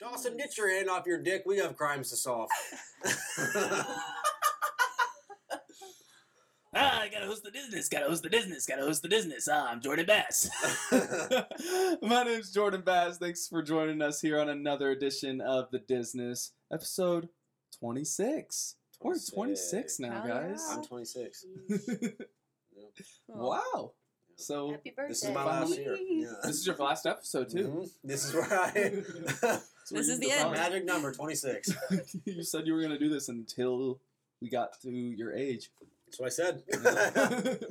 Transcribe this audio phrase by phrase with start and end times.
[0.00, 1.42] Dawson, get your hand off your dick.
[1.46, 2.48] We have crimes to solve.
[6.78, 9.48] Ah, I gotta host the Disness, gotta host the Disness, gotta host the Disness.
[9.50, 10.50] Ah, I'm Jordan Bass.
[12.02, 13.16] My name's Jordan Bass.
[13.16, 17.30] Thanks for joining us here on another edition of The Disness, episode
[17.80, 18.74] 26.
[19.00, 20.68] We're 26 now, Hell guys.
[20.70, 21.46] I'm 26.
[23.28, 23.92] wow.
[24.36, 25.08] So, Happy birthday.
[25.08, 25.96] This is my last year.
[25.96, 26.26] Yeah.
[26.42, 27.68] this is your last episode, too.
[27.68, 27.88] Mhm.
[28.04, 29.60] This is where I.
[29.86, 30.52] So This is the defined- end.
[30.56, 31.70] Magic number 26.
[32.24, 34.00] you said you were going to do this until
[34.42, 35.70] we got to your age.
[36.06, 36.62] That's what I said.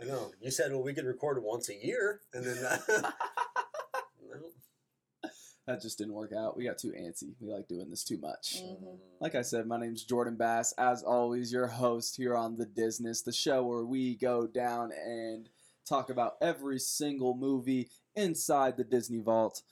[0.00, 0.30] I know.
[0.40, 2.20] You said, well, we could record once a year.
[2.32, 2.56] And then.
[4.32, 4.40] No.
[5.66, 6.56] that just didn't work out.
[6.56, 7.34] We got too antsy.
[7.40, 8.62] We like doing this too much.
[8.62, 8.98] Mhm.
[9.20, 10.72] Like I said, my name's Jordan Bass.
[10.78, 15.48] As always, your host here on The Disness, the show where we go down and
[15.88, 19.62] talk about every single movie inside the Disney Vault.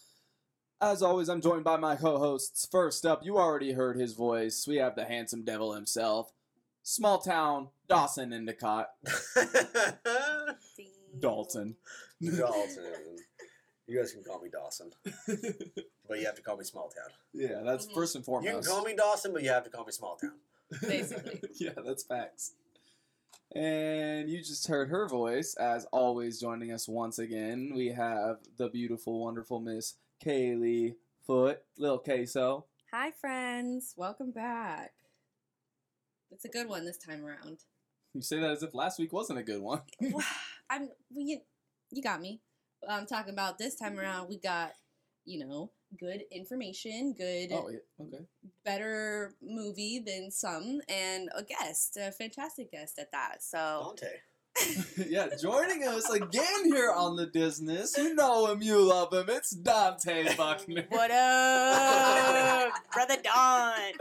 [0.85, 2.69] As always, I'm joined by my co hosts.
[2.71, 4.67] First up, you already heard his voice.
[4.69, 6.31] We have the handsome devil himself,
[6.83, 8.91] small town Dawson Endicott.
[11.19, 11.77] Dalton.
[12.23, 12.85] Dalton.
[13.87, 14.93] You guys can call me Dawson.
[16.09, 17.11] But you have to call me Small Town.
[17.35, 17.93] Yeah, that's Mhm.
[17.93, 18.51] first and foremost.
[18.51, 20.33] You can call me Dawson, but you have to call me Small Town.
[20.81, 21.43] Basically.
[21.61, 22.53] yeah, that's facts.
[23.55, 27.73] And you just heard her voice, as always, joining us once again.
[27.77, 30.95] We have the beautiful, wonderful Miss Kaylee
[31.27, 32.65] Foot, Lil Queso.
[32.93, 33.93] Hi, friends.
[33.95, 34.93] Welcome back.
[36.31, 37.59] It's a good one this time around.
[38.15, 39.83] You say that as if last week wasn't a good one.
[40.71, 40.89] I'm.
[41.11, 41.41] You,
[41.91, 42.41] you got me.
[42.89, 44.29] I'm talking about this time around.
[44.31, 44.73] We got,
[45.27, 48.25] you know, good information, good, oh, yeah, okay.
[48.65, 53.43] better movie than some, and a guest, a fantastic guest at that.
[53.43, 54.17] So Dante.
[55.09, 57.97] yeah, joining us again here on the Disness.
[57.99, 59.27] You know him, you love him.
[59.29, 60.85] It's Dante Buckner.
[60.89, 63.93] What up, brother Don?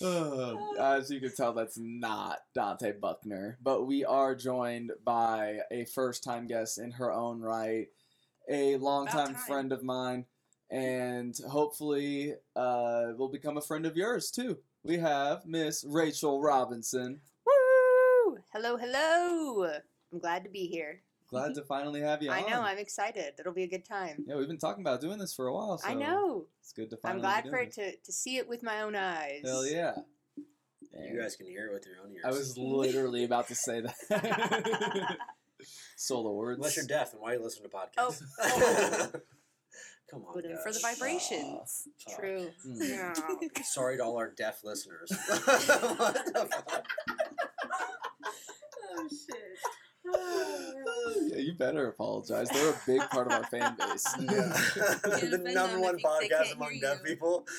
[0.00, 5.84] Uh, as you can tell, that's not Dante Buckner, but we are joined by a
[5.86, 7.88] first time guest in her own right,
[8.48, 9.42] a longtime time.
[9.46, 10.26] friend of mine,
[10.70, 14.58] and hopefully uh, will become a friend of yours too.
[14.84, 17.20] We have Miss Rachel Robinson.
[18.54, 18.60] Woo!
[18.60, 19.70] Hello, hello.
[20.12, 21.02] I'm glad to be here.
[21.28, 22.50] Glad to finally have you I on.
[22.50, 22.62] know.
[22.62, 23.34] I'm excited.
[23.38, 24.24] It'll be a good time.
[24.26, 25.78] yeah, we've been talking about doing this for a while.
[25.78, 26.46] So I know.
[26.60, 27.18] It's good to finally.
[27.18, 29.42] I'm glad be for it to, to see it with my own eyes.
[29.42, 29.50] this.
[29.50, 29.92] Hell yeah!
[30.98, 32.24] You guys can hear it with your own ears.
[32.24, 35.16] I was literally about to say that.
[35.96, 36.58] Solo words.
[36.58, 37.88] Unless you're deaf, and why you listen to podcasts?
[37.98, 38.14] Oh.
[38.42, 39.20] podcasts?
[40.10, 41.86] Come on, put for the vibrations.
[42.08, 42.48] Oh, True.
[42.66, 42.88] Mm.
[42.88, 43.12] Yeah.
[43.62, 45.12] Sorry to all our deaf listeners.
[47.78, 48.98] What the fuck?
[48.98, 49.58] Oh shit.
[51.32, 52.48] yeah, you better apologize.
[52.48, 54.04] They're a big part of our fan base.
[54.20, 54.52] Yeah.
[55.30, 57.10] The number one podcast among deaf you.
[57.10, 57.46] people.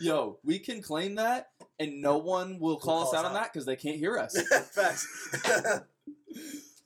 [0.00, 1.48] Yo, we can claim that,
[1.80, 4.16] and no one will call us call us out on that because they can't hear
[4.16, 4.40] us.
[4.70, 5.06] Facts.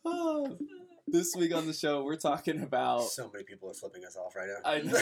[0.04, 0.56] Oh,
[1.06, 3.02] this week on the show, we're talking about.
[3.04, 4.70] so many people are flipping us off right now.
[4.70, 5.00] I know.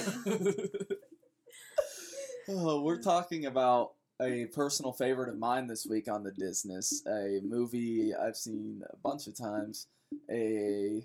[2.49, 7.41] oh, we're talking about a personal favorite of mine this week on the Disness, a
[7.45, 9.87] movie I've seen a bunch of times,
[10.31, 11.03] a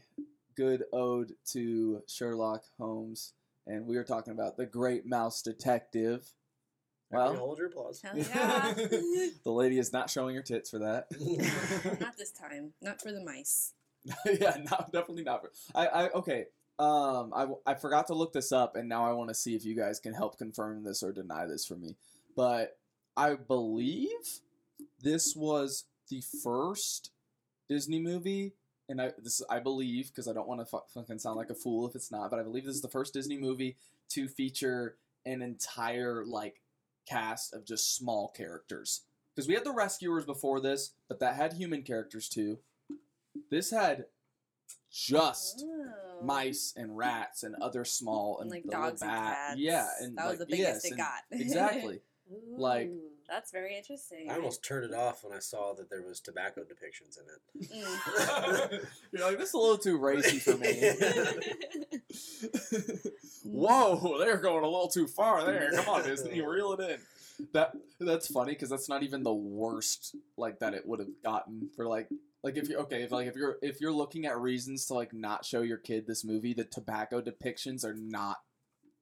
[0.55, 3.33] good ode to Sherlock Holmes,
[3.65, 6.27] and we are talking about the Great Mouse Detective.
[7.11, 8.01] Everybody Well, hold your applause.
[8.01, 8.73] Hell yeah.
[9.43, 11.07] the lady is not showing her tits for that.
[12.01, 12.73] Not this time.
[12.81, 13.73] Not for the mice.
[14.25, 15.41] yeah, not definitely not.
[15.41, 16.45] For, I, I okay.
[16.77, 19.65] Um, I, I forgot to look this up, and now I want to see if
[19.65, 21.95] you guys can help confirm this or deny this for me.
[22.35, 22.77] But
[23.17, 24.09] I believe
[25.01, 27.11] this was the first
[27.69, 28.53] Disney movie,
[28.89, 31.55] and I this I believe because I don't want to fu- fucking sound like a
[31.55, 33.77] fool if it's not, but I believe this is the first Disney movie
[34.09, 36.61] to feature an entire like
[37.07, 39.01] cast of just small characters.
[39.33, 42.59] Because we had the Rescuers before this, but that had human characters too.
[43.49, 44.05] This had
[44.91, 46.21] just Oh.
[46.23, 49.35] mice and rats and other small and Like dogs and bat.
[49.35, 49.59] cats.
[49.59, 51.21] Yeah, and that was the biggest yes, it got.
[51.31, 52.01] exactly.
[52.57, 52.91] Like-
[53.27, 54.29] that's very interesting.
[54.29, 57.41] I almost turned it off when I saw that there was tobacco depictions in it.
[57.73, 58.85] Mm.
[59.11, 60.69] You're like, this is a little too racy for me.
[63.45, 65.71] Whoa, they're going a little too far there.
[65.71, 66.99] Come on, Disney, reel it in.
[67.53, 71.69] That that's funny because that's not even the worst like that it would have gotten
[71.75, 72.07] for like
[72.43, 75.13] like if you okay if like if you're if you're looking at reasons to like
[75.13, 78.37] not show your kid this movie the tobacco depictions are not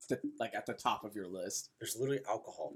[0.09, 1.69] the, like at the top of your list.
[1.79, 2.73] There's literally alcohol.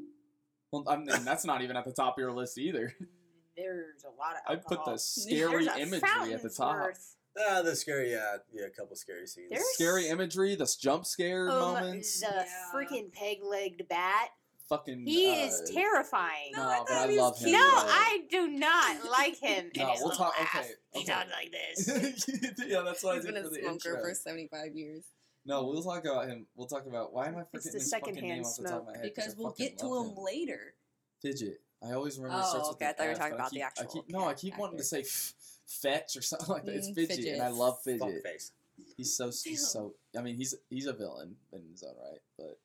[0.71, 2.93] Well, I mean that's not even at the top of your list either.
[3.57, 6.75] There's a lot of I'd put the scary imagery at the top.
[6.75, 7.15] worth.
[7.39, 9.49] Ah, the scary, yeah, yeah, a couple scary scenes.
[9.51, 12.19] There's- Scary imagery, the jump scare Oh, moments.
[12.19, 12.45] the Yeah.
[12.73, 14.29] freaking peg-legged bat.
[14.69, 15.05] Fucking.
[15.05, 16.51] He uh, is terrifying.
[16.55, 17.51] No, No, I but I he was love him.
[17.53, 17.85] no though.
[17.87, 19.69] I do not like him.
[19.75, 20.55] No, and his we'll talk- laugh.
[20.57, 21.11] okay, He okay.
[21.13, 22.57] talks like this.
[22.67, 24.01] yeah, that's what He's I been did a for the smoker intro.
[24.01, 25.05] for 75 years.
[25.47, 26.45] No, we'll talk about him.
[26.55, 28.63] We'll talk about why am I It's forgetting the his fucking secondhand name off the
[28.67, 29.01] top of my head?
[29.03, 30.73] Because we'll get to love him later.
[31.21, 31.61] Fidget.
[31.81, 32.37] I always remember.
[32.37, 33.63] it Oh, starts with okay, I thought you were talking but I about the keep-
[33.63, 35.33] I actual keep, no, I keep wanting to say f-
[35.65, 36.75] fetch or something like that.
[36.75, 37.57] It's Mm, Fidget, and I Fidget.
[37.59, 38.23] love Fuck Fidget.
[38.23, 38.51] face.
[38.97, 39.95] He's so he's so.
[40.17, 42.59] I mean, he's he's a villain in his own right, but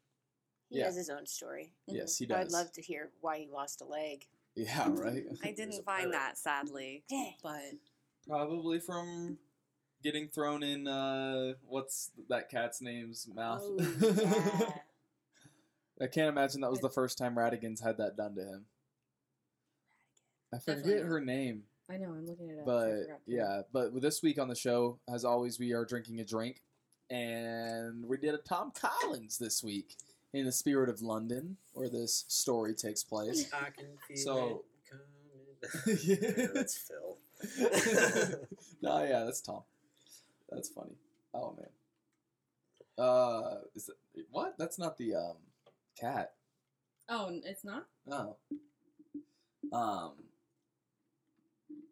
[0.71, 0.87] He Yeah.
[0.87, 1.73] has his own story.
[1.87, 2.47] yes, he does.
[2.47, 4.27] I'd love to hear why he lost a leg.
[4.57, 5.25] Yeah, right.
[5.45, 7.05] I didn't find that, sadly.
[7.43, 7.63] But
[8.27, 9.39] Probably from
[10.03, 10.87] getting thrown in.
[10.89, 13.63] uh What's that cat's name's mouth?
[13.63, 13.77] Oh,
[15.99, 16.05] yeah.
[16.05, 18.65] I can't imagine that was the first time Ratigan's had that done to him.
[20.53, 21.03] I forget Definitely.
[21.09, 22.67] her name, I know, I'm looking it up.
[22.67, 23.63] but forgot to- yeah.
[23.73, 26.61] But this week on the show, as always, we are drinking a drink,
[27.09, 29.97] and we did a Tom Collins this week
[30.35, 33.49] in the spirit of London, where this story takes place.
[33.53, 34.91] I can feel So- it
[35.95, 35.99] coming.
[36.05, 37.19] yeah, that's Phil.
[38.83, 39.63] no, yeah, that's Tom.
[40.55, 40.97] That's funny.
[41.35, 41.69] Oh man.
[42.99, 44.55] Uh, is it what?
[44.59, 45.37] That's not the um
[45.99, 46.33] cat.
[47.09, 47.87] Oh, it's not?
[48.07, 48.37] No.
[49.73, 50.13] Um.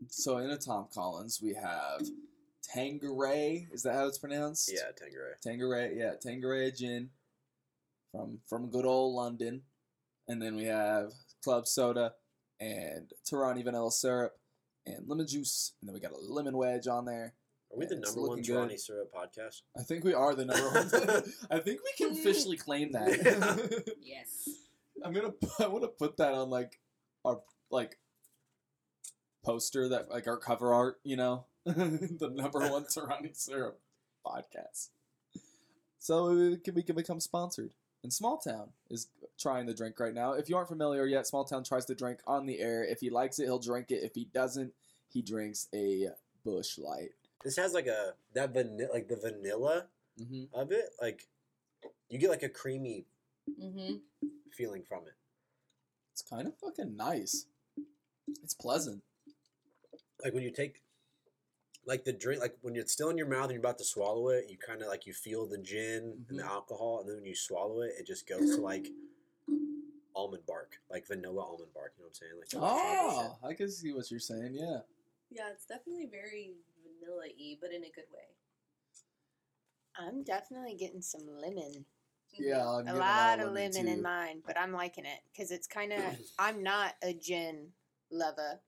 [0.09, 2.03] So in a Tom Collins, we have
[2.63, 3.69] Tanqueray.
[3.73, 4.71] Is that how it's pronounced?
[4.73, 5.33] yeah, Tanqueray.
[5.43, 5.97] Tanqueray.
[5.97, 7.11] Yeah, Tanqueray gin
[8.13, 9.63] from from good old London,
[10.29, 11.13] and then we have
[11.43, 12.13] club soda
[12.61, 14.37] and Torani vanilla syrup
[14.87, 17.35] and lemon juice, and then we got a lemon wedge on there.
[17.73, 18.81] Are we the It's number one looking good.
[18.81, 19.63] Syrup podcast?
[19.79, 20.89] I think we are the number one.
[21.51, 23.85] I think we can officially claim that.
[24.03, 24.49] Yes.
[25.05, 26.79] I'm gonna I want to put that on like
[27.25, 27.41] our
[27.71, 27.97] like
[29.45, 33.81] poster that like our cover art, you know, the number one surrounding syrup
[34.27, 34.89] podcast.
[35.99, 37.71] So we can we can become sponsored.
[38.03, 39.09] And Small Town is
[39.39, 40.33] trying the drink right now.
[40.33, 42.83] If you aren't familiar yet, Small Town tries the drink on the air.
[42.83, 44.03] If he likes it, he'll drink it.
[44.03, 44.73] If he doesn't,
[45.09, 46.09] he drinks a
[46.45, 47.11] Busch Light.
[47.45, 49.87] This has like a that vanilla, like the vanilla
[50.19, 50.91] hmm of it.
[51.01, 51.27] Like
[52.09, 53.07] you get like a creamy
[53.61, 53.97] Mm-hmm.
[54.53, 55.15] feeling from it.
[56.13, 57.47] It's kind of fucking nice.
[58.43, 59.03] It's pleasant.
[60.23, 60.83] Like when you take,
[61.87, 64.29] like the drink, like when it's still in your mouth and you're about to swallow
[64.29, 66.49] it, you kind of like you feel the gin and the Mhm.
[66.49, 68.89] alcohol, and then when you swallow it, it just goes to like
[70.15, 71.93] almond bark, like vanilla almond bark.
[71.99, 72.63] You know what I'm saying?
[72.63, 74.55] Like Oh, I can see what you're saying.
[74.55, 74.81] Yeah.
[75.31, 76.55] Yeah, it's definitely very
[77.11, 78.37] vanilla y, but in a good way.
[79.99, 81.85] I'm definitely getting some lemon.
[82.39, 85.51] Yeah, I'm a getting lot of lemon, lemon in mine, but I'm liking it because
[85.51, 86.01] it's kind of.
[86.39, 87.71] I'm not a gin
[88.13, 88.61] lover,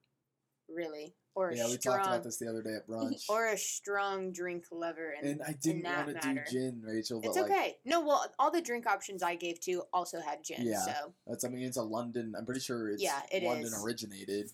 [0.69, 3.23] really, or a Yeah, we strong, talked about this the other day at brunch.
[3.29, 5.13] or a strong drink lover.
[5.17, 7.77] And, and I didn't want to do gin, Rachel, but it's like okay.
[7.85, 10.57] No, well, all the drink options I gave to also had gin.
[10.67, 10.81] Yeah.
[10.81, 12.35] So, that's I mean it's a London.
[12.37, 13.81] I'm pretty sure it's Yeah, it London is.
[13.81, 14.51] originated.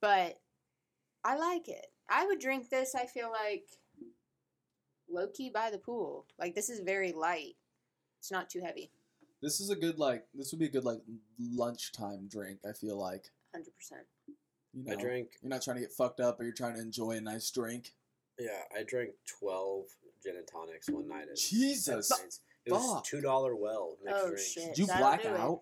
[0.00, 0.38] but
[1.24, 1.86] I like it.
[2.12, 2.94] I would drink this.
[2.94, 3.64] I feel like
[5.08, 6.26] low key by the pool.
[6.38, 7.54] Like this is very light.
[8.20, 8.90] It's not too heavy.
[9.42, 11.00] This is a good like this would be a good like
[11.40, 12.60] lunchtime drink.
[12.68, 14.02] I feel like Hundred percent.
[14.72, 16.80] you I know drank, you're not trying to get fucked up, but you're trying to
[16.80, 17.92] enjoy a nice drink.
[18.38, 19.86] yeah, I drank twelve
[20.22, 21.26] gin and tonics one night.
[21.30, 22.40] At Jesus, Seven Nights.
[22.64, 23.04] It was fuck.
[23.04, 24.48] two dollar well mixed Oh, drinks.
[24.52, 24.64] shit.
[24.68, 25.40] Did you That'll black do it.
[25.40, 25.60] out?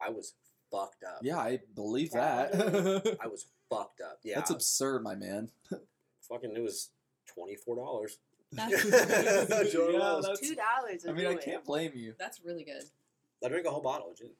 [0.00, 0.34] I was
[0.70, 1.18] fucked up.
[1.22, 2.58] Yeah, I believe That'll
[3.00, 3.18] that.
[3.20, 4.18] I was fucked up.
[4.24, 5.50] Yeah, That's absurd, my man.
[6.28, 6.52] fucking.
[6.56, 6.90] It was
[7.26, 8.18] twenty four dollars.
[8.52, 8.80] That's,
[9.70, 11.04] Sure Yeah, that's- Two dollars.
[11.06, 12.14] I mean, I can't blame you.
[12.18, 12.82] that's really good.
[13.44, 14.30] I drank a whole bottle of gin.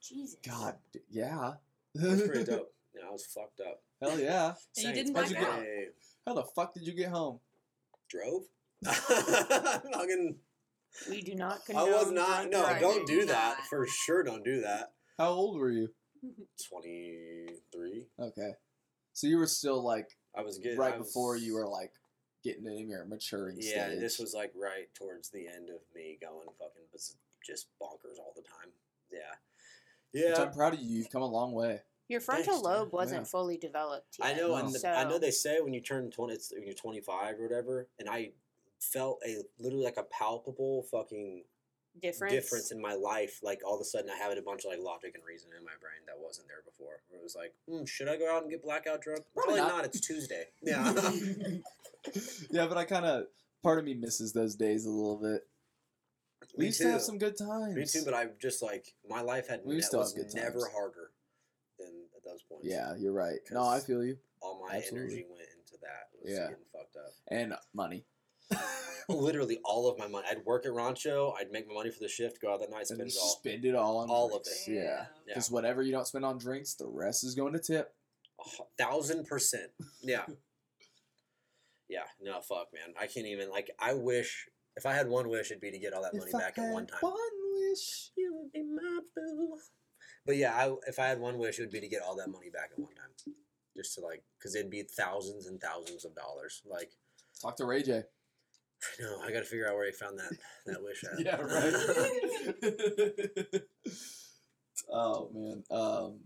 [0.00, 0.36] Jesus.
[0.46, 1.54] God, d- yeah.
[1.94, 2.72] That's pretty dope.
[2.94, 3.82] Yeah, I was fucked up.
[4.00, 4.54] Hell yeah.
[4.76, 5.94] And you didn't How'd you black get-
[6.26, 7.40] How the fuck did you get home?
[8.08, 8.44] drove.
[8.84, 10.36] Fucking-
[11.10, 11.90] We do not I condone.
[11.92, 12.36] was not.
[12.50, 12.80] drunk No, driving.
[12.82, 13.56] don't do Do that.
[13.58, 13.66] not.
[13.66, 14.92] For sure, don't do that.
[15.18, 15.88] How old were you?
[16.70, 18.06] Twenty three.
[18.18, 18.50] Okay.
[19.18, 21.92] So you were still like I was getting right I was- before you were like
[22.44, 23.98] getting in your maturing Yeah, stage.
[23.98, 28.32] this was like right towards the end of me going fucking bas- just bonkers all
[28.36, 28.70] the time.
[29.10, 29.18] Yeah,
[30.12, 30.40] Which yeah.
[30.40, 30.98] I'm proud of you.
[30.98, 31.82] You've come a long way.
[32.06, 33.24] Your frontal Thanks, lobe wasn't Yeah.
[33.24, 34.36] fully developed I yet.
[34.36, 34.52] know.
[34.52, 34.58] Wow.
[34.58, 37.40] And So I know they say when you turn twenty, it's, when you're twenty five
[37.40, 38.30] or whatever, and I
[38.78, 41.44] felt a literally like a palpable fucking
[42.00, 42.32] difference.
[42.32, 43.40] difference in my life.
[43.42, 45.64] Like all of a sudden, I have a bunch of like logic and reason in
[45.64, 47.02] my brain that wasn't there before.
[47.12, 49.22] It was like, hmm, should I go out and get blackout drunk?
[49.34, 49.76] Probably Probably, not.
[49.78, 49.84] not.
[49.86, 50.44] It's Tuesday.
[50.62, 50.92] Yeah.
[52.50, 53.24] yeah, but I kind of
[53.62, 55.42] part of me misses those days a little bit.
[56.56, 57.74] We Me used to have some good times.
[57.74, 58.02] Me too.
[58.04, 61.10] But I just like my life had We ne- was never harder
[61.78, 62.66] than at those points.
[62.66, 63.38] yeah, you're right.
[63.50, 64.16] No, I feel you.
[64.40, 65.00] all my Absolutely.
[65.14, 66.08] energy went into that.
[66.22, 66.48] Was Yeah.
[66.48, 67.12] getting fucked up.
[67.28, 68.04] and money.
[69.08, 70.26] Literally all of my money.
[70.30, 71.34] I'd work at Rancho.
[71.38, 72.40] I'd make my money for the shift.
[72.42, 73.28] Go out that night, spend and it all.
[73.28, 74.68] spend it all on All of drinks.
[74.68, 74.72] it.
[74.72, 75.06] Yeah, Yeah.
[75.28, 77.94] because whatever you don't spend on drinks, the rest is going to tip.
[78.40, 79.70] A thousand percent.
[80.02, 80.24] Yeah.
[81.88, 82.04] yeah.
[82.20, 82.94] No, fuck, man.
[83.00, 83.70] I can't even like.
[83.80, 86.38] I wish if I had one wish, it'd be to get all that money I
[86.38, 86.98] back at one time.
[87.00, 87.14] One
[87.70, 88.10] wish.
[88.16, 89.56] You would be my boo.
[90.26, 92.28] But yeah, I, if I had one wish, it would be to get all that
[92.28, 93.34] money back at one time,
[93.76, 96.60] just to like, because it'd be thousands and thousands of dollars.
[96.70, 96.90] Like,
[97.40, 98.02] Talk to Ray J.
[99.00, 100.32] no, I got to figure out where he found that
[100.66, 101.18] that wish at.
[101.24, 101.74] Yeah, right.
[104.92, 105.64] oh man.
[105.70, 106.20] Um,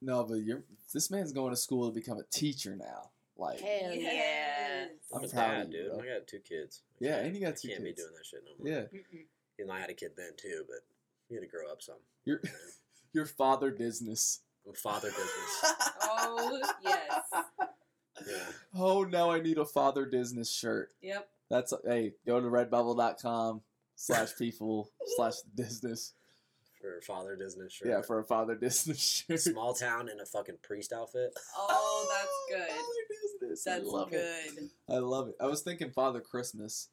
[0.00, 3.10] no, but you're this man's going to school to become a teacher now.
[3.36, 4.86] Like, Hell yeah.
[5.14, 5.92] I'm I'm a proud dad, of you, dude.
[5.92, 6.00] bro.
[6.00, 6.82] I got two kids.
[7.00, 8.68] I Yeah, and you got I can't be doing that shit no more.
[8.72, 9.24] yeah, Mm-mm.
[9.58, 10.78] You know, I had a kid then too, but
[11.28, 11.96] you had to grow up some.
[12.24, 12.40] your
[13.12, 14.40] your father business.
[14.66, 15.74] I'm father business.
[16.02, 17.22] Oh yes.
[18.28, 18.34] Yeah.
[18.76, 20.90] Oh, now I need a father business shirt.
[21.00, 21.28] Yep.
[21.52, 23.60] That's hey, go to redbubble.com
[23.94, 26.14] slash people slash business.
[26.80, 27.74] For father business.
[27.74, 27.88] Sure.
[27.88, 29.38] Yeah, for a father business shirt.
[29.38, 31.34] small town in a fucking priest outfit.
[31.54, 32.06] Oh,
[32.48, 32.68] that's good.
[32.70, 32.82] Father
[33.42, 33.66] business.
[33.66, 34.54] I That's love it.
[34.56, 34.70] good.
[34.88, 35.34] I love it.
[35.42, 36.88] I was thinking Father Christmas,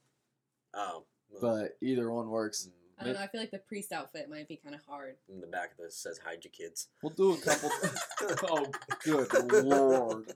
[0.75, 1.05] Oh.
[1.31, 2.67] well, but either one works.
[2.67, 3.21] mm, I don't know.
[3.21, 5.15] I feel like the priest outfit might be kind of hard.
[5.33, 6.89] In the back of this says hide your kids.
[7.01, 7.71] We'll do a couple.
[8.49, 8.65] oh,
[9.05, 10.33] good lord!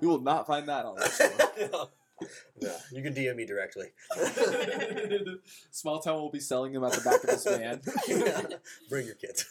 [0.00, 1.90] you will not find that on this show.
[2.60, 3.86] No, you can DM me directly.
[5.70, 7.80] Small Town will be selling them at the back of his van.
[8.88, 9.46] Bring your kids.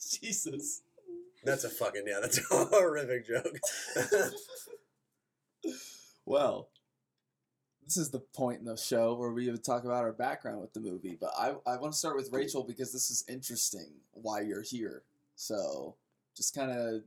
[0.20, 0.82] Jesus.
[1.44, 2.20] That's a fucking yeah.
[2.20, 3.58] That's a horrific joke.
[6.24, 6.70] Well,
[7.84, 10.72] this is the point in the show where we would talk about our background with
[10.72, 11.16] the movie.
[11.18, 15.02] But I, I want to start with Rachel because this is interesting why you're here.
[15.36, 15.94] So
[16.36, 17.02] just kind of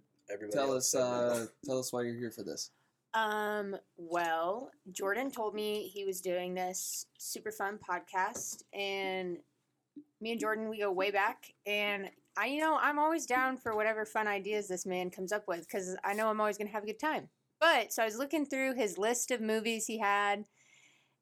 [0.51, 2.71] tell us uh, tell us why you're here for this.
[3.13, 9.37] Um, well, Jordan told me he was doing this super fun podcast and
[10.21, 13.75] me and Jordan we go way back and I you know, I'm always down for
[13.75, 16.73] whatever fun ideas this man comes up with cuz I know I'm always going to
[16.73, 17.29] have a good time.
[17.59, 20.45] But so I was looking through his list of movies he had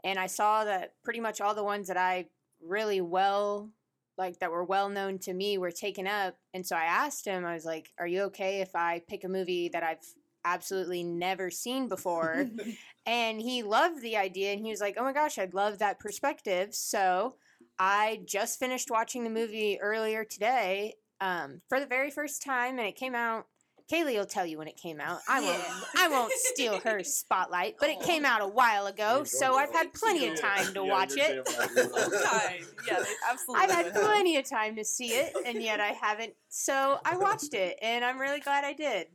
[0.04, 2.28] and I saw that pretty much all the ones that I
[2.62, 3.72] really well
[4.18, 7.46] like that were well known to me were taken up and so I asked him
[7.46, 10.06] I was like, "Are you okay if I pick a movie that I've
[10.46, 12.46] absolutely never seen before?"
[13.06, 15.98] and he loved the idea and he was like oh my gosh i'd love that
[15.98, 17.36] perspective so
[17.80, 22.88] i just finished watching the movie earlier today um, for the very first time and
[22.88, 23.46] it came out
[23.92, 25.80] kaylee will tell you when it came out i won't Yeah.
[26.00, 29.94] i won't steal her spotlight but it came out a while ago so i've had
[29.94, 32.66] plenty of time to watch it Time.
[32.86, 33.64] Yeah, absolutely.
[33.64, 36.34] I've had plenty of time to see it, and yet I haven't.
[36.50, 39.08] So I watched it, and I'm really glad I did.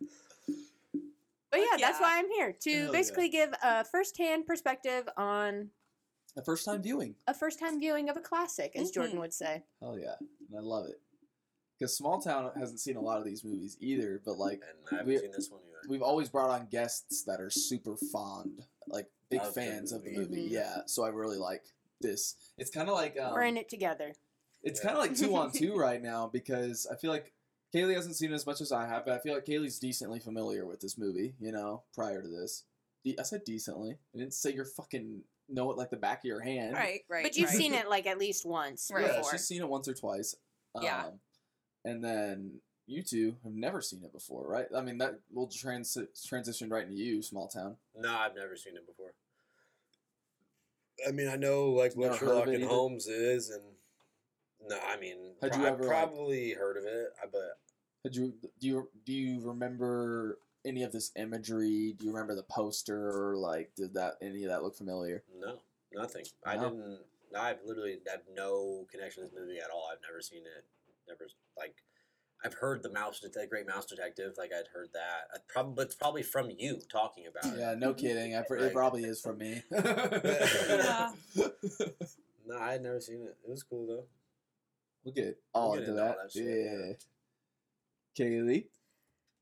[1.53, 2.91] But yeah, Heck that's why I'm here to Hell yeah.
[2.91, 5.69] basically give a first-hand perspective on
[6.35, 7.15] a first time viewing.
[7.27, 9.21] a first-time viewing of a classic, as Jordan Mhm.
[9.21, 9.63] would say.
[9.81, 10.99] Hell yeah, and I love it.
[11.79, 14.95] Because Small Town hasn't seen a lot of these movies either, but like And I
[14.97, 15.89] haven't we- seen this one either.
[15.89, 20.05] we've always brought on guests that are super fond, like big Of the fans of
[20.05, 20.31] the movie.
[20.31, 20.49] movie.
[20.49, 20.53] Mhm.
[20.53, 21.65] Yeah, so I really like
[22.01, 22.35] this.
[22.57, 24.15] It's kind of like um, We're in it together.
[24.63, 24.87] It's Yeah.
[24.87, 27.35] kind of like two on two right now because I feel like
[27.75, 30.21] Kaylee hasn't seen it as much as I have, but I feel like Kaylee's decently
[30.21, 31.35] familiar with this movie.
[31.41, 32.65] You know, prior to this,
[33.05, 33.97] De- I said decently.
[34.15, 36.75] I didn't say you're fucking know it like the back of your hand.
[36.75, 37.25] Right, right.
[37.25, 37.57] But you've right.
[37.59, 39.07] seen it like at least once Right.
[39.07, 39.33] Yeah, before.
[39.33, 40.35] she's seen it once or twice.
[40.81, 41.07] Yeah.
[41.07, 41.13] Um,
[41.85, 44.67] and then you two have never seen it before, right?
[44.77, 47.77] I mean, that will trans- transition right into you, small town.
[47.97, 49.13] No, I've never seen it before.
[51.07, 52.65] I mean, I know like what Never heard of Sherlock and?
[52.65, 53.63] Holmes is, and
[54.69, 57.59] no, I mean, Had pro- you I've ever, like- probably heard of it, but
[58.05, 61.95] Did you do you do you remember any of this imagery?
[61.99, 65.23] Do you remember the poster or like did that any of that look familiar?
[65.39, 65.59] no,
[65.95, 66.25] nothing.
[66.45, 66.99] I didn't.
[67.39, 69.89] I've literally have no connection to this movie at all.
[69.91, 70.65] I've never seen it.
[71.09, 71.75] Never like.
[72.45, 74.33] I've heard the mouse, the Great Mouse Detective.
[74.37, 75.29] Like I'd heard that.
[75.33, 77.61] I probably it's probably from you talking about it.
[77.61, 78.35] Yeah, no kidding.
[78.35, 79.63] I, it probably is from me.
[79.73, 81.13] Yeah.
[82.45, 83.37] No, I had never seen it.
[83.47, 84.05] It was cool though.
[85.05, 86.23] We'll get all We'll get into into all that.
[86.25, 86.93] that shit, yeah.
[88.19, 88.67] Kaylee.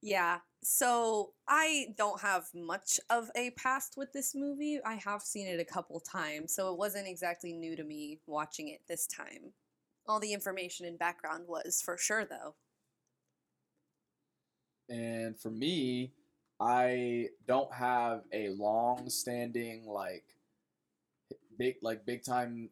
[0.03, 0.39] Yeah.
[0.63, 4.79] So I don't have much of a past with this movie.
[4.85, 8.69] I have seen it a couple times, so it wasn't exactly new to me watching
[8.69, 9.53] it this time.
[10.07, 12.55] All the information and background was for sure, though.
[14.89, 16.13] And for me,
[16.61, 20.25] I don't have a long standing like
[21.59, 22.71] big like big time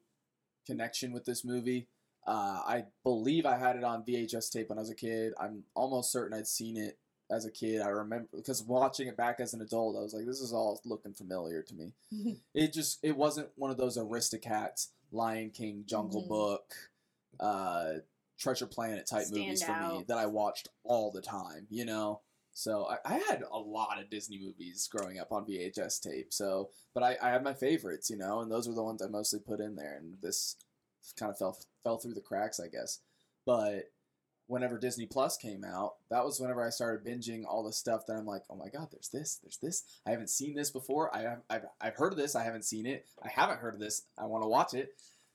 [0.66, 1.88] connection with this movie.
[2.28, 5.32] Uh, I believe I had it on VHS tape when I was a kid.
[5.40, 6.98] I'm almost certain I'd seen it
[7.30, 7.80] as a kid.
[7.80, 10.78] I remember because watching it back as an adult, I was like, this is all
[10.84, 11.94] looking familiar to me.
[12.54, 16.28] It just it wasn't one of those Aristocats, Lion King, Jungle Mhm.
[16.28, 16.74] Book,
[17.40, 17.92] uh,
[18.38, 21.66] Treasure Planet type Stand movies for me that I watched all the time.
[21.70, 22.20] You know.
[22.52, 26.32] So I, I had a lot of Disney movies growing up on VHS tape.
[26.32, 29.06] So, but I, I had my favorites, you know, and those were the ones I
[29.06, 29.96] mostly put in there.
[29.96, 30.56] And this
[31.16, 33.00] kind of fell fell through the cracks, I guess.
[33.46, 33.90] But
[34.48, 38.14] whenever Disney Plus came out, that was whenever I started binging all the stuff that
[38.14, 39.84] I'm like, oh my god, there's this, there's this.
[40.06, 41.14] I haven't seen this before.
[41.14, 42.34] I have, I've, I've heard of this.
[42.34, 43.06] I haven't seen it.
[43.22, 44.02] I haven't heard of this.
[44.18, 44.90] I want to watch it.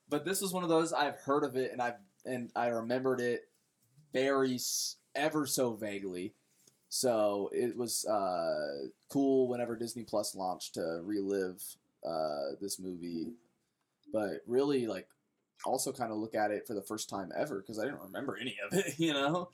[0.10, 3.20] But this was one of those I've heard of it and I've and I remembered
[3.20, 3.48] it
[4.14, 4.60] very
[5.16, 6.34] ever so vaguely.
[6.90, 11.62] So it was uh, cool whenever Disney Plus launched to relive
[12.06, 13.34] uh, this movie,
[14.12, 15.08] but really like
[15.66, 18.38] also kind of look at it for the first time ever because I didn't remember
[18.40, 19.50] any of it, you know.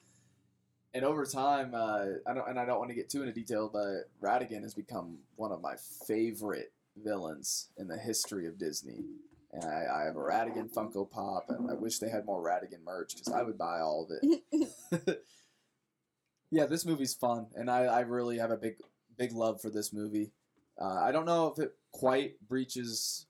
[0.94, 3.70] And over time, uh, I don't, and I don't want to get too into detail,
[3.72, 5.76] but Ratigan has become one of my
[6.08, 9.06] favorite villains in the history of Disney.
[9.54, 12.84] And I, I have a Ratigan Funko Pop, and I wish they had more Ratigan
[12.84, 15.22] merch because I would buy all of it.
[16.52, 18.76] yeah, this movie's fun, and I, I really have a big
[19.18, 20.32] big love for this movie.
[20.80, 23.26] Uh, I don't know if it quite breaches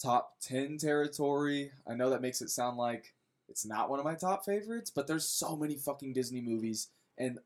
[0.00, 1.72] top ten territory.
[1.86, 3.14] I know that makes it sound like
[3.48, 7.38] it's not one of my top favorites, but there's so many fucking Disney movies, and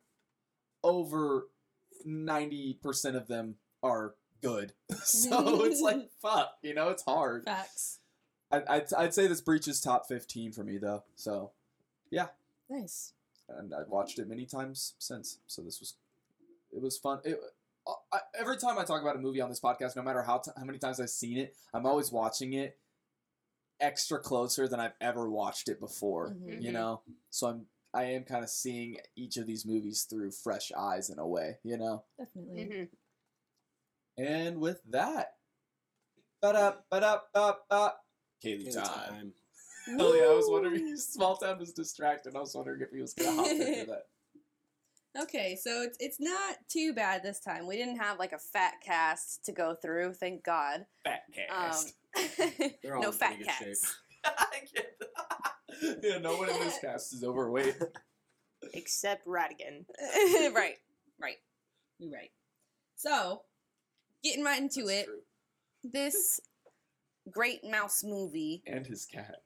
[0.82, 1.48] over
[2.04, 4.72] ninety percent of them are good.
[5.02, 7.44] so it's like fuck, you know, it's hard.
[7.44, 7.98] Facts.
[8.50, 11.04] I, I'd, I'd say this breaches top fifteen for me though.
[11.16, 11.52] So
[12.10, 12.28] yeah.
[12.68, 13.12] Nice.
[13.48, 15.38] and I've watched it many times since.
[15.46, 15.94] So this was,
[16.72, 17.20] it was fun.
[17.24, 17.38] It,
[18.12, 20.50] I, every time I talk about a movie on this podcast, no matter how t-
[20.56, 22.78] how many times I've seen it, I'm always watching it
[23.80, 26.30] extra closer than I've ever watched it before.
[26.30, 26.62] Mhm.
[26.62, 26.72] You Mhm.
[26.74, 31.10] know, so I'm I am kind of seeing each of these movies through fresh eyes
[31.10, 31.58] in a way.
[31.62, 32.64] You know, Definitely.
[32.64, 32.88] Mhm.
[34.16, 35.36] and with that,
[36.40, 37.94] ba da ba da ba ba,
[38.42, 38.84] Kaylee Kaylee time.
[38.84, 39.34] time.
[39.98, 40.24] Hell yeah!
[40.24, 40.96] I was wondering.
[40.96, 42.36] Small town was distracted.
[42.36, 44.06] I was wondering if he was gonna hop into that.
[45.20, 47.66] Okay, so it's it's not too bad this time.
[47.66, 50.86] We didn't have like a fat cast to go through, thank God.
[51.04, 51.22] Fat
[51.54, 51.74] Um,
[52.82, 53.66] They're all no in fat pretty good shape.
[53.68, 53.96] cats.
[54.24, 55.98] I get that.
[56.02, 57.74] yeah, no one in this cast is overweight.
[58.74, 59.84] Except Ratigan.
[60.54, 60.76] right,
[61.20, 61.36] right,
[61.98, 62.30] you're right.
[62.96, 63.42] So,
[64.22, 65.20] getting right into That's it, true.
[65.92, 66.40] this
[67.30, 69.36] great mouse movie And his cat.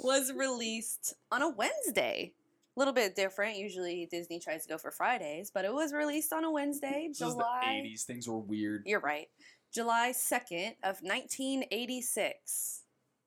[0.00, 2.32] was released on a Wednesday.
[2.76, 3.56] A little bit different.
[3.56, 7.20] Usually Disney tries to go for Fridays, but it was released on a Wednesday, This
[7.20, 7.82] was the July.
[7.86, 8.02] 80s.
[8.02, 8.82] Things were weird.
[8.86, 9.28] You're right.
[9.72, 12.82] July 2nd of 1986.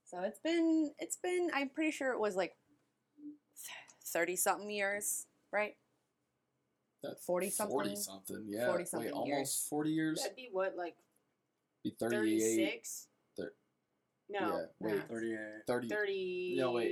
[0.06, 2.56] So it's been it's been I'm pretty sure it was like
[4.06, 5.76] 30 something years, right?
[7.04, 7.72] That 40 something.
[7.74, 8.68] 40 something, yeah.
[8.68, 10.22] 40 something Wait, almost 40 years?
[10.22, 10.96] That'd be what, like
[11.84, 12.40] Be 38.
[12.40, 13.08] 36?
[13.38, 13.54] Thir-
[14.30, 14.40] No.
[14.40, 14.96] yeah, wait.
[14.96, 15.02] nah.
[15.10, 15.40] 38.
[15.68, 15.88] 30.
[15.90, 16.56] 30.
[16.58, 16.92] No, wait.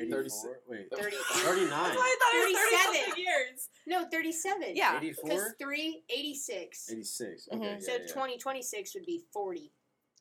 [0.00, 0.60] 84?
[0.68, 0.88] Wait.
[0.90, 1.16] 30.
[1.16, 1.68] 39.
[1.70, 3.18] That's why I thought it was 30 37.
[3.24, 3.68] years.
[3.86, 4.76] No, 37.
[4.76, 4.92] Yeah.
[4.94, 5.56] 'Cause 84?
[5.58, 6.90] 3, 86.
[6.90, 7.48] 86.
[7.52, 7.56] Mhm.
[7.56, 7.98] Okay, yeah, So yeah.
[8.06, 9.72] 2026 would be 40.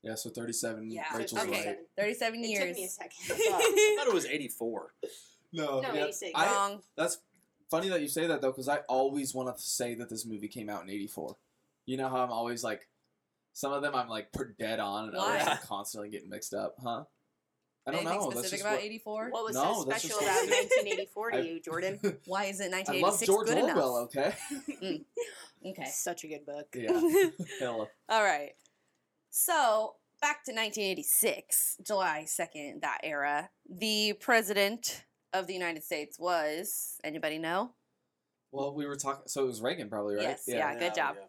[0.01, 0.91] Yeah, so 37.
[0.91, 1.05] Yeah.
[1.15, 1.53] Rachel's So right.
[1.63, 1.85] 37.
[1.97, 3.11] 37 It took me a second.
[3.31, 4.93] I thought it was 84.
[5.53, 6.03] No, No, yeah.
[6.03, 6.31] 86.
[6.35, 6.83] I- Wrong.
[6.95, 7.19] That's
[7.69, 10.47] funny that you say that though, because I always want to say that this movie
[10.47, 11.37] came out in '84.
[11.85, 12.87] You know how I'm always like,
[13.53, 16.75] some of them I'm like per dead on, and others I'm constantly getting mixed up,
[16.83, 17.03] huh?
[17.85, 18.29] I don't Anything know.
[18.31, 19.29] Specific just about what- 84?
[19.29, 21.99] What was No, so special just about 1984 to you, Jordan?
[22.25, 23.97] Why isn't I love 1986 George good Orwell.
[23.97, 24.15] enough?
[24.15, 24.35] Okay.
[25.63, 25.71] Mm.
[25.71, 25.85] Okay.
[25.85, 26.67] Such a good book.
[26.75, 26.91] yeah.
[27.59, 27.87] Hella.
[28.09, 28.51] All right.
[29.29, 33.49] So, back to 1986, July 2nd, that era.
[33.69, 37.71] The president of the United States was, anybody know?
[38.51, 39.23] Well, we were talking.
[39.27, 40.23] So it was Reagan, probably, right?
[40.23, 40.77] Yes, yeah.
[40.77, 41.15] good job.
[41.17, 41.25] yeah.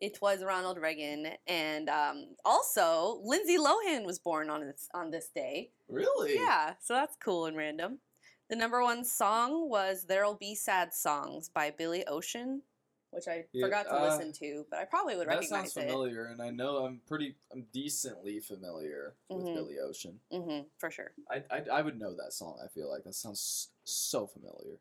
[0.00, 1.32] It was Ronald Reagan.
[1.46, 5.72] And um, also, Lindsay Lohan was born on this, on this day.
[5.88, 6.54] Really?
[6.54, 8.00] Yeah, so that's cool and random.
[8.48, 12.62] The number one song was There'll Be Sad Songs by Billy Ocean,
[13.10, 15.72] which I Yeah, forgot to uh, listen to, but I probably would recognize That recognize
[15.74, 19.54] sounds familiar, and I know I'm pretty, I'm decently familiar with Mhm.
[19.54, 20.20] Billy Ocean.
[20.30, 20.42] it.
[20.42, 21.12] hmm for sure.
[21.30, 22.58] I, I, I would know that song.
[22.62, 24.78] I feel like that sounds so familiar.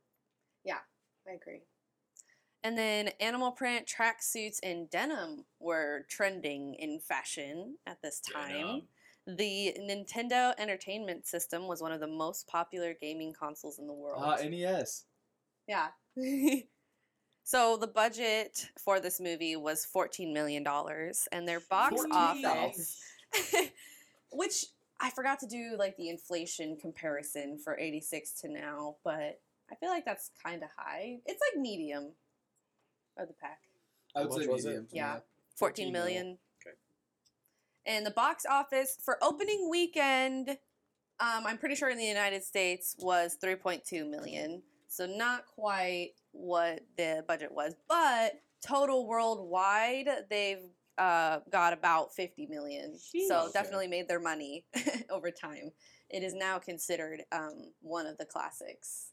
[0.63, 0.79] Yeah,
[1.27, 1.63] I agree.
[2.63, 8.83] And then animal print tracksuits and denim were trending in fashion at this time.
[9.25, 14.21] The Nintendo Entertainment System was one of the most popular gaming consoles in the world.
[14.25, 15.05] Ah, NES.
[15.67, 15.87] yeah.
[17.43, 20.65] so the budget for this movie was $14 million,
[21.31, 23.01] and their box 14 office,
[24.31, 24.65] which
[24.99, 29.39] I forgot to do like the inflation comparison for 86 to now, but
[29.71, 31.19] I feel like that's kind of high.
[31.25, 32.13] It's like medium
[33.19, 33.59] of the pack.
[34.15, 34.69] I would How say much was it?
[34.69, 34.87] medium.
[34.91, 35.13] Yeah.
[35.57, 36.03] 14 14 mil.
[36.03, 36.37] million.
[36.65, 36.75] Okay.
[37.85, 40.49] And the box office for opening weekend,
[41.19, 44.63] um, I'm pretty sure in the United States was 3.2 million.
[44.87, 48.33] So not quite what the budget was, but
[48.65, 50.63] total worldwide, they've
[50.97, 52.97] uh, got about 50 million.
[53.27, 54.65] So definitely made their money
[55.09, 55.71] over time.
[56.09, 59.11] It is now considered um, one of the classics.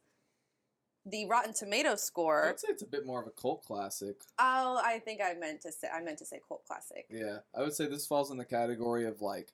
[1.08, 2.48] The Rotten Tomato score.
[2.48, 4.16] I'd say it's a bit more of a cult classic.
[4.40, 7.06] Oh, I think I meant to say I meant to say cult classic.
[7.08, 9.52] Yeah, I would say this falls in the category of like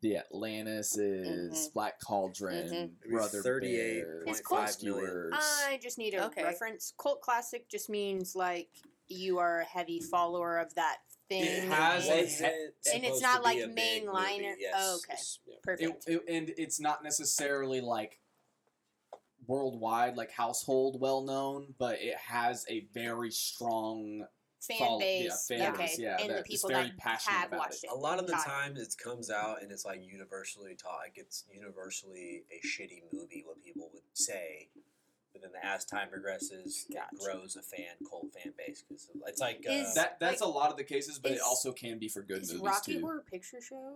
[0.00, 1.72] the Atlantis is Mhm.
[1.74, 3.10] Black Cauldron, Mhm.
[3.10, 4.60] Brother 38 Bear, It's close.
[4.60, 5.34] Rescuers.
[5.36, 6.42] I just need a Okay.
[6.44, 6.94] reference.
[6.96, 8.70] Cult classic just means like
[9.08, 11.42] you are a heavy follower of that thing.
[11.42, 14.54] It has a and, he- Wasn't and it's not like be mainliner.
[14.56, 14.74] Yes.
[14.76, 15.12] Oh, okay.
[15.14, 15.56] It's- yeah.
[15.64, 16.08] perfect.
[16.08, 18.20] It, it- and it's not necessarily like
[19.50, 24.24] worldwide, like household well known, but it has a very strong.
[24.60, 25.46] fan follow- yeah, base.
[25.48, 25.82] fan okay.
[25.86, 27.86] base, yeah, and the people very that passionate have about watched it.
[27.86, 27.92] it.
[27.92, 28.48] A lot of the Got it.
[28.78, 33.62] it comes out and it's like universally taught, like it's universally a shitty movie, what
[33.64, 34.68] people would say.
[35.32, 37.06] But then as time progresses, Gotcha.
[37.14, 38.84] it grows a fan, cult fan base.
[38.86, 41.40] Cause it's like uh, Is- That that's Like, a lot of the cases, but it
[41.40, 43.00] also can be for good Is movies Rocky too.
[43.00, 43.94] Horror Picture Show?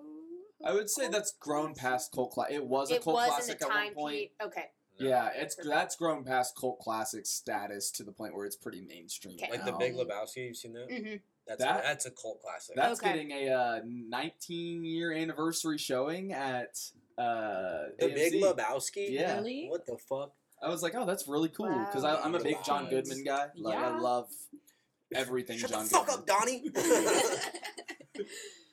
[0.65, 2.55] I would say cult that's grown past cult classic.
[2.55, 4.15] It was a It cult was classic in the at time one point.
[4.15, 4.31] period.
[4.45, 4.65] Okay.
[5.01, 5.09] No.
[5.09, 9.37] Yeah, it's that's grown past cult classic status to the point where it's pretty mainstream.
[9.43, 9.51] Okay.
[9.51, 9.73] like the.
[9.73, 10.47] Big Lebowski.
[10.49, 10.89] You've seen that?
[10.89, 11.17] Mm-hmm.
[11.47, 12.77] That's That- a, that's a cult classic.
[12.77, 13.13] That's Okay.
[13.13, 16.79] getting a uh, 19 year anniversary showing at
[17.19, 18.15] uh, the AMC.
[18.15, 19.11] Big Lebowski.
[19.11, 19.37] Yeah.
[19.37, 19.67] Really?
[19.69, 20.33] What the fuck?
[20.63, 22.21] I was like, oh, that's really cool because Wow.
[22.25, 23.49] I'm a big John Goodman guy.
[23.57, 24.29] Like, I love
[25.15, 26.21] everything Shut John the fuck Goodman.
[26.21, 26.65] up, Donnie.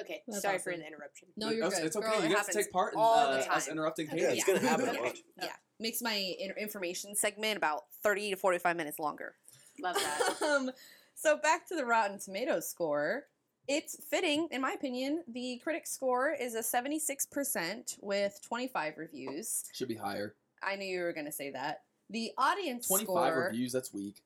[0.00, 0.22] okay.
[0.26, 1.28] That's Sorry for the interruption.
[1.36, 1.86] No, you're It's- good.
[1.86, 2.06] It's okay.
[2.10, 3.72] Girl, you it get to take part in all uh, the us time.
[3.72, 4.38] interrupting yeah, Paige.
[4.38, 4.98] it's gonna happen Okay.
[5.02, 5.18] bunch.
[5.40, 5.52] Yeah.
[5.78, 9.34] Makes my in- information segment about 30 to 45 minutes longer.
[9.82, 10.42] Love that.
[10.46, 10.70] um,
[11.14, 13.24] so back to the Rotten Tomatoes score.
[13.68, 15.22] It's fitting, in my opinion.
[15.28, 19.64] The critic score is a 76% with 25 reviews.
[19.72, 20.34] Should be higher.
[20.62, 21.82] I knew you were going to say that.
[22.10, 23.72] The audience 25 score, reviews.
[23.72, 24.22] That's weak.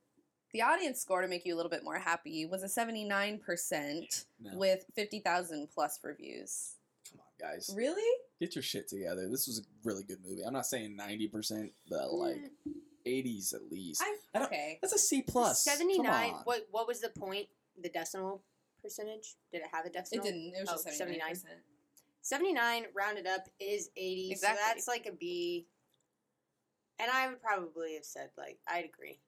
[0.55, 4.57] The audience score to make you a little bit more happy was a 79% No.
[4.57, 6.77] with 50,000 plus reviews.
[7.11, 7.75] Come on, guys.
[7.77, 8.21] Really?
[8.41, 9.29] Get your shit together.
[9.29, 10.43] This was a really good movie.
[10.43, 12.13] I'm not saying 90%, but mm.
[12.13, 12.51] like
[13.05, 14.01] 80s at least.
[14.03, 14.79] I, I okay.
[14.81, 15.63] That's a C plus.
[15.63, 16.31] Seventy Come nine.
[16.31, 16.41] on.
[16.45, 17.49] What what was the point?
[17.83, 18.43] The decimal
[18.81, 19.35] percentage?
[19.53, 20.25] Did it have a decimal?
[20.25, 20.55] It didn't.
[20.55, 21.05] It was Oh, just 79%.
[21.05, 21.37] 79?
[22.23, 24.31] Seventy nine rounded up is eighty.
[24.31, 24.59] Exactly.
[24.59, 25.67] So that's like a B.
[26.99, 29.21] And I would probably have said like I'd agree.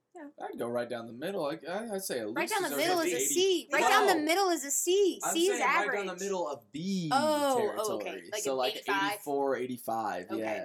[0.42, 1.42] I'd go right down the middle.
[1.42, 3.26] Like, I- I'd say at Right least down the deserves middle like is a 80.
[3.26, 3.68] C.
[3.72, 5.20] Right down the middle is a C.
[5.24, 5.88] I'm C is saying average.
[5.88, 7.94] right down the middle of B Oh, territory.
[8.10, 8.22] okay.
[8.32, 9.12] Like so like 85?
[9.12, 10.26] 84, 85.
[10.30, 10.38] Okay.
[10.40, 10.64] Yeah.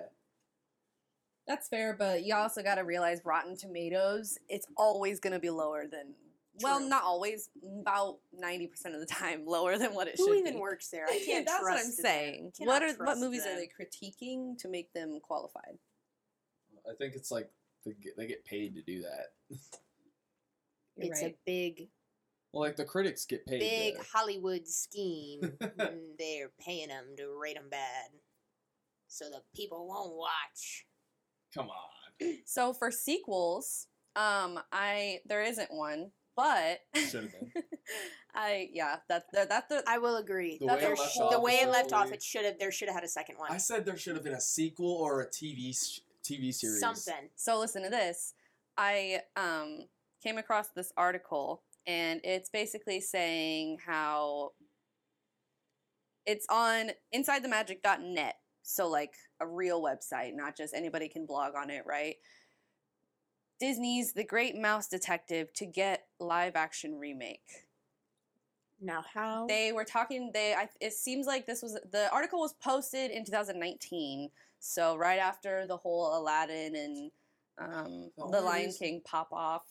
[1.47, 5.49] That's fair, but you also got to realize Rotten Tomatoes, it's always going to be
[5.49, 6.13] lower than,
[6.61, 7.49] well, not always,
[7.81, 10.27] about 90% of the time lower than what it should.
[10.27, 10.59] Who even be.
[10.59, 11.05] works there?
[11.07, 12.51] I can't That's what I'm saying.
[12.59, 15.77] What are what trust movies are they critiquing to make them qualified?
[16.89, 17.49] I think it's like
[17.85, 19.27] they get, they get paid to do that.
[20.97, 21.33] You're It's right.
[21.33, 21.89] a big,
[22.51, 23.59] Well, like the critics get paid.
[23.59, 28.09] big to, Hollywood scheme, and they're paying them to rate them bad,
[29.07, 30.85] so the people won't watch.
[31.53, 31.75] come on.
[32.45, 37.51] So for sequels, um, I there isn't one, but Should have been.
[38.35, 40.59] I yeah that that that's the I will agree.
[40.59, 42.59] The way it left sh- off the way it left off, it should have.
[42.59, 43.51] There should have had a second one.
[43.51, 46.79] I said there should have been a sequel or a TV s- TV series.
[46.79, 47.29] Something.
[47.35, 48.33] So listen to this.
[48.77, 49.85] I um,
[50.23, 54.51] came across this article, and it's basically saying how
[56.25, 58.35] it's on InsideTheMagic.net.
[58.63, 62.15] So like a real website, not just anybody can blog on it, right?
[63.59, 67.67] Disney's The Great Mouse Detective to get live action remake.
[68.81, 69.45] Now how?
[69.47, 70.31] They were talking.
[70.33, 70.55] They.
[70.55, 74.31] I, it seems like this was the article was posted in 2019.
[74.61, 77.11] So right after the whole Aladdin and
[77.59, 79.63] um, The the Lion King pop off,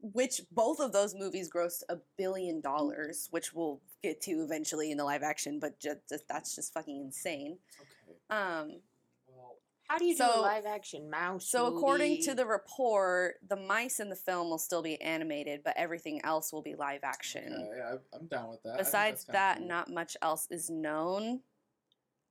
[0.00, 4.98] which both of those movies grossed a billion dollars, which we'll get to eventually in
[4.98, 5.58] the live action.
[5.58, 7.58] But just, that's just fucking insane.
[7.80, 8.18] Okay.
[8.30, 8.80] Um,
[9.26, 9.56] Well,
[9.88, 11.50] how do you do so- a live action mouse?
[11.50, 15.74] so according to the report, the mice in the film will still be animated, but
[15.76, 17.52] everything else will be live action.
[17.52, 18.78] okay, I, I'm down with that.
[18.78, 19.66] Besides that, cool.
[19.66, 21.40] not much else is known.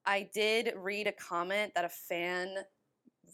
[0.10, 2.56] I did read a comment that a fan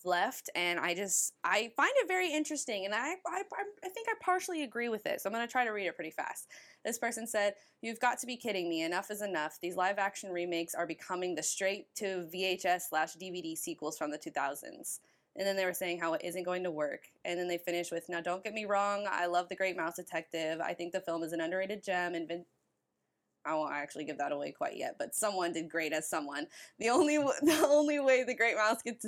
[0.04, 3.44] left, and I just I find it very interesting, and I I,
[3.84, 5.22] I- think I partially agree with it.
[5.22, 6.48] So I'm gonna try to read it pretty fast.
[6.84, 8.84] This person said, "You've got to be kidding me!
[8.84, 9.58] Enough is enough.
[9.62, 14.18] These live action remakes are becoming the straight to VHS slash DVD sequels from the
[14.18, 15.00] 2000s."
[15.38, 17.04] And then they were saying how it isn't going to work.
[17.26, 19.98] And then they finished with, now don't get me wrong, I love The Great Mouse
[19.98, 20.62] Detective.
[20.62, 22.16] I think the film is an underrated gem.
[22.16, 22.46] And Vin-
[23.46, 26.48] I won't actually give that away quite yet, but someone did great as someone.
[26.80, 29.06] The only the only way the Great Mouse gets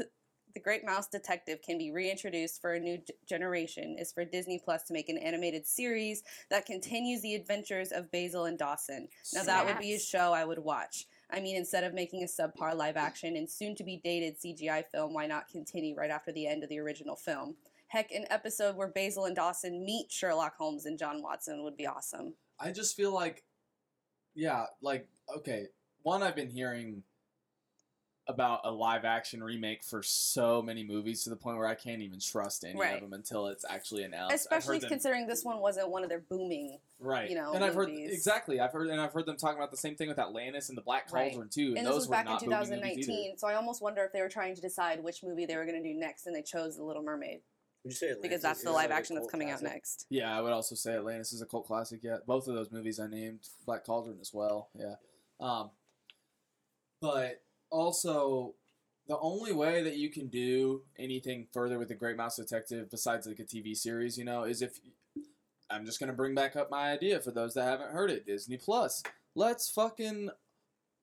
[0.58, 2.98] the Great Mouse Detective can be reintroduced for a new
[3.30, 8.12] generation is for Disney Plus to make an animated series that continues the adventures of
[8.12, 9.08] Basil and Dawson.
[9.34, 11.06] Now that would be a show I would watch.
[11.30, 14.86] I mean, instead of making a subpar live action and soon to be dated CGI
[14.92, 17.56] film, why not continue right after the end of the original film?
[17.90, 21.88] Heck, an episode where Basil and Dawson meet Sherlock Holmes and John Watson would be
[21.88, 22.34] awesome.
[22.60, 23.44] I just feel like,
[24.38, 25.68] yeah, like okay.
[26.04, 27.04] One, I've been hearing
[28.30, 32.02] about a live action remake for so many movies to the point where I can't
[32.02, 32.96] even trust any Right.
[32.96, 34.36] of them until it's actually announced.
[34.36, 36.78] Especially them- considering this one wasn't one of their booming.
[37.00, 38.60] right, you know, and I've heard exactly.
[38.60, 40.82] I've heard and I've heard them talking about the same thing with Atlantis and the
[40.82, 41.30] Black Right.
[41.32, 43.48] Cauldron too, and, And, those this was were back in not booming movies 2019, so
[43.48, 45.88] I almost wonder if they were trying to decide which movie they were going to
[45.88, 47.42] do next, and they chose The Little Mermaid
[47.88, 50.08] Would you say Atlantis because that's the live a action that's cult coming out next.
[50.10, 52.02] Yeah, I would also say Atlantis is a cult classic.
[52.04, 54.68] Yeah, both of those movies I named, Black Cauldron as well.
[54.78, 54.96] Yeah,
[55.40, 55.70] um,
[57.00, 58.56] but also
[59.08, 63.26] the only way that you can do anything further with the Great Mouse Detective besides
[63.26, 64.82] like a TV series, you know, is if
[65.70, 68.26] I'm just gonna bring back up my idea for those that haven't heard it.
[68.26, 69.02] Disney Plus,
[69.34, 70.30] let's fucking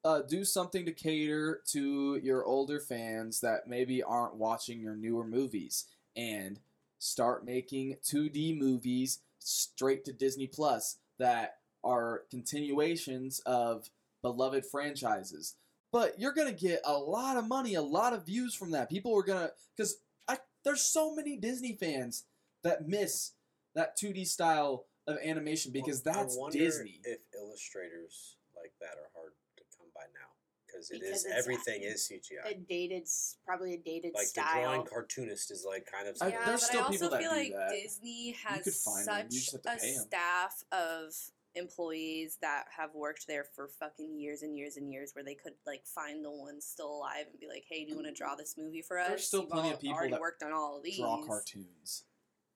[0.05, 5.25] uh, do something to cater to your older fans that maybe aren't watching your newer
[5.25, 6.61] movies and
[7.05, 13.91] start making 2D movies straight to Disney Plus that are continuations of
[14.23, 15.57] beloved franchises.
[15.93, 18.89] But you're gonna get a lot of money, a lot of views from that.
[18.89, 22.25] People are gonna because I there's so many Disney fans
[22.63, 23.33] that miss
[23.75, 27.01] that 2D style of animation because Well, I that's wonder Disney.
[27.05, 30.33] If illustrators like that are hard to come by now,
[30.75, 32.51] because it Because is it's everything is CGI.
[32.51, 33.09] A dated,
[33.47, 36.17] probably a dated like the drawing cartoonist is like kind of.
[36.21, 37.71] I- yeah, there's but still I also people that feel do like that.
[37.71, 41.15] Disney has could find them, you just such a staff of
[41.57, 45.53] employees that have worked there for fucking years and years and years where they could
[45.67, 48.35] like find the ones still alive and be like, hey, do you want to draw
[48.35, 49.09] this movie for us?
[49.09, 50.99] There's still You've plenty all of people already that worked on all of these.
[50.99, 52.05] Draw cartoons.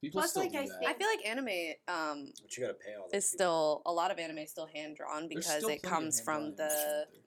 [0.00, 0.78] People Plus, still like, do I that.
[0.78, 3.06] think- I feel like anime um, but you got to pay all.
[3.06, 3.20] is people.
[3.22, 6.78] still a lot of anime is still hand drawn because it comes from the animation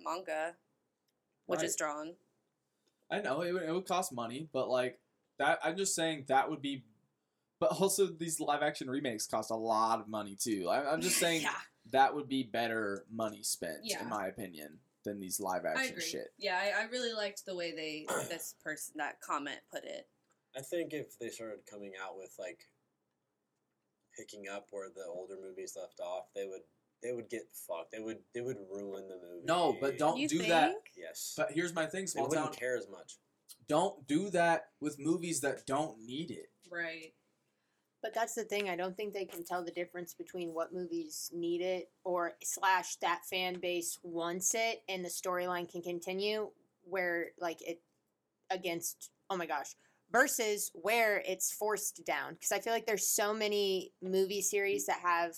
[0.08, 0.46] out there.
[0.46, 0.56] manga,
[1.52, 1.68] which Right.
[1.68, 2.16] is drawn.
[3.12, 5.00] I know it would, it would cost money, but like
[5.38, 6.84] that, I'm just saying that would be.
[7.60, 10.68] But also, these live action remakes cost a lot of money too.
[10.70, 11.52] I, I'm just saying yeah,
[11.92, 14.02] that would be better money spent, Yeah.
[14.02, 16.34] in my opinion, than these live action shit.
[16.40, 20.08] Yeah, I, I really liked the way they this person that comment put it.
[20.58, 22.68] I think if they started coming out with like
[24.18, 26.62] picking up where the older movies left off, they would
[27.02, 27.92] they would get fucked.
[27.92, 29.46] They would they would ruin the movie.
[29.46, 30.50] No, but don't you do think?
[30.50, 30.74] that.
[30.96, 32.56] Yes, But here's my thing, they small wouldn't town.
[32.56, 33.18] care as much.
[33.68, 36.50] Don't do that with movies that don't need it.
[36.72, 37.14] Right.
[38.02, 38.68] But that's the thing.
[38.70, 42.96] I don't think they can tell the difference between what movies need it or slash
[42.98, 46.50] that fan base wants it and the storyline can continue
[46.84, 47.80] where like it
[48.50, 49.76] against oh my gosh
[50.12, 55.00] versus where it's forced down because I feel like there's so many movie series that
[55.04, 55.36] have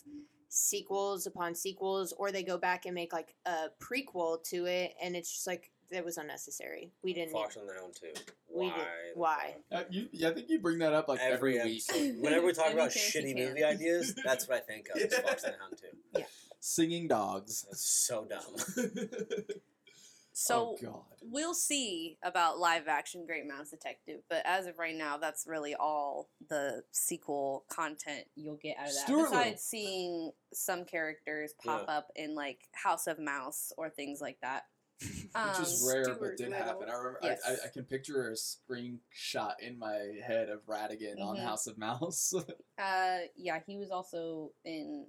[0.55, 5.15] sequels upon sequels or they go back and make like a prequel to it and
[5.15, 6.91] it's just like that was unnecessary.
[7.03, 8.13] We didn't Fox on their own too.
[8.55, 8.75] We Why?
[8.77, 8.85] did-
[9.15, 9.55] why?
[9.71, 9.81] fuck?
[9.81, 11.83] Uh, you, I think you bring that up like every, Every week.
[11.89, 12.17] episode.
[12.19, 15.01] Whenever we talk about shitty movie ideas, that's what I think of.
[15.01, 15.97] Is Fox and the Hound too.
[16.19, 16.25] Yeah.
[16.59, 17.65] Singing dogs.
[17.69, 18.87] That's so dumb.
[20.35, 21.01] So oh god.
[21.21, 25.75] we'll see about live action Great Mouse Detective, but as of right now, that's really
[25.75, 29.03] all the sequel content you'll get out of that.
[29.03, 29.37] Stuart Little.
[29.37, 34.63] Besides seeing some characters pop up in like House of Mouse or things like that.
[35.01, 36.65] Which is Um, rare, Stuart but did Little.
[36.65, 36.89] happen.
[36.89, 37.19] I remember.
[37.21, 37.41] Yes.
[37.47, 41.43] I, I, I can picture a screenshot in my head of Ratigan on Mhm.
[41.43, 42.33] House of Mouse.
[42.79, 45.05] Uh, yeah, he was also in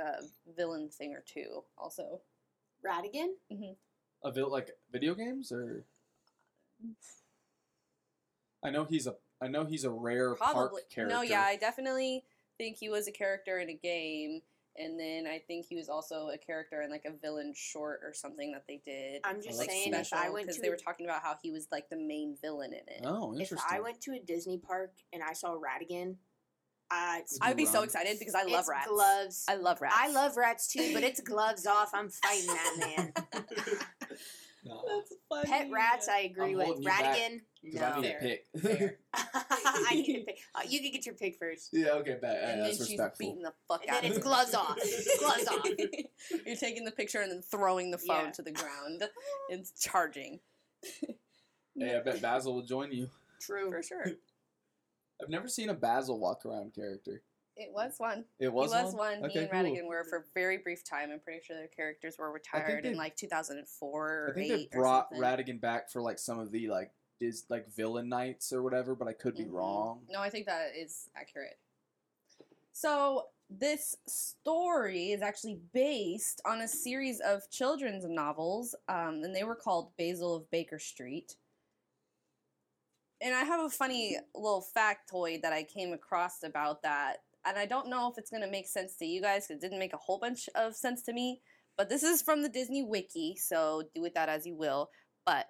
[0.00, 0.22] uh,
[0.56, 2.20] Villain Singer 2, also.
[2.86, 3.30] Ratigan?
[4.24, 5.84] A vil- like video games or.
[8.64, 9.14] I know he's a.
[9.40, 10.54] I know he's a rare Probably.
[10.54, 11.14] park character.
[11.14, 12.24] No, yeah, I definitely
[12.58, 14.42] think he was a character in a game.
[14.76, 18.12] And then I think he was also a character in like a villain short or
[18.14, 19.22] something that they did.
[19.24, 21.50] I'm just that's saying if I went because to they were talking about how he
[21.50, 23.02] was like the main villain in it.
[23.04, 23.34] Oh, interesting.
[23.34, 23.76] if interesting.
[23.76, 26.14] I went to a Disney park and I saw Ratigan,
[26.90, 28.88] uh, I'd be so excited because I love it's rats.
[28.88, 29.44] gloves.
[29.48, 29.94] I love rats.
[29.98, 31.90] I love rats too, but it's gloves off.
[31.92, 33.44] I'm fighting that man.
[34.64, 34.82] No,
[35.28, 35.48] funny.
[35.48, 36.66] Pet rats, I agree I'm with.
[36.66, 37.40] holding you back, Ratigan,
[37.72, 38.00] 'cause I no.
[38.02, 38.46] need a pick.
[38.60, 38.98] Fair.
[39.14, 40.38] I need to pick.
[40.54, 41.68] Uh, you can get your pick first.
[41.72, 41.90] yeah.
[41.92, 42.16] Okay.
[42.20, 42.36] Bad.
[42.36, 43.26] and then that's she's respectful.
[43.26, 44.30] beating the fuck And out then of it's him.
[44.30, 44.76] gloves off.
[45.18, 45.66] Gloves off.
[46.46, 48.30] You're taking the picture and then throwing the phone Yeah.
[48.32, 49.04] to the ground.
[49.48, 50.40] It's charging.
[51.76, 53.08] Hey, I bet Basil will join you.
[53.40, 53.70] True.
[53.70, 54.06] For sure.
[55.22, 57.22] I've never seen a Basil walk around character.
[57.58, 58.24] It was one.
[58.38, 59.24] It was, he was one.
[59.24, 59.60] Okay, he and cool.
[59.60, 61.10] Ratigan were for a very brief time.
[61.12, 64.70] I'm pretty sure their characters were retired they- in like 2004 or I think 8
[64.70, 65.12] they brought.
[65.12, 69.08] Ratigan back for like some of the like is like villain nights or whatever, but
[69.08, 69.52] I could be Mhm.
[69.52, 70.06] wrong.
[70.08, 71.58] No, I think that is accurate.
[72.70, 79.42] So this story is actually based on a series of children's novels, um, and they
[79.42, 81.36] were called Basil of Baker Street.
[83.20, 87.66] And I have a funny little factoid that I came across about that, and I
[87.66, 89.98] don't know if it's going to make sense to you guys it didn't make a
[89.98, 91.40] whole bunch of sense to me.
[91.76, 94.90] But this is from the Disney Wiki, so do with that as you will.
[95.24, 95.46] But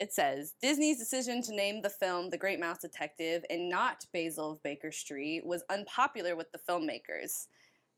[0.00, 4.52] it says Disney's decision to name the film The Great Mouse Detective and not Basil
[4.52, 7.46] of Baker Street was unpopular with the filmmakers.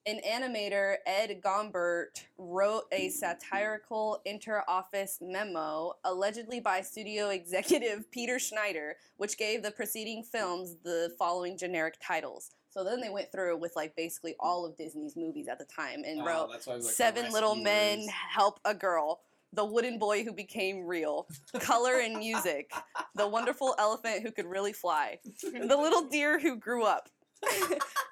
[0.06, 8.96] An animator, Ed Gombert, wrote a satirical inter-office memo allegedly by studio executive Peter Schneider,
[9.16, 12.55] which gave the preceding films the following generic titles.
[12.76, 16.02] So then they went through with like basically all of Disney's movies at the time
[16.04, 19.22] and Oh, wrote that's why I was like, Seven Little Men Help a Girl,
[19.54, 21.26] The Wooden Boy Who Became Real,
[21.58, 22.70] Color and Music,
[23.14, 27.08] The Wonderful Elephant Who Could Really Fly, The Little Deer Who Grew Up,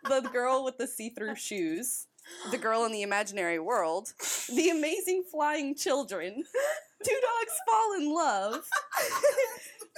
[0.09, 2.07] The Girl with the See Through Shoes,
[2.51, 4.15] The Girl in the Imaginary World,
[4.49, 6.43] The Amazing Flying Children,
[7.05, 8.65] Two Dogs Fall in Love,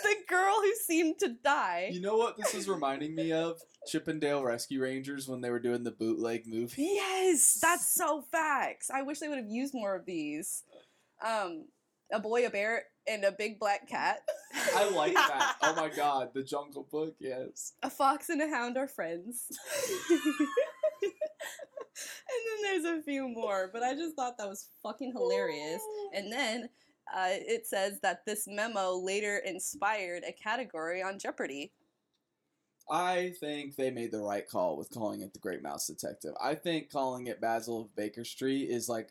[0.02, 1.90] The Girl Who Seemed to Die.
[1.92, 3.60] You know what this is reminding me of?
[3.86, 6.82] Chip 'n Dale Rescue Rangers when they were doing the bootleg movie.
[6.82, 8.90] Yes, that's so facts.
[8.90, 10.64] I wish they would have used more of these.
[11.24, 11.66] Um,
[12.12, 14.20] a boy, a bear, and a big black cat.
[14.74, 15.56] I like that.
[15.62, 17.72] Oh my god, the Jungle Book, yes.
[17.82, 19.46] A fox and a hound are friends.
[21.02, 21.10] and
[22.30, 25.82] then there's a few more, but I just thought that was fucking hilarious.
[26.14, 26.68] And then
[27.14, 31.72] uh, it says that this memo later inspired a category on Jeopardy.
[32.90, 36.32] I think they made the right call with calling it the Great Mouse Detective.
[36.42, 39.08] I think calling it Basil of Baker Street is like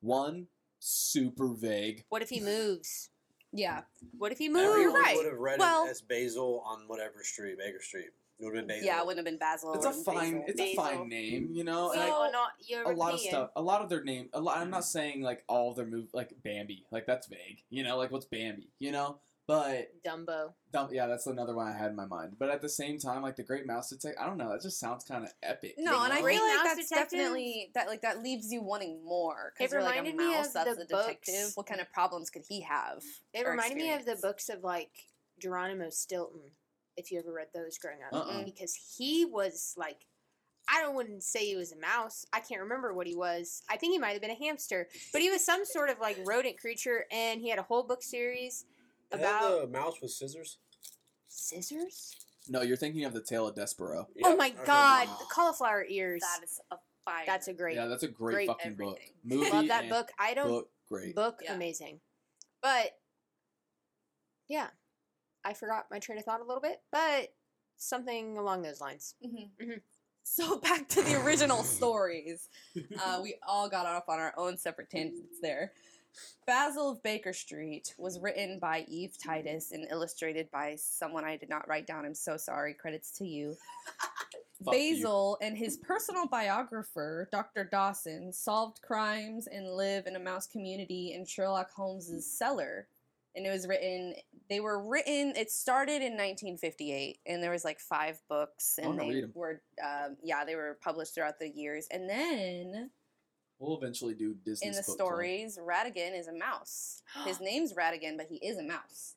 [0.00, 0.46] one
[0.78, 2.04] super vague.
[2.08, 3.10] What if he moves?
[3.52, 3.82] Yeah.
[4.16, 4.80] What if he Everyone moves?
[4.82, 5.16] you're right.
[5.16, 8.08] would have read Well- it as Basil on whatever street, Baker Street.
[8.38, 8.86] It would have been Basil.
[8.86, 9.74] Yeah, it wouldn't have been Basil.
[9.74, 10.44] It's a fine, Basil.
[10.48, 11.92] it's a fine name, you know.
[11.94, 14.28] So, And I, not your a lot of stuff, a lot of their name.
[14.32, 14.58] A lot.
[14.58, 14.86] I'm not mm-hmm.
[14.86, 17.96] saying like all their move, like Bambi, like that's vague, you know.
[17.96, 19.18] Like what's Bambi, you know?
[19.46, 20.54] But Dumbo.
[20.72, 22.36] Dumb, yeah, that's another one I had in my mind.
[22.38, 24.50] But at the same time, like the Great Mouse Detective, I don't know.
[24.50, 25.74] That just sounds kind of epic.
[25.76, 26.22] No, and I know?
[26.22, 27.18] Great feel like Mouse that's Detective?
[27.18, 30.32] definitely that like that leaves you wanting more It because you're like a reminded me
[30.32, 31.34] mouse of that's the a detective.
[31.34, 33.02] books- What kind of problems could he have?
[33.34, 34.90] It or reminded me of the books of like
[35.38, 36.40] Geronimo Stilton,
[36.96, 38.12] if you ever read those growing up.
[38.14, 38.44] Uh-uh.
[38.44, 40.06] Because he was like,
[40.68, 42.24] I don't wouldn't say he was a mouse.
[42.32, 43.62] I can't remember what he was.
[43.68, 46.18] I think he might have been a hamster, but he was some sort of like
[46.24, 48.64] rodent creature, and he had a whole book series
[49.12, 50.58] about the mouse with scissors.
[51.28, 52.16] scissors.
[52.48, 54.06] No, you're thinking of the Tale of Despereaux.
[54.24, 56.20] oh my I god, the cauliflower ears.
[56.20, 57.24] That is a fire.
[57.26, 57.76] That's a great.
[57.76, 58.96] Yeah, that's a great, great fucking book.
[58.96, 59.12] everything.
[59.24, 60.08] Movie love that and book.
[60.18, 61.14] I don't book great.
[61.14, 61.54] book Yeah.
[61.54, 62.00] amazing,
[62.62, 62.96] but
[64.48, 64.68] yeah,
[65.44, 67.32] I forgot my train of thought a little bit, but
[67.76, 69.14] something along those lines.
[69.24, 69.50] Mhm.
[69.60, 69.80] Mhm.
[70.22, 72.48] So back to the original stories.
[73.02, 75.72] Uh, we all got off on our own separate tangents there.
[76.46, 81.48] Basil of Baker Street was written by Eve Titus and illustrated by someone I did
[81.48, 82.04] not write down.
[82.06, 82.72] I'm so sorry.
[82.72, 83.56] Credits to you.
[84.64, 84.94] Fuck you.
[84.94, 87.64] Basil and his personal biographer, Dr.
[87.64, 92.86] Dawson, solved crimes and live in a mouse community in Sherlock Holmes's cellar.
[93.36, 94.14] And it was written,
[94.48, 99.24] they were written, it started in 1958, and there was like five books, and they
[99.34, 101.88] were, um, yeah, they were published throughout the years.
[101.90, 102.90] And then
[103.58, 104.68] We'll eventually do Disney.
[104.68, 107.02] in the stories, Ratigan is a mouse.
[107.24, 109.14] His name's Ratigan, but he is a mouse.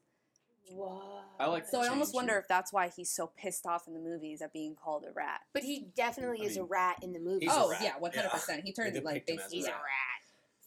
[0.70, 1.02] What?
[1.40, 2.40] I like So I almost wonder you.
[2.40, 5.42] if that's why he's so pissed off in the movies at being called a rat.
[5.54, 7.48] But he definitely I is a rat in the movie.
[7.50, 8.64] Oh yeah, one hundred percent.
[8.66, 10.17] He They turned like depict a basically He's a rat.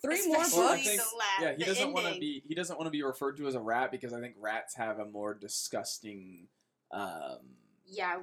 [0.05, 0.19] Rat.
[0.19, 0.87] three more Especially Well, I books.
[0.89, 1.03] think-
[1.41, 2.43] Yeah, he doesn't want to be.
[2.47, 4.99] He doesn't want to be referred to as a rat because I think rats have
[4.99, 6.49] a more disgusting
[6.93, 7.39] um,
[7.87, 8.21] Yeah,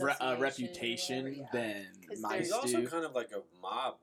[0.00, 1.48] re- uh, reputation whatever, yeah.
[1.52, 2.86] than 'Cause mice He's also do.
[2.88, 3.98] kind of like a mob,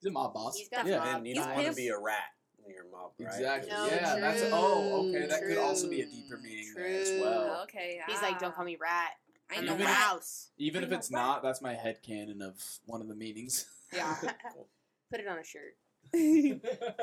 [0.00, 0.56] He's a mob boss.
[0.56, 1.16] He's got yeah, mob.
[1.16, 3.26] and you He's don't want to be a rat when you're mob, right?
[3.34, 3.70] exactly.
[3.72, 5.26] No, yeah, that's true, oh okay.
[5.26, 7.62] That could also be a deeper meaning there as well.
[7.64, 8.00] Okay.
[8.06, 9.10] he's like, don't call me rat.
[9.50, 9.92] I I'm know a Even rat.
[9.94, 10.50] if- mouse.
[10.58, 11.20] Even I if know it's rat.
[11.20, 13.66] not, that's my head canon of one of the meanings.
[13.92, 14.14] Yeah.
[15.10, 15.76] Put it on a shirt.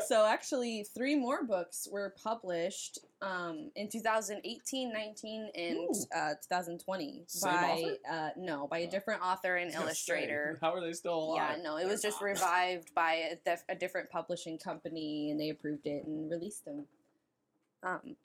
[0.07, 7.51] So actually, three more books were published um, in 2018, 19, and uh, 2020 Same
[7.51, 8.89] by uh, no by a Oh.
[8.89, 10.57] different author and was illustrator.
[10.61, 11.55] How are they still alive?
[11.57, 12.27] Yeah, no, it was They're just not.
[12.27, 16.85] revived by a, def- a different publishing company, and they approved it and released them.
[17.83, 18.15] Um,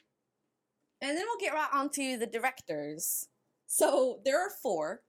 [1.00, 3.28] and then we'll get right onto the directors.
[3.66, 5.00] So there are four.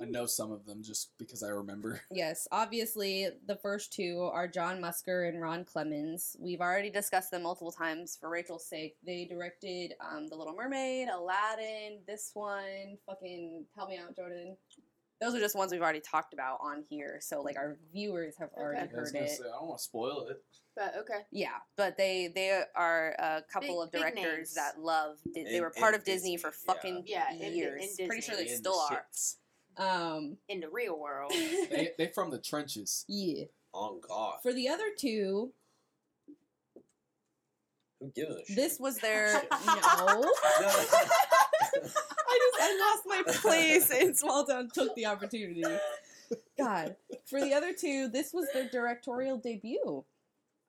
[0.00, 2.00] I know some of them just because I remember.
[2.10, 6.36] Yes, obviously the first two are John Musker and Ron Clements.
[6.40, 8.96] We've already discussed them multiple times for Rachel's sake.
[9.06, 14.56] They directed um, The Little Mermaid, Aladdin, this one, fucking help me out, Jordan.
[15.20, 18.50] Those are just ones we've already talked about on here, so like our viewers have
[18.56, 18.96] already Okay.
[18.96, 19.30] I was heard gonna it.
[19.36, 20.42] say I don't want to spoil it.
[20.76, 21.22] But okay.
[21.32, 25.16] Yeah, but they they are a couple Big- of directors that love.
[25.34, 26.72] Di- they were part of Disney, for Disney, yeah.
[26.72, 27.96] fucking Yeah, in- in years.
[28.06, 28.58] Pretty sure they Disney.
[28.58, 29.04] In the still are.
[29.12, 29.36] shits.
[29.78, 31.32] Um, In the real world.
[31.70, 33.04] They they from the trenches.
[33.08, 33.44] yeah.
[33.72, 34.38] Oh God.
[34.42, 35.52] For the other two,
[38.00, 38.56] Who gives a shit?
[38.56, 39.32] this was their
[39.66, 39.74] no.
[39.76, 40.24] No.
[40.60, 44.70] I just I lost my place in small town.
[44.72, 45.62] Took the opportunity.
[46.58, 46.96] God.
[47.26, 50.04] For the other two, this was their directorial debut.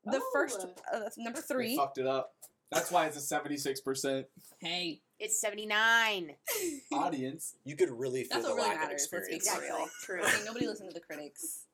[0.06, 0.30] The Oh.
[0.34, 1.76] first uh, number They three.
[1.78, 2.34] fucked it up.
[2.72, 4.28] That's why it's a seventy six percent
[4.60, 6.36] Hey, It's 79.
[6.94, 7.56] audience.
[7.66, 9.92] you could really feel That's the what really lack of matters, let's be experience.
[10.06, 10.22] for real.
[10.22, 10.22] True.
[10.24, 11.66] I mean, nobody listened to the critics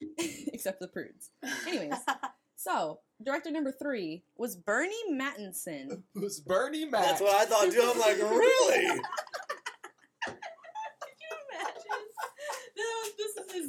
[0.52, 1.30] except the prudes.
[1.66, 1.94] Anyways,
[2.56, 6.02] so director number three was Burny Mattinson.
[6.14, 7.02] Who's Bernie Mac?
[7.04, 7.80] That's what I thought too.
[7.82, 9.00] I'm like, really?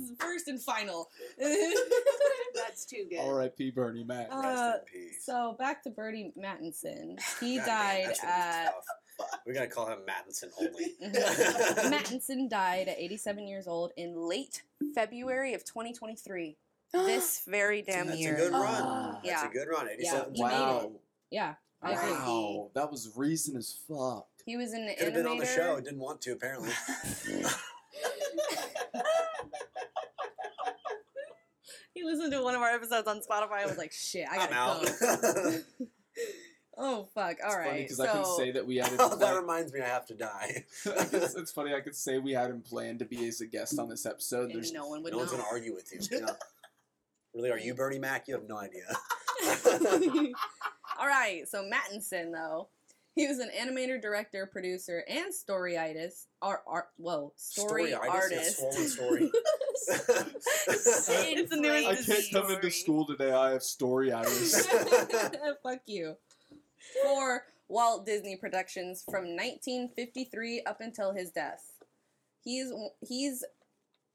[0.02, 1.10] Is first and final.
[2.56, 3.20] That's too good.
[3.20, 3.72] R.I.P.
[3.72, 4.28] Bernie Mac.
[4.32, 5.26] Uh, Rest in peace.
[5.26, 7.20] so back to Burny Mattinson.
[7.40, 9.40] He God damn, died that's gonna at tough.
[9.46, 10.96] We gotta call him Mattinson only.
[11.96, 14.64] Mattinson died at 87 years old in late
[14.96, 16.58] February of 2023.
[16.94, 18.34] This very damn That's year.
[18.36, 18.82] That's a good run.
[18.84, 19.12] Ah.
[19.24, 19.48] That's Yeah.
[19.48, 19.86] a good run.
[19.88, 20.36] Yeah, 87.
[20.36, 20.52] he made it.
[20.52, 20.92] wow.
[21.30, 22.12] Yeah, I agree.
[22.12, 22.70] Wow.
[22.76, 24.28] That was recent as fuck.
[24.46, 25.80] He was an Could have been on the show.
[25.80, 26.72] Didn't want to apparently.
[32.12, 34.56] Listened to one of our episodes on Spotify I was like, "Shit, I I'm gotta
[34.56, 34.86] out.
[35.02, 35.58] go."
[36.78, 37.38] oh fuck!
[37.44, 38.98] All It's funny right, because so I can say that we had him.
[39.00, 40.66] oh, that reminds me, I have to die.
[40.86, 41.74] it's, it's funny.
[41.74, 44.46] I could say we had him planned to be as a guest on this episode.
[44.52, 46.00] and There's no one would no one's gonna argue with you.
[46.20, 46.28] Yeah.
[47.34, 48.28] Really, are you Bernie Mac?
[48.28, 48.84] You have no idea.
[51.00, 52.68] All right, so Mattinson though,
[53.16, 56.28] he was an animator, director, producer, and story artist.
[56.42, 58.58] Art, art, whoa, story, Storyitis, yeah, artist.
[58.58, 59.32] swollen story.
[60.68, 62.30] it's the newest I can't disease.
[62.34, 63.32] come into school today.
[63.32, 64.68] I have story hours.
[65.64, 66.16] Fuck you.
[67.04, 71.64] For Walt Disney Productions from 1953 up until his death.
[72.44, 72.72] He's
[73.08, 73.44] he's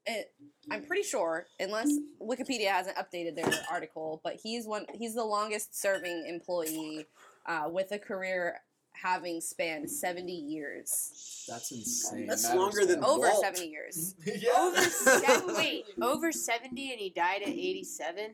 [0.05, 0.23] eh,
[0.71, 1.89] I'm pretty sure, unless
[2.21, 7.05] Wikipedia hasn't updated their article, but he's one he's the longest serving employee
[7.47, 8.61] uh, with a career
[9.01, 11.45] having spanned 70 years.
[11.47, 12.27] That's insane.
[12.27, 13.03] That's That is longer than.
[13.03, 13.41] Over Walt.
[13.43, 14.15] 70 years.
[14.25, 14.49] yeah.
[14.57, 18.31] Over seven, wait, over 70 and he died at 87?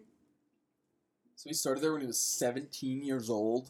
[1.36, 3.70] So he started there when he was 17 years old.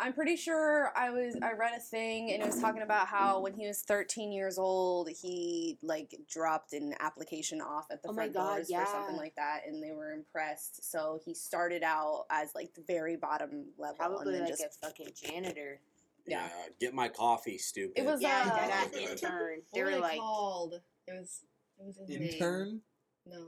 [0.00, 3.40] I'm pretty sure I was I read a thing and it was talking about how
[3.40, 8.14] when he was 13 years old he like dropped an application off at the Oh
[8.14, 10.88] front God, doors or something like that and they were impressed.
[10.88, 14.62] So he started out as like the very bottom level Probably and then like just
[14.62, 15.80] a fucking janitor.
[16.28, 16.42] Yeah.
[16.44, 16.48] yeah.
[16.80, 17.98] Get my coffee, stupid.
[17.98, 19.10] It was, Yeah, uh, that what was it?
[19.22, 19.58] intern.
[19.74, 20.74] They were were like, called?
[21.06, 21.40] It was
[21.80, 22.22] it was his name.
[22.22, 22.80] Intern,
[23.26, 23.46] No.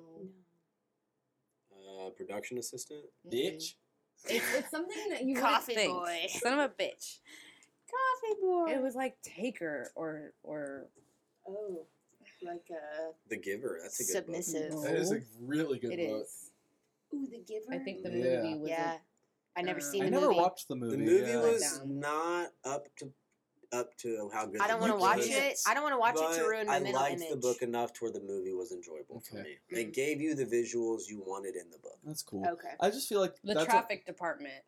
[1.72, 3.04] uh, production assistant.
[3.26, 3.32] Mm-mm.
[3.32, 3.74] bitch.
[4.28, 5.92] It's, it's something that you Coffee wouldn't think.
[5.92, 6.26] boy.
[6.40, 7.18] Son of a bitch.
[7.90, 8.66] coffee boy.
[8.70, 10.88] It was like Taker or or
[11.48, 11.86] oh,
[12.42, 13.78] like a The Giver.
[13.82, 14.42] That's a good book.
[14.42, 14.72] submissive.
[14.74, 14.82] No.
[14.82, 16.22] That is a really good it book.
[16.22, 16.50] is.
[17.14, 17.64] Ooh, the giver.
[17.72, 18.42] I think the Yeah.
[18.42, 18.96] movie was yeah,
[19.56, 20.38] I never um, seen I the never movie.
[20.38, 20.96] watched the movie.
[20.96, 21.36] The movie yeah.
[21.40, 22.00] was down.
[22.00, 23.12] not up to
[23.72, 24.60] up to how good.
[24.60, 25.58] I don't want to watch was, it.
[25.66, 27.30] I don't want to watch it to ruin my I mental liked image.
[27.30, 29.58] the book enough to where the movie was enjoyable for Okay.
[29.70, 29.80] me.
[29.80, 31.98] It gave you the visuals you wanted in the book.
[32.04, 32.44] That's cool.
[32.46, 32.70] Okay.
[32.80, 34.64] I just feel like the that's a- traffic department.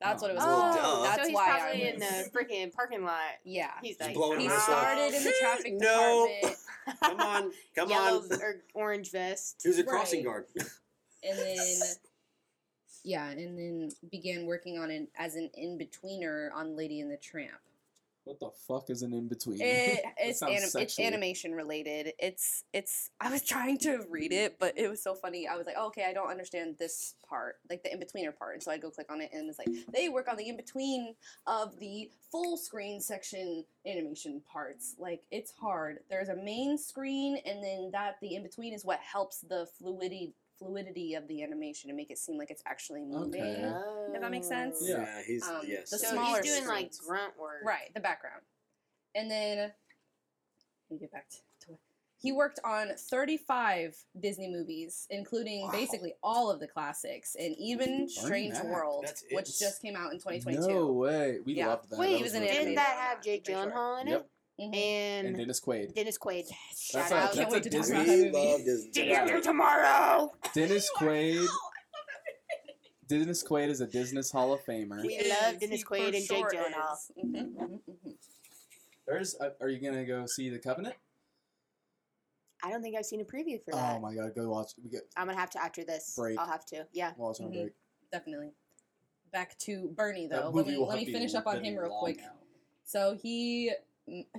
[0.00, 1.04] That's what it was Oh, called.
[1.06, 3.18] That's so he's why probably I in the freaking parking lot.
[3.44, 3.72] yeah.
[3.82, 4.74] He's Just like, blowing He the whistle.
[4.74, 6.28] started in the traffic No.
[6.40, 6.56] department,
[7.02, 8.32] Come on, come yellow on.
[8.40, 9.60] or orange vest.
[9.62, 10.24] He was a crossing Right.
[10.24, 10.46] guard.
[11.24, 11.56] and then
[13.08, 17.16] yeah, and then began working on it as an in betweener on Lady and the
[17.16, 17.58] Tramp.
[18.24, 19.62] What the fuck is an in between?
[19.62, 19.64] It,
[20.04, 22.12] eh, it's anim- it's animation related.
[22.18, 23.08] It's it's.
[23.18, 25.48] I was trying to read it, but it was so funny.
[25.48, 28.52] I was like, oh, okay, I don't understand this part, like the in betweener part,
[28.52, 30.58] and so I go click on it, and it's like they work on the in
[30.58, 31.14] between
[31.46, 34.96] of the full screen section animation parts.
[34.98, 36.00] Like it's hard.
[36.10, 40.34] There's a main screen, and then that the in between is what helps the fluidity
[40.68, 43.42] fluidity of the animation and make it seem like it's actually moving.
[43.42, 43.72] Okay.
[44.14, 44.82] If that makes sense.
[44.86, 45.22] Yeah.
[45.26, 45.90] he's Um, yes.
[45.90, 47.62] the So smaller he's doing like grunt work.
[47.64, 48.42] Right, the background.
[49.14, 49.72] And then let
[50.90, 51.36] me get back to,
[51.66, 51.78] to it.
[52.20, 55.70] He worked on 35 Disney movies, including Wow.
[55.72, 58.64] basically all of the classics, and even Strange Mac.
[58.64, 60.66] World, That's which ins- just came out in 2022.
[60.68, 61.38] no way.
[61.44, 61.68] We Yeah.
[61.68, 61.98] loved that.
[61.98, 63.70] Wait, That he was an really Didn't that have Jake Pretty sure.
[63.70, 64.28] Gyllenhaal in Yep.
[64.58, 64.62] It?
[64.62, 64.74] Mhm.
[64.74, 65.94] and, and Dennis Quaid.
[65.94, 66.44] Dennis Quaid.
[66.76, 67.20] Shout a- out.
[67.22, 68.32] that's Can't a wait to talk Disney- about that movie.
[68.52, 68.84] love this.
[68.86, 70.32] Day after tomorrow.
[70.52, 71.46] Dennis Quaid.
[73.08, 75.00] Dennis Quaid is a Disney Hall of Famer.
[75.02, 76.92] We Is, love Dennis Quaid and Jake sure Gyllenhaal.
[76.92, 77.10] is.
[77.24, 78.14] Mhm, mhm, mhm.
[79.06, 79.34] There's.
[79.40, 80.94] A, are you gonna go see the Covenant?
[82.62, 83.96] I don't think I've seen a preview for that.
[83.96, 84.72] Oh my god, go watch.
[84.82, 86.14] We get I'm gonna have to after this.
[86.16, 86.38] Break.
[86.38, 86.86] I'll have to.
[86.92, 87.12] Yeah.
[87.16, 87.72] watch on break.
[88.12, 88.50] Definitely.
[89.32, 90.50] Back to Burny That though.
[90.50, 92.18] Let me will let me finish up on him real quick.
[92.18, 92.32] now.
[92.84, 93.70] So he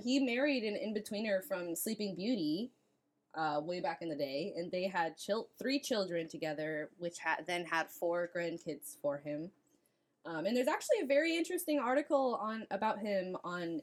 [0.02, 2.70] he married an in betweener from Sleeping Beauty,
[3.34, 7.46] uh, way back in the day, and they had chil- three children together, which had
[7.46, 9.50] then had four grandkids for him.
[10.26, 13.80] Um, and there's actually a very interesting article on about him on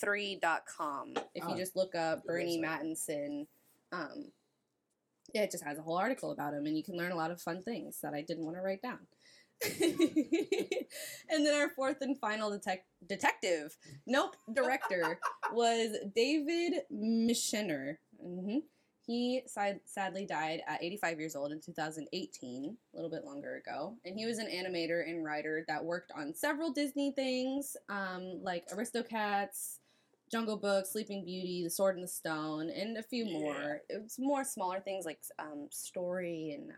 [0.00, 1.14] d23.com.
[1.34, 2.60] If you Oh, just look up Burny.
[2.60, 3.46] Mattinson,
[3.92, 4.26] um,
[5.32, 7.30] yeah, it just has a whole article about him, and you can learn a lot
[7.30, 9.06] of fun things that I didn't want to write down.
[11.28, 15.18] and then our fourth and final detec- detective, nope, director
[15.52, 17.96] was David Michener.
[18.22, 18.58] hmm
[19.06, 23.96] He sad- sadly died at 85 years old in 2018, a little bit longer ago.
[24.04, 28.66] And he was an animator and writer that worked on several Disney things, um, like
[28.68, 29.78] Aristocats,
[30.30, 33.80] Jungle Book, Sleeping Beauty, The Sword and the Stone, and a few more.
[33.88, 36.70] It's more smaller things like um, story and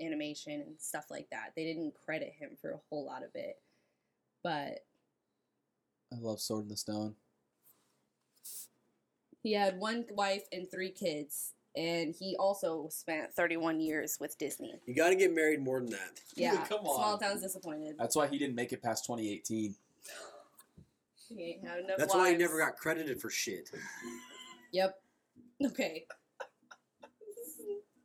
[0.00, 1.52] animation and stuff like that.
[1.56, 3.58] They didn't credit him for a whole lot of it.
[4.42, 4.84] But
[6.12, 7.14] I love Sword in the Stone.
[9.42, 11.52] he had one wife and three kids.
[11.76, 14.74] And he also spent 31 years with Disney.
[14.86, 16.20] You got to get married more than that.
[16.34, 16.96] Yeah, Come on.
[16.96, 17.94] small town's disappointed.
[17.96, 19.76] That's why he didn't make it past 2018.
[21.28, 22.40] He ain't had enough That's why he wives.
[22.42, 23.70] never got credited for shit.
[24.72, 25.00] Yep.
[25.66, 26.06] Okay.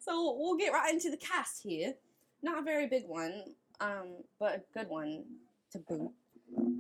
[0.06, 1.96] So we'll get right into the cast here.
[2.44, 3.42] Not a very big one,
[3.80, 5.24] um, but a good one
[5.72, 6.12] to boot.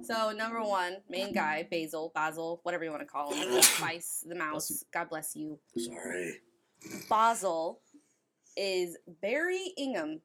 [0.03, 4.35] So number one, main guy, Basil, Basil, whatever you want to call him, Spice the
[4.35, 4.83] mouse.
[4.93, 5.57] God bless you.
[5.75, 6.35] Sorry.
[7.09, 7.79] Basil
[8.55, 10.21] is Barrie Ingham.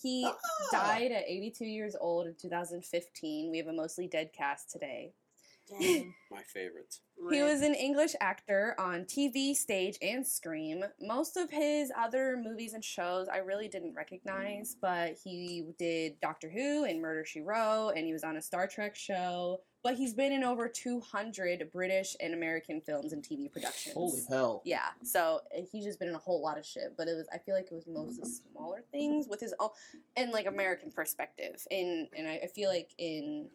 [0.00, 0.36] He Ah.
[0.72, 3.50] died at 82 years old in 2015.
[3.50, 5.12] We have a mostly dead cast today.
[5.68, 6.14] Dang.
[6.30, 6.96] My favorite.
[7.30, 10.84] He was an English actor on TV, stage, and screen.
[11.00, 14.80] Most of his other movies and shows I really didn't recognize, mm.
[14.80, 18.66] but he did Doctor Who and Murder She Wrote, and he was on a Star
[18.66, 19.60] Trek show.
[19.82, 23.94] But he's been in over 200 British and American films and TV productions.
[23.94, 24.60] Holy hell.
[24.64, 25.40] Yeah, so
[25.70, 27.68] he's just been in a whole lot of shit, but it was I feel like
[27.70, 29.70] it was mostly smaller things with his own
[30.16, 31.64] and like American perspective.
[31.70, 33.48] In and I, I feel like in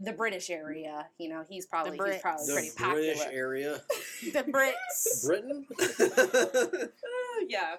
[0.00, 2.20] the British area, you know, he's probably he's Brits.
[2.20, 3.38] probably The pretty British popular.
[3.38, 3.80] area.
[4.32, 5.26] the Brits.
[5.26, 5.66] Britain?
[5.80, 6.86] Uh,
[7.48, 7.76] yeah.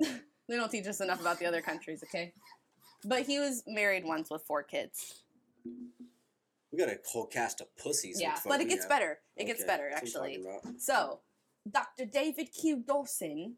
[0.00, 2.32] they don't teach us enough about the other countries, okay?
[3.04, 5.22] But he was married once with four kids.
[6.72, 8.20] we got a whole cast of pussies.
[8.20, 8.88] yeah, but it gets yeah.
[8.88, 9.18] better.
[9.36, 10.78] It gets better that's what I'm actually.
[10.78, 11.20] So,
[11.70, 12.06] Dr.
[12.06, 12.82] David Q.
[12.86, 13.56] Dawson,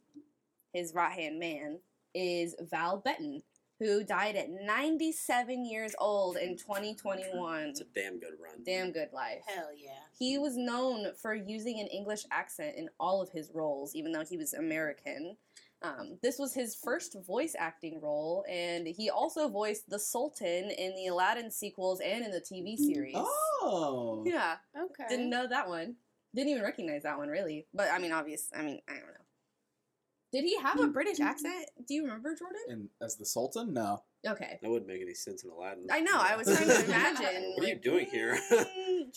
[0.73, 1.79] his right hand man,
[2.15, 3.43] is Val Benton,
[3.85, 7.63] who died at 97 years old in 2021.
[7.69, 8.63] It's a damn good run.
[8.65, 9.43] Damn good life.
[9.47, 9.91] Hell yeah.
[10.19, 14.25] He was known for using an English accent in all of his roles, even though
[14.25, 15.37] he was American.
[15.83, 20.95] Um, this was his first voice acting role, and he also voiced the Sultan in
[20.97, 23.15] the Aladdin sequels and in the TV series.
[23.17, 24.23] Oh.
[24.27, 25.05] Yeah, Okay.
[25.11, 25.97] didn't know that one.
[26.35, 27.67] Didn't even recognize that one, really.
[27.75, 28.49] But I mean, obvious.
[28.57, 29.24] I mean, I don't know.
[30.35, 30.91] Did he have a mm-hmm.
[30.91, 31.71] British accent?
[31.87, 32.61] Do you remember, Jordan?
[32.69, 33.73] And as the Sultan?
[33.73, 34.03] No.
[34.27, 34.59] Okay.
[34.61, 35.87] That wouldn't make any sense in Aladdin.
[35.93, 36.11] I know.
[36.13, 37.53] I was trying to imagine.
[37.57, 38.37] What are you doing here?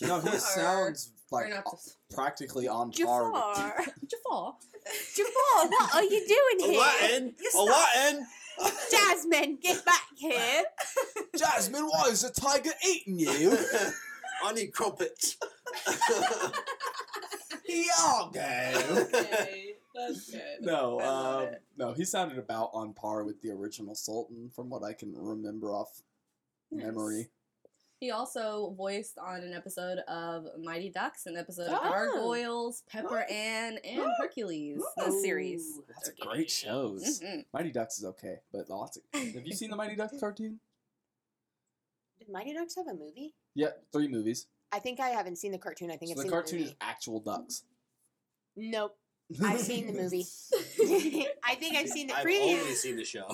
[0.00, 3.32] No, he sounds like not Jaf- practically on par.
[3.32, 3.78] with- Jafar.
[4.06, 4.54] Jafar.
[5.16, 6.80] Jafar, what are you doing here?
[6.80, 7.34] Aladdin!
[7.56, 8.26] Aladdin!
[8.92, 10.62] Jasmine, get back here.
[11.36, 13.58] Jasmine, why is the tiger eating you?
[14.44, 15.36] I need crumpets.
[17.68, 19.02] Iago.
[19.02, 19.67] Okay,
[19.98, 20.40] that's good.
[20.60, 21.62] No, I love um, it.
[21.76, 25.74] no, he sounded about on par with the original Sultan, from what I can remember
[25.74, 26.02] off
[26.70, 26.84] Nice.
[26.84, 27.28] memory.
[28.00, 31.88] He also voiced on an episode of Mighty Ducks, an episode of Oh.
[31.88, 35.78] Gargoyles, Pepper Ann, and Hercules, the series.
[35.78, 37.20] Ooh, That's a great shows.
[37.20, 37.44] Mhm.
[37.52, 39.02] Mighty Ducks is okay, but lots of.
[39.14, 40.60] Have you seen the Mighty Ducks cartoon?
[42.20, 43.34] Did Mighty Ducks have a movie?
[43.54, 44.46] Yeah, three movies.
[44.70, 45.90] I think I haven't seen the cartoon.
[45.90, 47.64] I think So I've the seen cartoon the is actual ducks.
[48.54, 48.96] Nope.
[49.44, 50.26] I've seen the movie.
[51.44, 52.60] I think I've seen the I've preview.
[52.60, 53.26] only seen the show.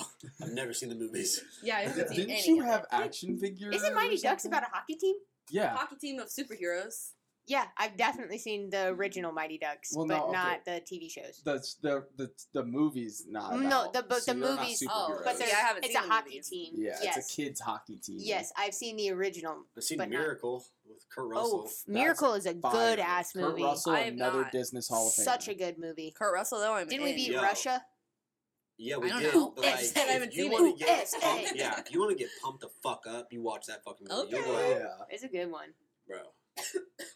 [0.42, 1.42] I've never seen the movies.
[1.62, 2.86] Yeah, I haven't seen Didn't any you of have it.
[2.90, 3.76] action figures?
[3.76, 5.16] Isn't or Mighty Ducks about a hockey team?
[5.50, 5.74] Yeah.
[5.76, 7.10] hockey team of superheroes?
[7.46, 10.32] Yeah, I've definitely seen the original Mighty Ducks, Well, but no, okay.
[10.32, 11.42] not the TV shows.
[11.44, 13.60] The the the, the movies not.
[13.60, 15.24] No, the- but the movies- Oh, superheroes.
[15.24, 16.48] But Yeah, I haven't it's seen a the hockey movies.
[16.48, 16.72] team.
[16.76, 17.16] yeah, yes.
[17.18, 18.16] it's a kids hockey team.
[18.20, 19.64] Yes, I've seen the original.
[19.76, 21.64] I've seen but not- Miracle with Kurt Oh, Russell.
[21.66, 22.72] f- Miracle is a Fire.
[22.72, 23.62] good ass Kurt movie.
[23.62, 24.52] Russell, I have another not.
[24.52, 25.24] Disney Hall of Fame.
[25.24, 26.12] Such a good movie.
[26.16, 26.72] Kurt Russell though.
[26.74, 27.16] I'm Didn't we in.
[27.16, 27.42] beat Yo.
[27.42, 27.84] Russia?
[28.78, 29.34] Yeah, we I don't did.
[29.34, 29.50] know.
[29.54, 30.54] But I like, said I haven't if you seen it.
[30.62, 31.18] want to get USA.
[31.20, 34.06] pumped, yeah, if you want to get pumped the fuck up, you watch that fucking
[34.10, 34.30] movie.
[34.34, 34.80] You'll go, Okay.
[34.80, 35.68] Yeah, It's a good one.
[36.08, 36.18] bro.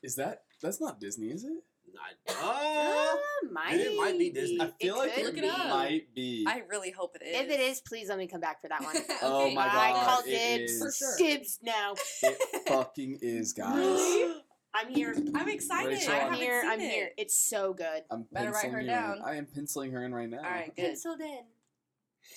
[0.02, 1.52] Is that that's not Disney, is it?
[1.98, 3.16] I, uh, Uh,
[3.50, 4.60] might, it might be Disney.
[4.60, 6.44] I feel like could it it might be.
[6.46, 7.40] I really hope it is.
[7.40, 8.94] If it is, please let me come back for that one.
[9.22, 9.54] Oh Okay.
[9.54, 10.72] my I god, call it dibs.
[10.72, 10.96] is.
[10.96, 11.16] Sure.
[11.18, 11.94] Dibs now.
[12.22, 13.74] It fucking is, guys.
[13.76, 14.34] Really?
[14.74, 15.14] I'm here.
[15.34, 15.88] I'm excited.
[15.94, 16.60] Rachel, I I'm haven't here.
[16.60, 16.90] seen I'm it.
[16.90, 17.10] here.
[17.16, 18.02] It's so good.
[18.10, 19.16] I'm Better write penciling her you down.
[19.16, 19.22] In.
[19.24, 20.38] I am penciling her in right now.
[20.38, 20.84] All right, good.
[20.84, 21.40] Penciled in.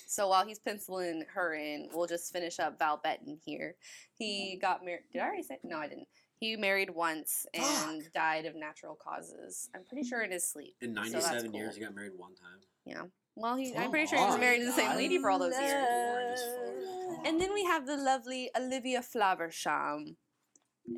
[0.06, 3.76] So while he's penciling her in, we'll just finish up Val Bettin here.
[4.14, 4.60] He mm-hmm.
[4.60, 5.04] got married.
[5.12, 5.58] Did I already say?
[5.64, 6.08] No, I didn't.
[6.38, 9.70] He married once and died of natural causes.
[9.74, 10.74] I'm pretty sure in his sleep.
[10.80, 12.58] in So that's 97 years, he got married one time.
[12.84, 13.02] Yeah.
[13.36, 15.54] Well, he, I'm pretty sure he was married to the same lady for all those
[15.58, 15.72] years.
[15.72, 17.26] Boring as fuck.
[17.26, 20.16] And then we have the lovely Olivia Flaversham.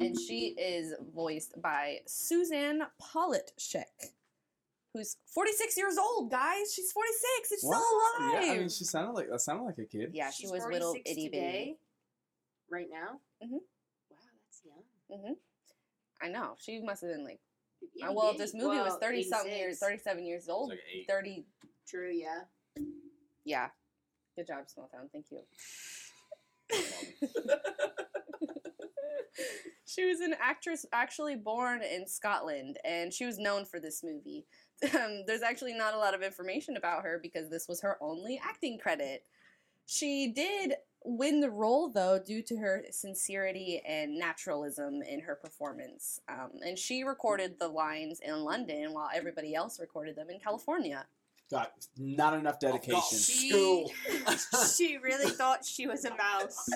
[0.01, 4.13] And she is voiced by Susanne Pollatschek,
[4.95, 6.73] who's 46 years old, guys.
[6.73, 7.49] She's 46.
[7.49, 7.77] She's What?
[7.77, 8.45] still alive.
[8.45, 9.41] Yeah, I mean, she sounded like that.
[9.41, 10.13] Sounded like a kid.
[10.15, 11.41] Yeah, she She's was little 46 itty bitty.
[11.41, 11.77] today,
[12.71, 13.21] Right now?
[13.45, 13.59] Mhm.
[14.11, 14.85] Wow, that's young.
[15.27, 15.33] Hmm
[16.23, 16.55] I know.
[16.59, 17.41] She must have been like,
[18.03, 21.07] uh, well, if this movie was 30 something years, 37 years old, like eight.
[21.07, 21.45] 30,
[21.87, 22.45] True, yeah.
[23.45, 23.69] yeah.
[24.37, 25.11] Good job, Smalltown.
[25.13, 25.43] Thank you.
[29.85, 34.47] she was an actress actually born in Scotland, and she was known for this movie.
[34.95, 38.41] Um, there's actually not a lot of information about her because this was her only
[38.43, 39.25] acting credit.
[39.87, 40.75] She did
[41.05, 46.21] win the role, though, due to her sincerity and naturalism in her performance.
[46.29, 51.05] Um, and she recorded the lines in London while everybody else recorded them in California.
[51.51, 53.19] Got not enough I've got dedication.
[53.19, 53.91] School.
[54.75, 56.67] she really thought she was a mouse.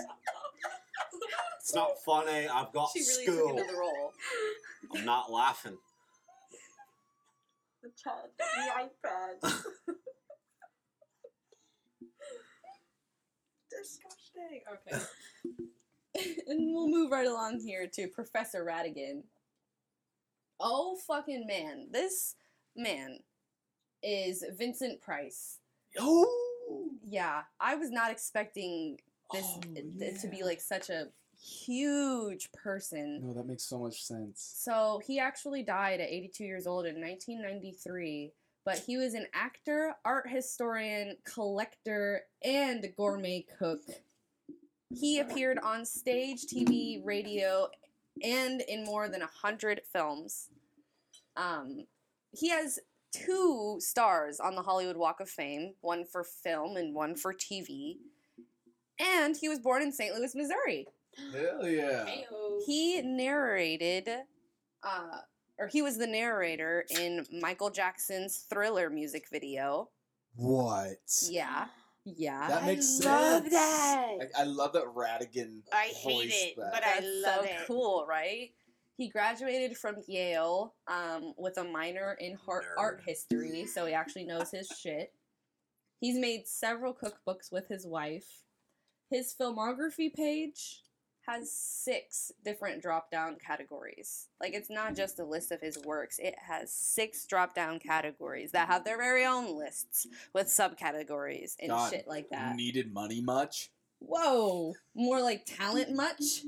[1.58, 2.46] it's not funny.
[2.46, 3.48] I've got She really school.
[3.48, 4.12] took into the role.
[4.94, 5.78] I'm not laughing.
[7.82, 8.44] The child, the
[8.82, 9.40] iPad.
[13.70, 14.62] Disgusting.
[14.72, 15.04] Okay.
[16.48, 19.22] and we'll move right along here to Professor Ratigan.
[20.60, 22.34] Oh fucking man, this
[22.76, 23.20] man
[24.02, 25.58] is Vincent Price.
[25.98, 28.98] Oh, Yeah, I was not expecting
[29.32, 29.60] this Oh,
[30.00, 31.08] it to be like such a
[31.40, 33.20] huge person.
[33.22, 34.54] no, that makes so much sense.
[34.56, 38.32] So he actually died at 82 years old in 1993,
[38.64, 43.82] but he was an actor, art historian, collector, and gourmet cook.
[44.90, 47.68] He appeared on stage, TV, radio,
[48.22, 50.48] and in more than 100 films.
[51.36, 51.84] Um,
[52.32, 52.78] he has
[53.12, 57.96] two stars on the Hollywood Walk of Fame, one for film and one for TV.
[58.98, 60.14] And he was born in St.
[60.14, 60.88] Louis, Missouri
[61.32, 62.04] Hell yeah!
[62.66, 64.08] he narrated
[64.82, 65.18] uh
[65.58, 69.90] or he was the narrator in Michael Jackson's Thriller music video.
[70.36, 70.98] What?
[71.28, 71.66] Yeah.
[72.04, 72.46] Yeah.
[72.48, 73.52] That makes I love sense.
[73.54, 74.16] that.
[74.36, 75.62] I, I love that Ratigan.
[75.72, 76.72] I hate it, that.
[76.72, 77.66] but I That's love so it.
[77.66, 78.50] cool, right?
[78.96, 84.24] He graduated from Yale um, with a minor in heart, art history, so he actually
[84.24, 85.12] knows his shit.
[86.00, 88.42] He's made several cookbooks with his wife.
[89.10, 90.82] His filmography page
[91.28, 94.28] has six different drop down categories.
[94.40, 98.52] Like, it's not just a list of his works, it has six drop down categories
[98.52, 102.56] that have their very own lists with subcategories and God, shit like that.
[102.56, 103.70] Needed money much?
[104.00, 106.42] Whoa, more like talent much?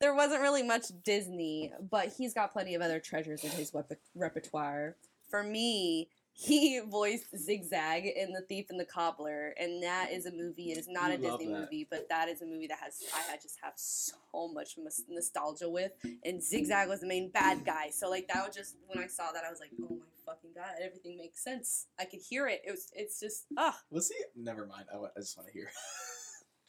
[0.00, 3.92] There wasn't really much Disney, but he's got plenty of other treasures in his wep-
[4.14, 4.96] repertoire.
[5.30, 10.32] For me, he voiced Zigzag in The Thief and the Cobbler, and that is a
[10.32, 10.72] movie.
[10.72, 11.60] It is not You a Disney that.
[11.60, 14.14] movie, but that is a movie that has I just have so
[14.52, 14.76] much
[15.08, 15.92] nostalgia with.
[16.24, 19.32] And Zigzag was the main bad guy, so like that was just when I saw
[19.32, 21.86] that I was like, oh my fucking god, everything makes sense.
[21.98, 22.62] I could hear it.
[22.66, 23.78] It was it's just ah.
[23.90, 24.16] Was he?
[24.36, 24.86] Never mind.
[24.92, 25.70] I, I just want to hear.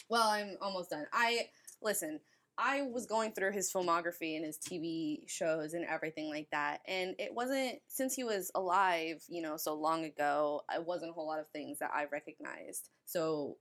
[0.10, 1.06] Well, I'm almost done.
[1.14, 1.48] I
[1.82, 2.20] listen.
[2.58, 7.16] I was going through his filmography and his TV shows and everything like that, and
[7.18, 10.62] it wasn't since he was alive, you know, so long ago.
[10.74, 12.90] It wasn't a whole lot of things that I recognized.
[13.06, 13.58] So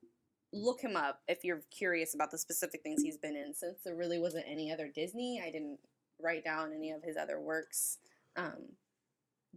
[0.53, 3.55] look him up if you're curious about the specific things he's been in.
[3.55, 5.79] Since there really wasn't any other Disney, I didn't
[6.21, 7.99] write down any of his other works.
[8.37, 8.77] Um,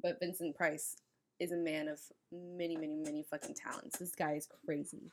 [0.02, 0.96] but Vincent Price
[1.40, 2.00] is a man of
[2.32, 4.00] many, many, many fucking talents.
[4.00, 5.12] This guy is crazy.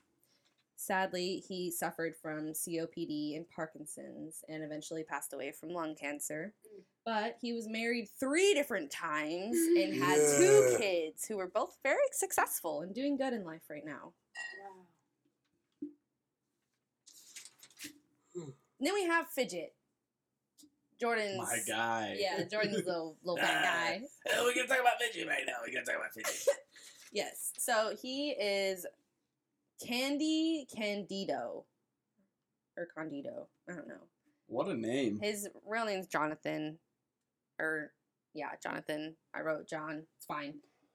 [0.85, 6.55] Sadly, he suffered from COPD and Parkinson's and eventually passed away from lung cancer.
[6.66, 6.83] Mm.
[7.05, 11.99] But he was married three different times and had two kids who were both very
[12.11, 14.12] successful and doing good in life right now.
[14.61, 14.87] Wow.
[18.80, 19.74] Then we have Fidget.
[21.01, 22.16] Jordan's My guy.
[22.18, 24.03] Yeah, Jordan's little little fat guy.
[24.43, 25.55] We're gonna talk about Fidget right now.
[25.64, 26.49] We're gonna talk about Fidget.
[27.14, 27.53] Yes.
[27.59, 28.87] So he is
[29.86, 31.64] Candy Candido.
[32.76, 33.48] Or Candido.
[33.68, 34.06] I don't know.
[34.46, 35.18] What a name.
[35.20, 36.78] His real name's Jonathan.
[37.58, 37.92] Or
[38.34, 39.16] yeah, Jonathan.
[39.34, 40.04] I wrote John.
[40.16, 40.54] It's fine.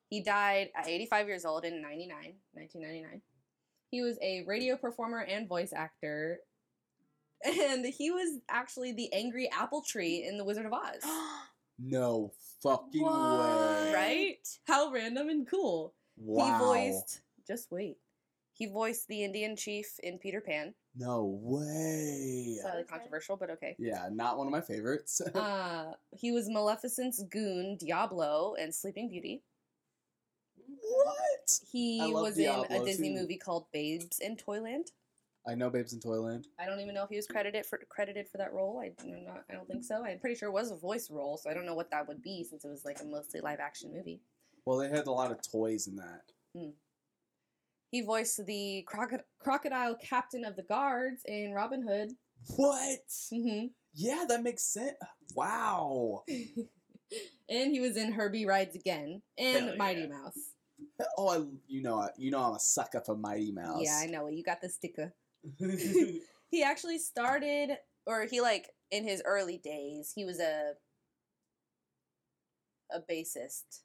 [0.09, 2.09] He died at 85 years old in 99,
[2.53, 3.21] 1999.
[3.91, 6.39] He was a radio performer and voice actor.
[7.45, 11.03] And he was actually the angry apple tree in The Wizard of Oz.
[11.79, 12.31] No
[12.63, 13.13] fucking What?
[13.39, 13.93] way.
[13.93, 14.47] Right?
[14.65, 15.93] How random and cool.
[16.17, 16.57] Wow.
[16.57, 17.97] He voiced, just wait.
[18.57, 20.73] He voiced the Indian chief in Peter Pan.
[20.95, 22.57] No way.
[22.59, 22.89] Slightly Okay.
[22.89, 23.75] controversial, but okay.
[23.77, 25.21] Yeah, not one of my favorites.
[25.35, 29.43] Uh, he was Maleficent's goon, Diablo, and Sleeping Beauty.
[30.81, 31.59] what?
[31.71, 33.15] He I love was in a Disney too.
[33.21, 34.87] movie called Babes in Toyland.
[35.47, 36.47] I know Babes in Toyland.
[36.59, 38.79] I don't even know if he was credited for credited for that role.
[38.83, 39.43] I do not.
[39.49, 40.03] I don't think so.
[40.03, 42.21] I'm pretty sure it was a voice role, so I don't know what that would
[42.23, 44.19] be since it was like a mostly live action movie.
[44.65, 46.23] Well, they had a lot of toys in that.
[47.91, 52.09] He voiced the croco- crocodile captain of the guards in Robin Hood.
[52.55, 52.99] What?
[53.31, 54.95] hmm Yeah, that makes sense.
[55.35, 56.23] Wow.
[57.49, 60.07] and he was in Herbie Rides Again and Hell Mighty.
[60.07, 60.37] Mouse.
[61.17, 63.81] Oh, I, you know, I- you know, I'm a sucker for Mighty Mouse.
[63.83, 64.27] Yeah, I know.
[64.27, 65.13] You got the sticker.
[65.59, 70.73] he actually started, or he like in his early days, he was a
[72.91, 73.81] a bassist,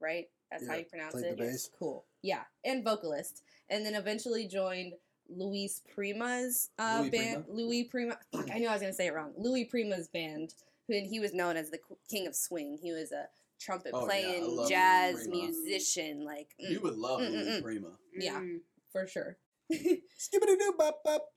[0.00, 0.26] right?
[0.50, 1.36] That's how you pronounce it.
[1.36, 1.70] the bass.
[1.78, 2.04] Cool.
[2.26, 4.94] Yeah, and vocalist, and then eventually joined
[5.28, 7.44] Louis Prima's uh, Louis band.
[7.48, 8.18] Louis Prima.
[8.32, 9.32] Fuck, I knew I was gonna say it wrong.
[9.38, 10.54] Louis Prima's band,
[10.88, 11.78] who and he was known as the
[12.10, 12.78] king of swing.
[12.82, 13.26] He was a
[13.60, 16.24] trumpet Oh, playing love Louis jazz musician.
[16.24, 17.62] Like, mm, You would love Mm, Louis mm.
[17.62, 17.88] Prima.
[18.18, 18.40] Yeah.
[18.40, 18.60] Mm.
[18.90, 19.36] for sure.
[19.72, 21.28] Skibbity doo bop bop.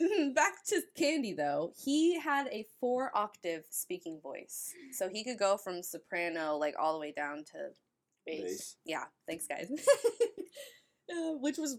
[0.34, 5.56] Back to Candy though, he had a four octave speaking voice, so he could go
[5.58, 7.70] from soprano like all the way down to
[8.84, 9.70] Yeah, thanks guys.
[11.10, 11.78] Uh, which was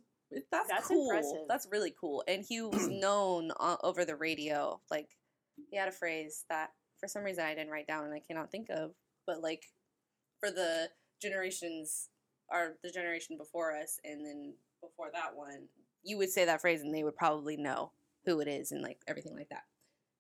[0.51, 1.09] that's, That's cool.
[1.09, 1.47] impressive.
[1.47, 4.81] That's really cool, and he was known uh, over the radio.
[4.89, 5.07] Like
[5.69, 8.51] he had a phrase that for some reason I didn't write down and I cannot
[8.51, 8.91] think of,
[9.25, 9.63] but like
[10.39, 10.89] for the
[11.21, 12.09] generations,
[12.49, 15.67] or the generation before us, and then before that one,
[16.03, 17.91] you would say that phrase and they would probably know
[18.25, 19.63] who it is and like everything like that.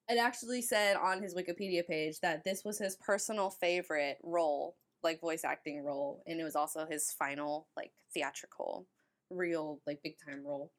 [0.09, 5.21] It actually said on his Wikipedia page that this was his personal favorite role, like
[5.21, 8.87] voice acting role, and it was also his final like theatrical,
[9.29, 10.71] real like big time role.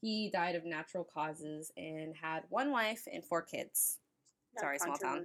[0.00, 3.98] He died of natural causes and had one wife and four kids.
[4.54, 5.24] Not Sorry, small town.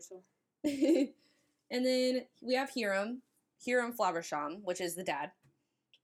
[0.64, 3.24] and then we have Hiram,
[3.66, 5.32] Hiram Flaversham, which is the dad.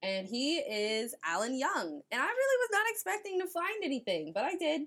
[0.02, 2.02] And he is Alan Young.
[2.12, 4.82] And I really was not expecting to find anything, but I did.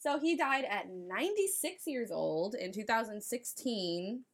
[0.00, 4.24] So he died at 96 years old in 2016.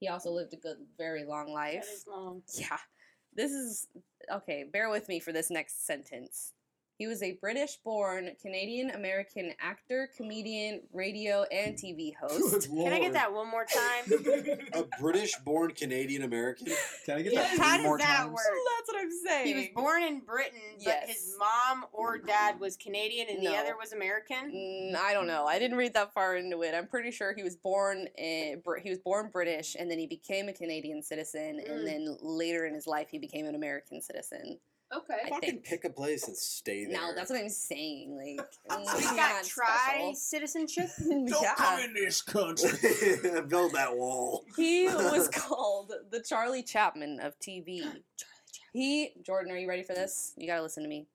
[0.00, 1.86] He also lived a good, very long life.
[1.86, 2.42] That is long.
[2.54, 2.78] Yeah.
[3.34, 3.88] This is
[4.32, 6.52] okay, bear with me for this next sentence.
[6.98, 12.68] He was a British born Canadian American actor, comedian, radio, and TV host.
[12.74, 14.58] Can I get that one more time?
[14.72, 16.68] A British-born Canadian American.
[17.04, 17.58] Can I get Yes.
[17.58, 18.30] that How three does more that times?
[18.32, 18.42] work?
[18.78, 19.46] That's what I'm saying.
[19.46, 23.76] he was born in Britain, but his mom or dad was Canadian and the other
[23.78, 24.50] was American.
[24.52, 25.44] Mm, I don't know.
[25.44, 26.74] I didn't read that far into it.
[26.74, 30.48] I'm pretty sure he was born in, he was born British and then he became
[30.48, 31.70] a Canadian citizen Mm.
[31.70, 34.58] and then later in his life he became an American citizen.
[34.94, 35.14] Okay.
[35.26, 35.64] I Fucking think.
[35.64, 36.94] pick a place and stay there.
[37.00, 38.16] No, that's what I'm saying.
[38.16, 40.14] Like So he's mm, got not tri special.
[40.14, 40.88] citizenship.
[41.08, 41.54] Don't yeah.
[41.56, 42.70] come in this country.
[43.48, 44.44] Build that wall.
[44.56, 47.78] He was called the Charlie Chapman of TV.
[47.80, 48.70] Charlie Chapman.
[48.72, 50.32] He Jordan, are you ready for this?
[50.36, 51.06] You gotta listen to me.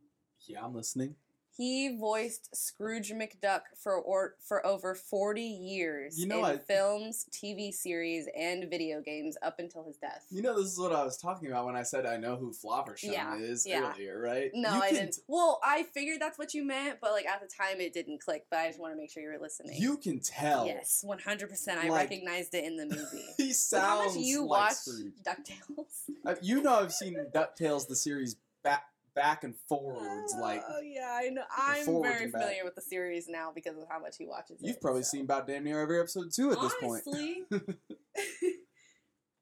[0.47, 1.15] Yeah, I'm listening.
[1.61, 7.27] He voiced Scrooge McDuck for or, for over 40 years You know, in I- films,
[7.31, 10.25] TV series, and video games up until his death.
[10.31, 12.51] You know, this is what I was talking about when I said I know who
[12.51, 13.91] Flaversham Yeah, is yeah.
[13.93, 14.49] earlier, right?
[14.55, 15.17] no, You I didn't.
[15.27, 18.47] well, I figured that's what you meant, but like at the time it didn't click.
[18.49, 19.75] But I just want to make sure you were listening.
[19.79, 20.65] You can tell.
[20.65, 21.67] yes, 100%.
[21.77, 23.25] I Like- recognized it in the movie.
[23.37, 25.13] He But sounds how much you like watch Scrooge.
[25.23, 25.85] DuckTales?
[26.25, 28.85] Uh, you know, I've seen Ducktales the series back
[29.15, 30.33] back and forwards.
[30.39, 31.43] Like Oh yeah, I know.
[31.55, 32.41] I'm very and back.
[32.41, 34.59] familiar with the series now because of how much he watches.
[34.61, 35.09] you've it, probably so.
[35.09, 37.03] seen about damn near every episode too at this point.
[37.07, 37.43] Honestly.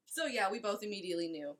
[0.08, 1.56] so yeah, we both immediately knew.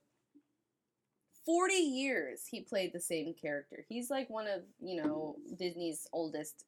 [1.46, 3.86] 40 years he played the same character.
[3.90, 6.66] He's like one of, you know, Disney's oldest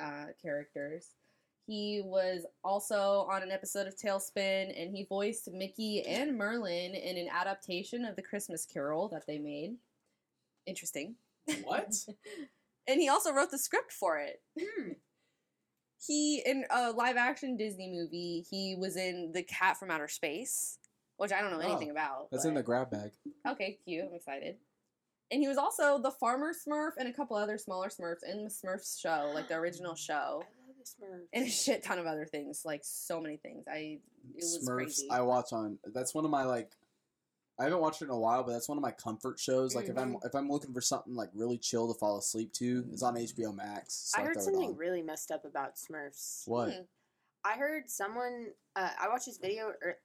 [0.00, 1.10] uh, characters.
[1.66, 7.16] He was also on an episode of TaleSpin and he voiced Mickey and Merlin in
[7.16, 9.76] an adaptation of the Christmas Carol that they made.
[10.66, 11.16] Interesting.
[11.64, 11.94] What?
[12.88, 14.40] And he also wrote the script for it.
[14.56, 14.92] Hmm.
[16.06, 20.78] He in a live action Disney movie, he was in The Cat from Outer Space,
[21.16, 22.28] which I don't know Oh, anything about.
[22.30, 23.10] That's in the grab bag.
[23.44, 24.04] Okay, cute.
[24.08, 24.58] I'm excited.
[25.32, 28.50] And he was also the farmer Smurf and a couple other smaller Smurfs in the
[28.50, 30.44] Smurfs show, like the original show.
[30.44, 31.26] I love the Smurfs.
[31.32, 33.64] and a shit ton of other things, like so many things.
[33.68, 33.98] I
[34.36, 34.74] it was Smurfs.
[34.76, 35.08] crazy.
[35.10, 35.78] I watch on.
[35.92, 36.70] That's one of my like.
[37.58, 39.74] I haven't watched it in a while, but that's one of my comfort shows.
[39.74, 40.26] Like if I'm Mm-hmm.
[40.26, 43.54] if I'm looking for something like really chill to fall asleep to, it's on HBO
[43.54, 44.12] Max.
[44.14, 46.46] so I heard something really messed up about Smurfs.
[46.46, 46.68] What?
[46.72, 46.80] Hmm.
[47.44, 48.48] I heard someone.
[48.74, 49.98] Uh, I watched this video, er,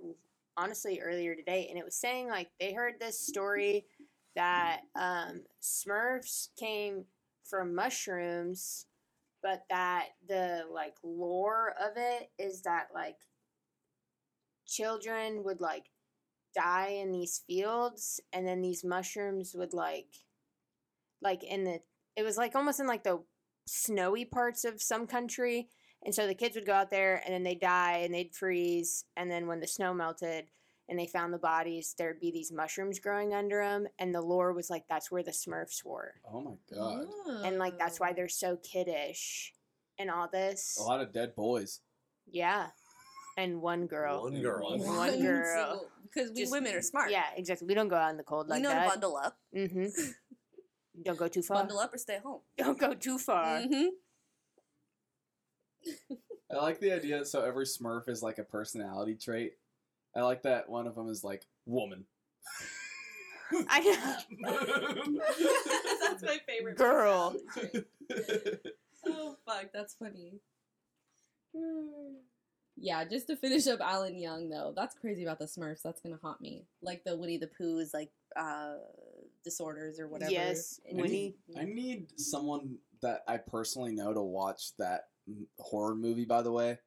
[0.56, 3.86] honestly, earlier today, and it was saying like they heard this story
[4.36, 7.04] that um, Smurfs came
[7.43, 8.86] from mushrooms,
[9.43, 13.18] but that the like lore of it is that like
[14.66, 15.91] children would like
[16.54, 20.08] die in these fields, and then these mushrooms would like,
[21.22, 21.80] like in the.
[22.16, 23.24] It was like almost in like the
[23.66, 25.70] snowy parts of some country
[26.04, 29.06] and so the kids would go out there and then they'd die and they'd freeze.
[29.16, 30.45] And then when the snow melted
[30.89, 33.88] and they found the bodies, there'd be these mushrooms growing under them.
[33.99, 36.16] And the lore was like, that's where the Smurfs were.
[36.32, 37.08] Oh my god!
[37.45, 39.54] And like, that's why they're so kiddish
[39.99, 40.78] and all this.
[40.80, 41.82] A lot of dead boys.
[42.30, 42.68] Yeah.
[43.38, 44.24] And one girl.
[44.24, 44.78] One girl.
[44.78, 45.88] One One girl.
[46.14, 47.12] Because we Just- women are smart.
[47.12, 47.68] Yeah, exactly.
[47.68, 48.89] We don't go out in the cold like we like know to that.
[48.89, 49.86] bundle up, Mm-hmm.
[51.03, 51.57] Don't go too far.
[51.59, 52.41] bundle up or stay home.
[52.57, 53.59] Don't go too far.
[53.62, 53.86] Mm hmm
[56.51, 57.24] I like the idea.
[57.26, 59.53] So every Smurf is like a personality trait.
[60.16, 62.05] I like that one of them is like woman.
[63.70, 63.82] I
[66.01, 66.78] that's my favorite.
[66.78, 67.36] Girl.
[67.53, 67.86] trait.
[69.07, 70.39] oh fuck, that's funny.
[72.84, 75.82] Yeah, just to finish up Alan Young though, that's crazy about the Smurfs.
[75.84, 76.66] That's gonna haunt me.
[76.82, 78.76] Like the Winnie the Pooh's like uh
[79.44, 80.32] disorders or whatever.
[80.32, 81.36] Yes, I Winnie.
[81.48, 85.06] need, I need someone that I personally know to watch that
[85.60, 86.26] horror movie.
[86.26, 86.80] By the way,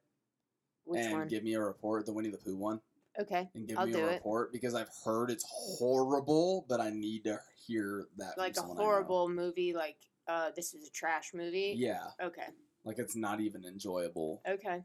[0.83, 1.27] Which and one?
[1.27, 2.81] give me a report, the Winnie the Pooh one,
[3.19, 3.49] Okay.
[3.55, 4.13] and give I'll me do a it.
[4.15, 8.35] report because I've heard it's horrible, but I need to hear that.
[8.35, 8.85] from Like a someone I know.
[8.85, 11.75] horrible movie, like uh, this is a trash movie.
[11.77, 12.47] Yeah, Okay.
[12.83, 14.41] like it's not even enjoyable.
[14.47, 14.83] Okay.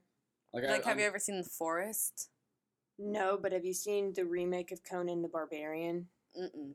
[0.52, 2.28] Like, Like, I, have you I'm- ever seen The Forest?
[2.98, 6.08] No, but have you seen the remake of Conan the Barbarian?
[6.38, 6.74] Mm-mm.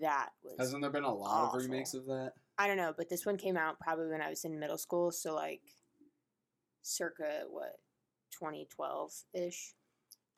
[0.00, 0.54] That was.
[0.58, 1.58] Hasn't there been a lot awful.
[1.58, 2.34] of remakes of that?
[2.56, 5.10] I don't know, but this one came out probably when I was in middle school,
[5.10, 5.62] so like,
[6.82, 7.80] circa what,
[8.32, 9.74] 2012 ish.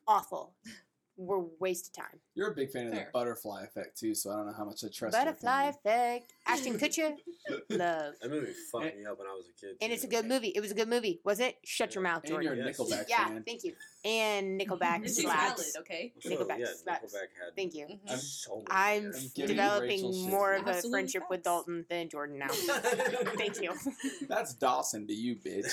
[0.07, 0.55] Awful.
[1.15, 2.19] We're waste of time.
[2.33, 4.83] You're a big fan of the butterfly effect too, so I don't know how much
[4.83, 5.15] I trust.
[5.15, 5.75] Butterfly opinion.
[5.85, 6.33] effect.
[6.47, 7.13] Ashton Kutcher.
[7.69, 8.15] Love.
[8.21, 9.75] That movie fucked And- me up when I was a kid.
[9.81, 10.47] And it's a good movie.
[10.55, 11.57] It was a good movie, was it?
[11.63, 12.09] Shut your Yeah.
[12.13, 12.63] mouth, And you're Jordan.
[12.63, 12.77] a Yes.
[12.79, 13.43] Nickelback Yeah, fan.
[13.45, 13.73] thank you.
[14.05, 15.73] And Nickelback It's slaps.
[15.73, 16.13] valid, okay?
[16.15, 17.13] Also, Nickelback yeah, slaps.
[17.13, 17.85] Nickelback had Thank you.
[17.85, 17.99] Mhm.
[18.09, 19.05] I'm- so I'm.
[19.13, 21.43] I'm developing Rachel more of a Absolute friendship with.
[21.43, 22.47] Dalton than Jordan now.
[22.51, 23.73] Thank you.
[24.27, 25.69] That's Dawson to you, bitch.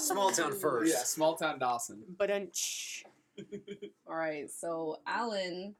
[0.00, 0.92] Small town first.
[0.92, 2.02] yeah, small town Dawson.
[2.18, 2.30] But
[4.06, 5.74] All right, so Alan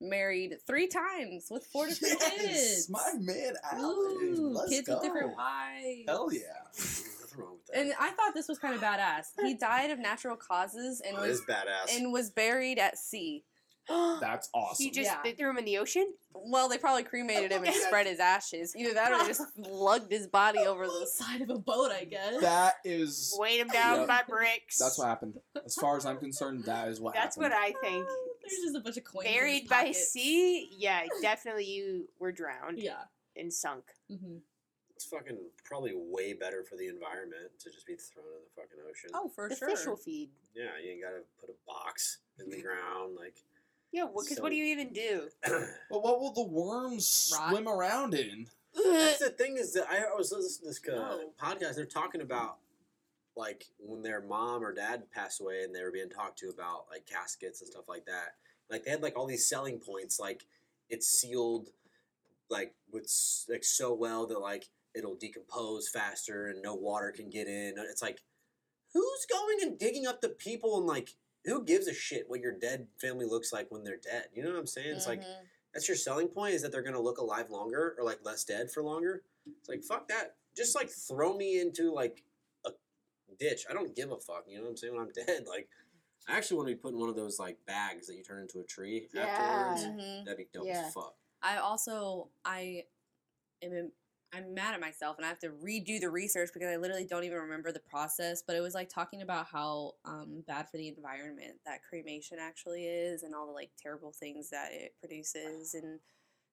[0.00, 2.88] married three times with four different kids.
[2.90, 3.84] my man, Alan.
[3.86, 4.94] Ooh, Let's kids go.
[4.94, 6.00] with different wives.
[6.08, 6.40] Hell yeah.
[6.74, 7.78] Nothing wrong with that.
[7.80, 9.26] And I thought this was kind of badass.
[9.42, 11.96] He died of natural causes and Oh, was badass.
[11.96, 13.44] and was buried at sea.
[14.20, 14.84] That's awesome.
[14.84, 15.18] he just Yeah.
[15.24, 16.12] they threw him in the ocean.
[16.34, 18.74] Well, they probably cremated him and spread his ashes.
[18.76, 22.04] Either that or they just lugged his body over the side of a boat, I
[22.04, 22.40] guess.
[22.40, 23.36] that is.
[23.38, 24.08] Weighed him down Yep.
[24.08, 24.78] by bricks.
[24.78, 25.34] That's what happened.
[25.64, 27.52] As far as I'm concerned, that is what That's happened.
[27.52, 28.06] what I think.
[28.06, 29.26] There's just a bunch of coins.
[29.26, 30.68] in Buried by sea?
[30.76, 33.04] Yeah, definitely you were drowned Yeah.
[33.36, 33.84] and sunk.
[34.08, 34.38] hmm
[34.94, 38.78] it's fucking probably way better for the environment to just be thrown in the fucking
[38.88, 39.10] ocean.
[39.14, 39.68] Oh, for the sure.
[39.68, 40.30] fish will feed.
[40.54, 43.16] Yeah, you ain't gotta put a box in the ground.
[43.18, 43.34] Like,
[43.92, 45.28] Yeah, because So- what do you even do?
[45.90, 47.50] But what will the worms Rot?
[47.50, 48.46] swim around in?
[48.74, 51.30] That's the thing is that I was listening to this uh, No.
[51.40, 51.76] podcast.
[51.76, 52.56] They're talking about
[53.36, 56.86] like when their mom or dad passed away, and they were being talked to about
[56.90, 58.34] like caskets and stuff like that.
[58.70, 60.44] Like they had like all these selling points, like
[60.88, 61.68] it's sealed,
[62.48, 63.10] like with
[63.48, 67.74] like so well that like it'll decompose faster and no water can get in.
[67.78, 68.22] It's like
[68.94, 71.14] who's going and digging up the people and like
[71.44, 74.26] who gives a shit what your dead family looks like when they're dead?
[74.34, 74.96] You know what I'm saying?
[74.96, 75.46] It's like Mhm.
[75.74, 78.70] that's your selling point is that they're gonna look alive longer or like less dead
[78.70, 79.24] for longer.
[79.46, 80.36] It's like fuck that.
[80.56, 82.22] Just like throw me into like
[82.66, 82.70] a
[83.38, 83.64] ditch.
[83.68, 84.44] I don't give a fuck.
[84.46, 84.94] You know what I'm saying?
[84.94, 85.68] When I'm dead, like
[86.28, 88.42] I actually want to be put in one of those like bags that you turn
[88.42, 89.22] into a tree Yeah.
[89.26, 89.84] afterwards.
[90.00, 90.24] Mhm.
[90.24, 90.86] That'd be dope Yeah.
[90.86, 91.16] as fuck.
[91.42, 92.86] I also I
[93.62, 93.90] am
[94.34, 97.24] I'm mad at myself and I have to redo the research because I literally don't
[97.24, 98.42] even remember the process.
[98.46, 102.86] But it was like talking about how um, bad for the environment that cremation actually
[102.86, 106.00] is, and all the like terrible things that it produces and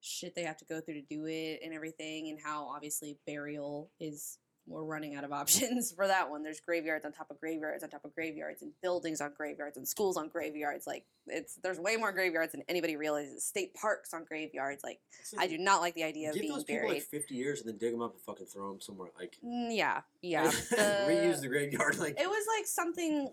[0.02, 3.92] shit they have to go through to do it and everything, and how obviously burial
[4.00, 4.38] is
[4.70, 6.44] we're running out of options for that one.
[6.44, 9.88] There's graveyards on top of graveyards on top of graveyards, and buildings on graveyards, and
[9.88, 10.86] schools on graveyards.
[10.88, 13.44] Like it's there's way more graveyards than anybody realizes.
[13.44, 14.84] State parks on graveyards.
[14.84, 15.00] Like
[15.38, 16.94] I do not like the idea of Give being those people buried.
[17.00, 19.10] like 50 years and then dig them up and fucking throw them somewhere.
[19.20, 20.46] Like, Mm, yeah, yeah.
[20.52, 21.98] reuse The- the graveyard.
[21.98, 23.32] Like, it was like something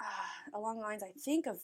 [0.00, 1.58] uh, along the lines, I think, of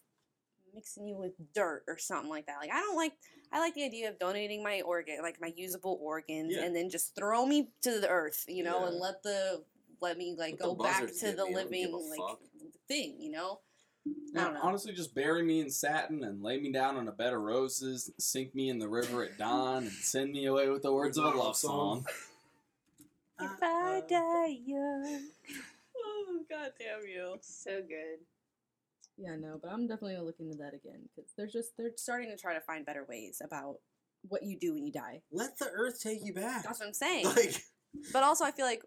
[0.75, 2.57] mixing you with dirt or something like that.
[2.61, 3.13] Like I don't like.
[3.53, 6.65] I like the idea of donating my organ, like my usable organs, Yeah.
[6.65, 9.65] and then just throw me to the earth, you know, and let the
[10.01, 12.41] let me like Let go back to the me, I don't give living like fuck.
[12.89, 13.61] thing, you know.
[14.37, 14.61] I know.
[14.63, 18.07] honestly, just bury me in satin and lay me down on a bed of roses,
[18.09, 21.19] and sink me in the river at dawn, and send me away with the words
[21.19, 22.07] of a love song.
[23.41, 25.23] If I die young.
[26.11, 27.37] Oh god damn you.
[27.41, 28.19] So good.
[29.19, 32.31] Yeah, no, but I'm definitely gonna look into that again because they're just they're starting
[32.31, 33.77] to try to find better ways about
[34.29, 35.23] what you do when you die.
[35.33, 36.63] let the earth take you back.
[36.65, 37.27] That's what I'm saying.
[37.37, 37.63] Like,
[38.13, 38.83] But also, I feel like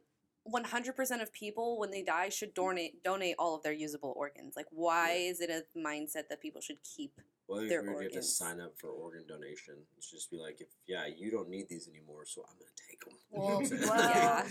[0.47, 4.55] 100% of people when they die should donate donate all of their usable organs.
[4.55, 7.19] Like, why is it a mindset that people should keep?
[7.47, 8.35] well, I Their agree we have to organs.
[8.37, 9.75] sign up for organ donation.
[9.97, 13.03] It's just be like, if yeah, you don't need these anymore, so I'm gonna take
[13.05, 13.17] them.
[13.33, 13.61] Well,
[14.09, 14.43] yeah.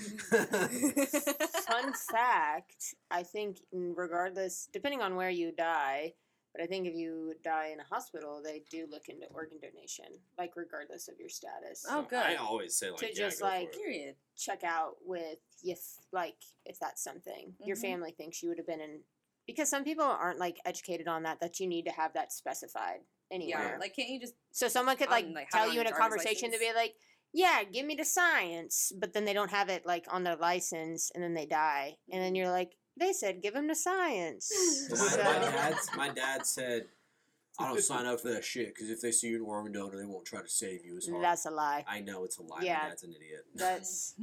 [1.67, 6.15] Fun fact I think, mm, regardless, depending on where you die,
[6.55, 10.07] but I think if you die in a hospital, they do look into organ donation,
[10.39, 11.85] like regardless of your status.
[11.89, 12.19] Oh, good.
[12.19, 13.73] I always say like, To yeah, just, go for like, it.
[13.83, 14.15] Period.
[14.37, 15.81] check out with if
[16.13, 17.81] like if that's something your Mhm.
[17.83, 19.01] family thinks you would have been in
[19.47, 23.01] because some people aren't like educated on that that you need to have that specified
[23.31, 23.79] anywhere Yeah.
[23.79, 24.35] Like, can't you just?
[24.53, 26.73] so someone could like, on, like, tell you in a your driver's conversation to be
[26.75, 26.95] like
[27.33, 31.11] yeah give me the science but then they don't have it like on their license
[31.15, 34.53] and then they die and then you're like they said give him the science
[34.91, 36.87] my, So- my dad's my dad said,
[37.59, 39.99] I don't sign up for that shit because if they see you an organ donor,
[39.99, 41.23] they won't try to save you as hard.
[41.23, 42.61] that's a lie I know it's a lie.
[42.63, 42.79] Yeah.
[42.85, 43.45] My dad's an idiot.
[43.55, 44.15] that's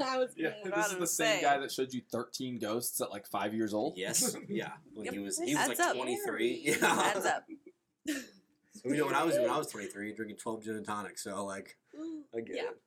[0.00, 1.42] I was Yeah, about this is the same say.
[1.42, 3.94] guy that showed you 13 ghosts at like five years old.
[3.96, 4.72] yes, yeah.
[4.94, 5.14] When Yep.
[5.14, 5.96] he was he was Adds like up.
[5.96, 6.62] 23.
[6.64, 6.76] Yeah,
[7.14, 7.44] Adds up.
[8.84, 11.18] You know, when I was when I was 23, drinking 12 gin and tonic.
[11.18, 11.76] So like,
[12.36, 12.62] I get Yeah.
[12.62, 12.80] it.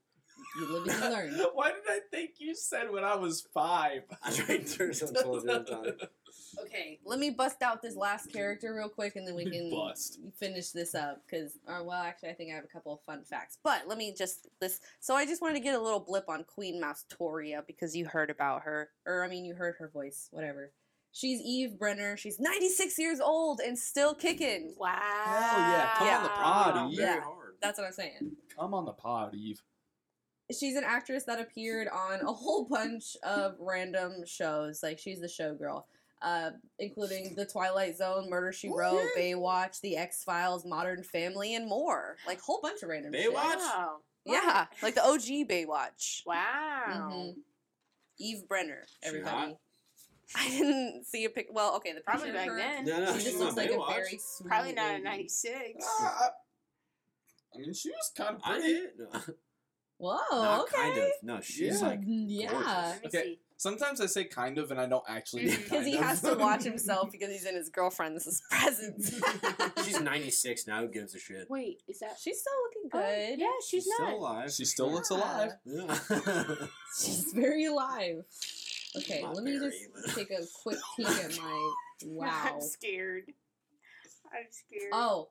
[0.56, 1.47] You live and you learn.
[1.54, 4.04] Why did I think you said when I was five?
[4.24, 6.10] I drank some 12 gin and tonic.
[6.62, 10.20] Okay, let me bust out this last character real quick, and then we can Bust.
[10.38, 11.22] finish this up.
[11.26, 13.58] Because, uh, well, actually, I think I have a couple of fun facts.
[13.64, 14.80] But let me just this.
[14.99, 18.30] So I just wanted to get a little blip on Queen Moustoria because you heard
[18.30, 20.72] about her, or I mean, you heard her voice, whatever.
[21.12, 22.18] She's Eve Brenner.
[22.18, 24.74] She's 96 years old and still kicking.
[24.78, 24.89] wow
[25.26, 26.99] Hell yeah, come on the pod, Eve.
[26.99, 27.20] Yeah.
[27.62, 28.32] That's what I'm saying.
[28.60, 29.62] Come on the pod, Eve.
[30.54, 34.82] She's an actress that appeared on a whole bunch of random shows.
[34.84, 35.84] Like she's the showgirl,
[36.22, 39.18] uh, including The Twilight Zone, Murder She Wrote, What?
[39.18, 42.18] Baywatch, The X Files, Modern Family, and more.
[42.28, 43.14] Like whole bunch of random.
[43.14, 43.30] shit.
[43.34, 43.58] Baywatch?
[43.58, 46.22] wow Yeah, like the OG Baywatch.
[46.26, 47.36] wow Mhm.
[48.20, 49.58] Eve Brenner, everybody.
[50.36, 51.47] I didn't see a pic.
[51.51, 52.86] Well, okay, the Probably picture back her, then.
[52.86, 53.89] No, no, She she's just looks like Baywatch.
[53.89, 55.86] a very sweet Probably not a in '96.
[56.01, 56.30] Uh, I
[57.56, 58.74] I mean, she was kind of I pretty.
[58.74, 59.36] did.
[60.04, 60.76] No, Whoa, not okay.
[60.76, 61.08] kind of.
[61.24, 61.88] No, she's Yeah.
[61.88, 62.51] like yeah.
[62.51, 63.06] gorgeous.
[63.06, 63.39] Okay.
[63.58, 66.04] Sometimes I say kind of, and I don't actually mean Because Because he of.
[66.04, 69.22] has to watch himself because he's in his girlfriend's presence.
[69.86, 70.82] she's 96 now.
[70.82, 71.49] Who gives a shit?
[71.49, 72.18] Wait, is that?
[72.22, 73.39] She's still looking Oh, good.
[73.39, 74.08] yeah, she's, not.
[74.10, 74.51] still alive.
[74.51, 75.51] She still looks alive.
[75.66, 75.97] Yeah.
[76.99, 78.24] She's very alive.
[78.97, 81.72] Okay, Not let me just but- take a quick peek at my
[82.06, 82.51] wow.
[82.56, 83.24] I'm scared.
[84.32, 84.89] I'm scared.
[84.91, 85.30] Oh,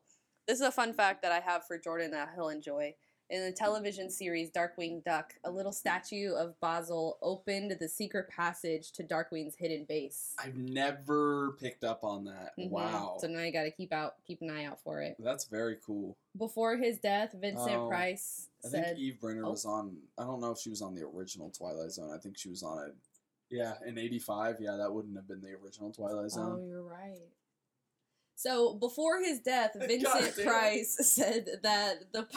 [0.49, 2.95] this is a fun fact that I have for Jordan that he'll enjoy.
[3.33, 8.93] In the television series Darkwing Duck, a little statue of Basil opened the secret passage
[8.93, 10.35] to Darkwing's hidden base.
[10.39, 12.53] I've never picked up on that.
[12.59, 12.69] Mhm.
[12.69, 13.17] Wow.
[13.19, 15.17] So now you got to keep out, keep an eye out for it.
[15.19, 16.15] That's very cool.
[16.37, 19.53] Before his death, Vincent Oh, Price I said, think Eve Brenner Oh.
[19.53, 19.97] was on.
[20.19, 22.11] I don't know if she was on the original Twilight Zone.
[22.13, 22.95] I think she was on it.
[23.49, 24.61] Yeah, in '85.
[24.61, 26.59] Yeah, that wouldn't have been the original Twilight Zone.
[26.61, 27.31] "Oh, you're right."
[28.35, 30.37] So before his death, Vincent.
[30.47, 32.29] Price said that the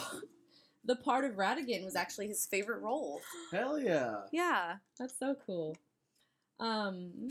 [0.86, 3.22] the part of Ratigan was actually his favorite role.
[3.52, 4.22] Hell yeah!
[4.32, 5.76] Yeah, that's so cool.
[6.60, 7.30] Um,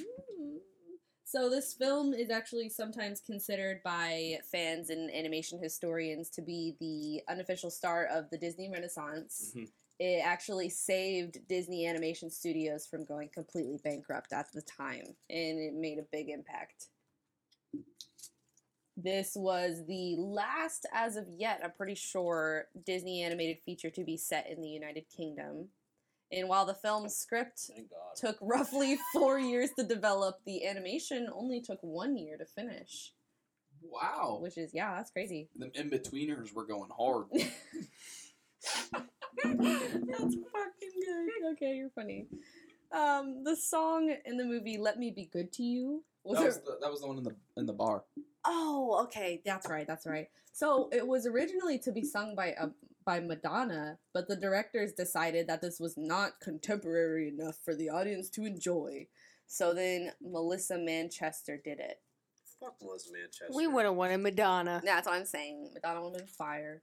[1.24, 7.22] so this film is actually sometimes considered by fans and animation historians to be the
[7.32, 9.52] unofficial start of the Disney Renaissance.
[9.56, 9.70] Mhm.
[10.00, 15.72] It actually saved Disney Animation Studios from going completely bankrupt at the time, and it
[15.74, 16.88] made a big impact.
[18.96, 24.16] This was the last, as of yet, I'm pretty sure, Disney animated feature to be
[24.16, 25.68] set in the United Kingdom.
[26.30, 27.70] And while the film's script
[28.16, 33.12] took roughly four years to develop, the animation only took one year to finish.
[33.82, 34.38] Wow.
[34.40, 35.48] Which is, yeah, that's crazy.
[35.58, 37.26] The in betweeners were going hard.
[39.44, 41.52] That's fucking good.
[41.52, 42.26] Okay, you're funny.
[42.92, 46.46] Um, the song in the movie "Let Me Be Good to You" was, that, it-
[46.46, 48.04] was the, that was the one in the in the bar.
[48.46, 50.28] oh, okay, that's right, that's right.
[50.52, 52.68] So it was originally to be sung by uh,
[53.04, 58.30] by Madonna, but the directors decided that this was not contemporary enough for the audience
[58.30, 59.06] to enjoy.
[59.46, 62.00] So then Melissa Manchester did it.
[62.60, 63.46] Fuck Melissa Manchester.
[63.54, 64.80] We would have wanted Madonna.
[64.82, 65.70] That's what I'm saying.
[65.74, 66.82] Madonna would have been fire.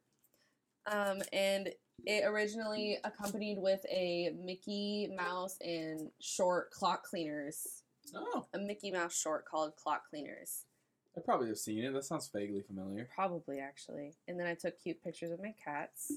[0.92, 1.70] Um, and
[2.06, 7.81] it originally accompanied with a Mickey Mouse and short clock cleaners.
[8.16, 10.66] Oh, A Mickey Mouse short called Clock Cleaners.
[11.18, 11.94] I probably have seen it.
[11.94, 13.10] That sounds vaguely familiar.
[13.14, 14.14] Probably actually.
[14.28, 16.12] And then I took cute pictures of my cats.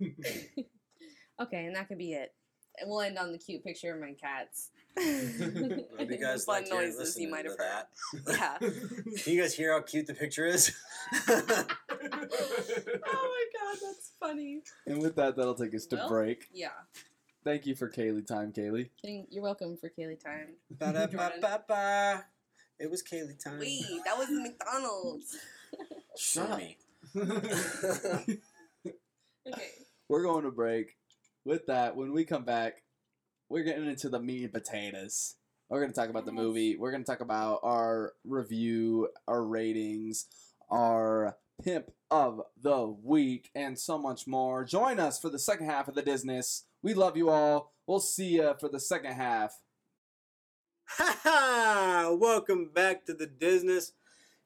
[1.40, 2.34] okay, and that could be it.
[2.78, 4.70] And we'll end on the cute picture of my cats.
[4.98, 5.84] You
[6.20, 7.84] guys Fun like noises you might have heard.
[8.26, 8.28] that.
[8.28, 8.58] Yeah.
[8.58, 10.72] Can you guys hear how cute the picture is?
[11.28, 14.62] oh my god, that's funny.
[14.86, 16.48] And with that, that'll take us to Well- break.
[16.52, 16.70] Yeah.
[17.44, 18.88] Thank you for Kaylee time, Kaylee.
[19.02, 20.54] You're welcome for Kaylee time.
[20.70, 22.24] Ba-da-ba-ba-ba.
[22.78, 23.58] It was Kaylee time.
[23.58, 25.36] Wait, that was McDonald's.
[26.16, 26.58] Shut up.
[26.58, 26.78] me.
[29.46, 29.68] Okay.
[30.08, 30.96] We're going to break.
[31.44, 32.82] With that, when we come back,
[33.50, 35.34] we're getting into the meat and potatoes.
[35.68, 36.76] We're going to talk about the movie.
[36.78, 40.26] We're going to talk about our review, our ratings,
[40.70, 44.64] our pimp of the week, and so much more.
[44.64, 46.62] Join us for the second half of the Disness.
[46.80, 47.72] We love you all.
[47.88, 49.58] We'll see you for the second half.
[50.86, 52.16] Ha ha!
[52.16, 53.90] Welcome back to the Disness.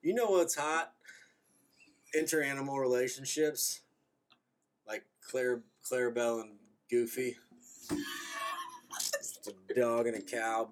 [0.00, 0.94] You know what's hot?
[2.16, 3.82] Interanimal relationships,
[4.86, 6.52] like Claire, Clarabelle and
[6.90, 7.36] Goofy.
[8.98, 10.70] Just a dog and a cow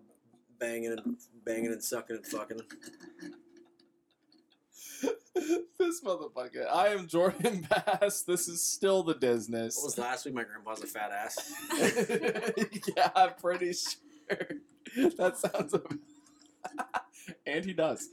[0.59, 2.63] banging and banging and sucking and fucking.
[5.79, 6.67] this motherfucker.
[6.73, 7.67] I am Jordan
[8.01, 8.23] Bass.
[8.23, 9.77] This is still the Disness.
[9.77, 10.35] What was last week?
[10.35, 11.53] My grandpa's a fat ass.
[12.97, 15.11] yeah, I'm pretty sure.
[15.19, 15.75] That sounds.
[15.75, 16.01] am-
[17.47, 18.09] and he does.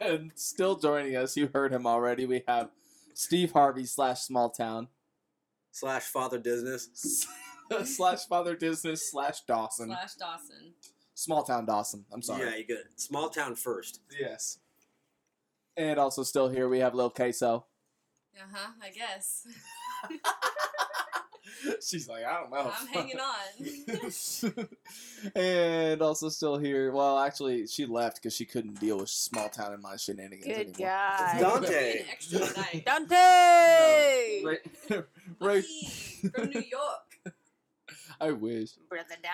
[0.00, 2.26] and still joining us, you heard him already.
[2.26, 2.70] We have
[3.14, 4.88] Steve Harvey slash Small Town
[5.72, 7.24] Slash father Disness.
[7.84, 9.88] slash Father Disney slash Dawson.
[9.88, 10.72] Slash Dawson.
[11.14, 12.04] Small Town Dawson.
[12.12, 12.44] I'm sorry.
[12.48, 12.84] Yeah, you good.
[12.96, 14.00] Small town first.
[14.18, 14.58] Yes.
[15.80, 17.64] And also still here we have Lil Queso.
[18.36, 18.72] Uh huh.
[18.82, 19.46] I guess.
[21.82, 22.70] She's like, I don't know.
[22.78, 24.68] I'm hanging on.
[25.34, 26.92] and also still here.
[26.92, 30.54] Well, actually, she left because she couldn't deal with small town and my shenanigans Good
[30.54, 30.74] anymore.
[30.78, 31.38] guy.
[31.40, 32.00] Dante.
[32.00, 32.82] An extra tonight.
[32.84, 34.44] Dante!
[34.44, 34.60] Right,
[34.90, 35.04] right.
[35.38, 37.34] Buddy from New York.
[38.20, 38.72] I wish.
[38.90, 39.32] Brother Don.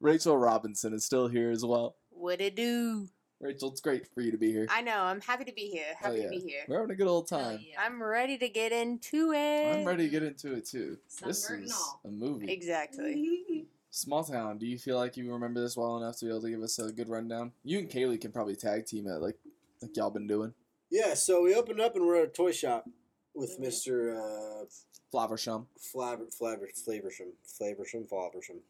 [0.00, 1.96] Rachel Robinson is still here as well.
[2.10, 3.08] What it do?
[3.40, 4.66] Rachel, it's great for you to be here.
[4.70, 4.98] I know.
[5.02, 5.94] I'm happy to be here.
[5.98, 6.22] Happy yeah.
[6.24, 6.62] to be here.
[6.68, 7.60] We're having a good old time.
[7.62, 7.80] yeah.
[7.80, 9.76] I'm ready to get into it.
[9.78, 10.96] I'm ready to get into it too.
[11.24, 12.00] this is all.
[12.04, 12.50] a movie.
[12.50, 13.66] Exactly.
[13.90, 14.58] Small Town.
[14.58, 16.78] Do you feel like you remember this well enough to be able to give us
[16.78, 17.52] a good rundown?
[17.64, 19.36] You and Kaylee can probably tag team it like
[19.82, 20.54] like y'all been doing.
[20.90, 22.88] Yeah, so we opened up and we're at a toy shop
[23.34, 23.66] with Mhm.
[23.66, 24.16] Mr.
[24.16, 24.64] Uh,
[25.12, 25.66] Flaversham.
[25.78, 28.60] Flavor, Flavor, Flavorsham, Flavorsham, Flavorsham,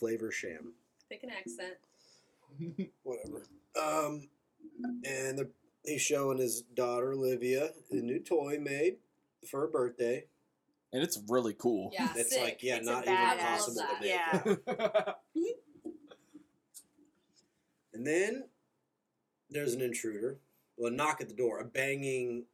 [0.00, 0.72] Flavorsham,
[1.08, 1.74] Pick an accent.
[3.02, 3.42] Whatever.
[3.80, 4.28] Um,
[5.04, 5.50] and the,
[5.84, 8.96] he's showing his daughter Olivia a new toy made
[9.50, 10.24] for her birthday.
[10.92, 11.90] and it's really cool.
[11.92, 12.42] Yeah, It's sick.
[12.42, 14.10] like yeah, It's not even possible to make.
[14.10, 15.12] yeah.
[17.92, 18.44] And then
[19.50, 20.38] there's an intruder.
[20.76, 22.44] Well, a knock at the door, a banging,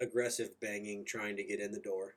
[0.00, 2.14] aggressive banging, trying to get in the door.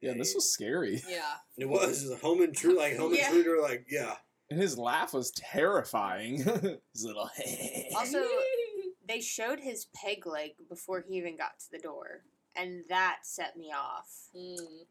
[0.00, 1.02] yeah, this was scary.
[1.08, 1.34] Yeah.
[1.58, 3.26] It was a home intruder, like home Yeah.
[3.34, 4.14] intruder, like yeah.
[4.50, 6.38] And his laugh was terrifying.
[6.92, 7.88] his little hey.
[7.96, 8.22] Also,
[9.08, 12.22] they showed his peg leg before he even got to the door,
[12.56, 14.08] and that set me off.
[14.36, 14.84] Mm,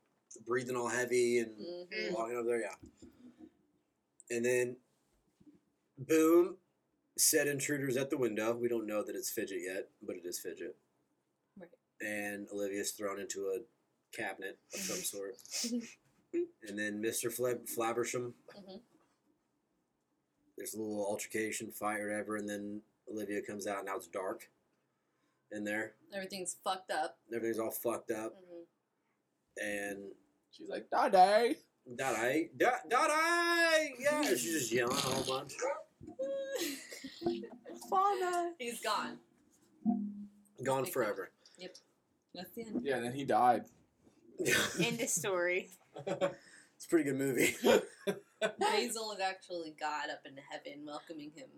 [0.48, 2.14] breathing all heavy and mhm.
[2.14, 2.76] walking over there, yeah.
[4.32, 4.78] And then,
[5.98, 6.58] boom,
[7.18, 8.56] said intruders at the window.
[8.56, 10.76] We don't know that it's Fidget yet, but it is Fidget.
[11.60, 11.70] Right.
[12.02, 13.60] And Olivia's thrown into a
[14.16, 15.36] cabinet of some sort.
[16.68, 17.26] and then Mr.
[17.36, 18.34] Flab- Flabbersham.
[18.58, 18.82] Mhm.
[20.60, 23.86] There's a little altercation, fight, or whatever, and then Olivia comes out.
[23.86, 24.50] Now it's dark
[25.54, 25.94] in there.
[26.14, 27.18] Everything's fucked up.
[27.34, 28.66] Everything's all fucked up, Mhm.
[29.64, 30.12] and
[30.52, 31.56] She's like, Daddy.
[31.96, 34.22] Daddy, da- Daddy, yeah.
[34.24, 35.54] She's just yelling a whole bunch.
[37.90, 38.54] Fauna.
[38.60, 39.18] He's gone.
[40.64, 41.32] Gone Big forever.
[42.36, 42.82] That's the end.
[42.84, 43.66] Yeah, and then he died.
[44.80, 45.70] End of story.
[46.08, 47.56] it's a pretty good movie.
[48.60, 51.50] Basil had actually God up in heaven welcoming him.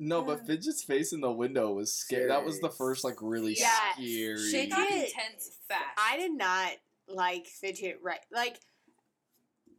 [0.00, 2.26] No, but Fidget's face in the window was scary.
[2.28, 3.92] That was the first like really Yeah.
[3.94, 4.50] scary.
[4.50, 5.84] Shit got Fidget- intense fast.
[5.98, 6.72] I did not
[7.06, 8.58] like fidget right like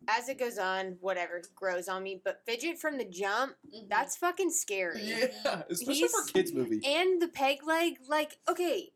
[0.08, 2.22] as it goes on, whatever grows on me.
[2.24, 3.90] But fidget from the jump, Mhm.
[3.90, 5.02] that's fucking scary.
[5.02, 6.80] Yeah, especially He's- for a kids movie.
[6.86, 8.94] And the peg leg, like okay,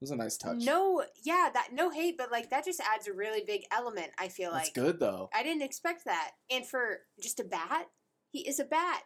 [0.00, 0.58] was a nice touch.
[0.58, 4.08] no, yeah, that no hate, but like that just adds a really big element.
[4.18, 5.28] I feel That's like good though.
[5.34, 6.32] I didn't expect that.
[6.50, 7.88] And for just a bat,
[8.30, 9.02] he is a bat.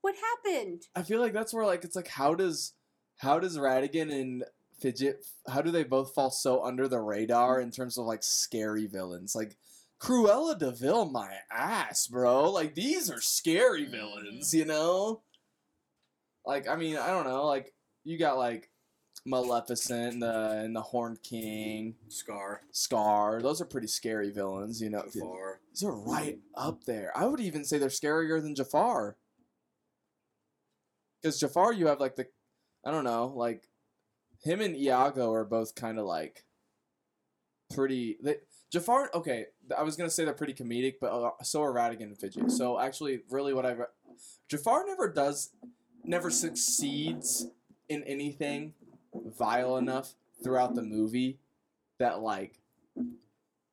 [0.00, 0.82] What happened?
[0.96, 2.74] I feel like that's where like it's like how does
[3.18, 4.44] how does Ratigan and
[4.80, 8.86] Fidget how do they both fall so under the radar in terms of like scary
[8.86, 9.36] villains?
[9.36, 9.56] Like
[10.00, 12.50] Cruella de Vil, my ass, bro.
[12.50, 14.54] Like these are scary villains, mm.
[14.54, 15.22] you know?
[16.44, 17.46] Like I mean, I don't know.
[17.46, 18.71] Like you got like
[19.24, 22.62] Maleficent and the and the Horned King, Scar.
[22.72, 23.40] Scar.
[23.40, 25.04] Those are pretty scary villains, you know.
[25.12, 25.60] Jafar.
[25.72, 27.12] These are right up there.
[27.16, 29.16] I would even say they're scarier than Jafar.
[31.20, 32.26] Because Jafar, you have like the,
[32.84, 33.68] I don't know, like
[34.42, 36.44] him and Iago are both kind of like
[37.72, 38.18] pretty.
[38.20, 38.36] They,
[38.72, 39.46] Jafar, okay,
[39.76, 42.50] I was gonna say they're pretty comedic, but uh, so are Ratigan and Fidget.
[42.50, 43.76] So actually, really, what I
[44.48, 45.50] Jafar never does,
[46.04, 47.46] never succeeds
[47.88, 48.74] in anything
[49.14, 51.38] vile enough throughout the movie
[51.98, 52.58] that like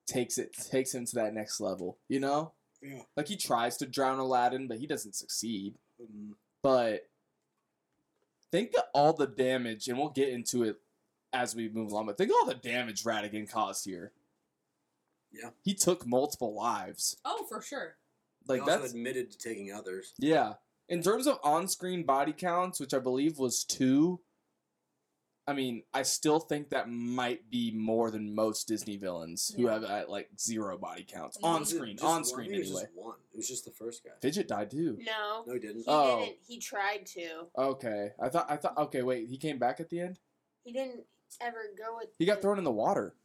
[0.05, 1.97] takes it takes him to that next level.
[2.07, 2.51] You know,
[2.81, 3.01] Yeah.
[3.15, 5.75] like he tries to drown Aladdin, but he doesn't succeed.
[6.01, 7.07] Mm, But
[8.51, 10.77] think of all the damage, and we'll get into it
[11.31, 12.07] as we move along.
[12.07, 14.11] But think of all the damage Ratigan caused here.
[15.31, 15.51] Yeah.
[15.63, 17.17] he took multiple lives.
[17.23, 17.97] oh, for sure.
[18.47, 20.13] Like he also that's admitted to taking others.
[20.17, 20.53] yeah.
[20.87, 24.21] In terms of on-screen body counts, which I believe was two.
[25.49, 29.73] I mean, I still think that might be more than most Disney villains who Yeah.
[29.73, 31.95] have uh, like zero body counts on Was screen.
[31.95, 32.25] just On one?
[32.25, 32.83] screen Maybe it was anyway.
[32.83, 33.15] Just one.
[33.33, 34.11] It was just the first guy.
[34.21, 34.97] Fidget died too.
[35.01, 35.77] No, No, he didn't.
[35.79, 36.19] he Oh.
[36.25, 36.37] didn't.
[36.47, 37.47] He tried to.
[37.57, 38.77] Okay, I thought I thought.
[38.77, 40.19] Okay, wait, he came back at the end.
[40.63, 41.05] He didn't
[41.41, 42.09] ever go with.
[42.19, 43.15] He got the- thrown in the water.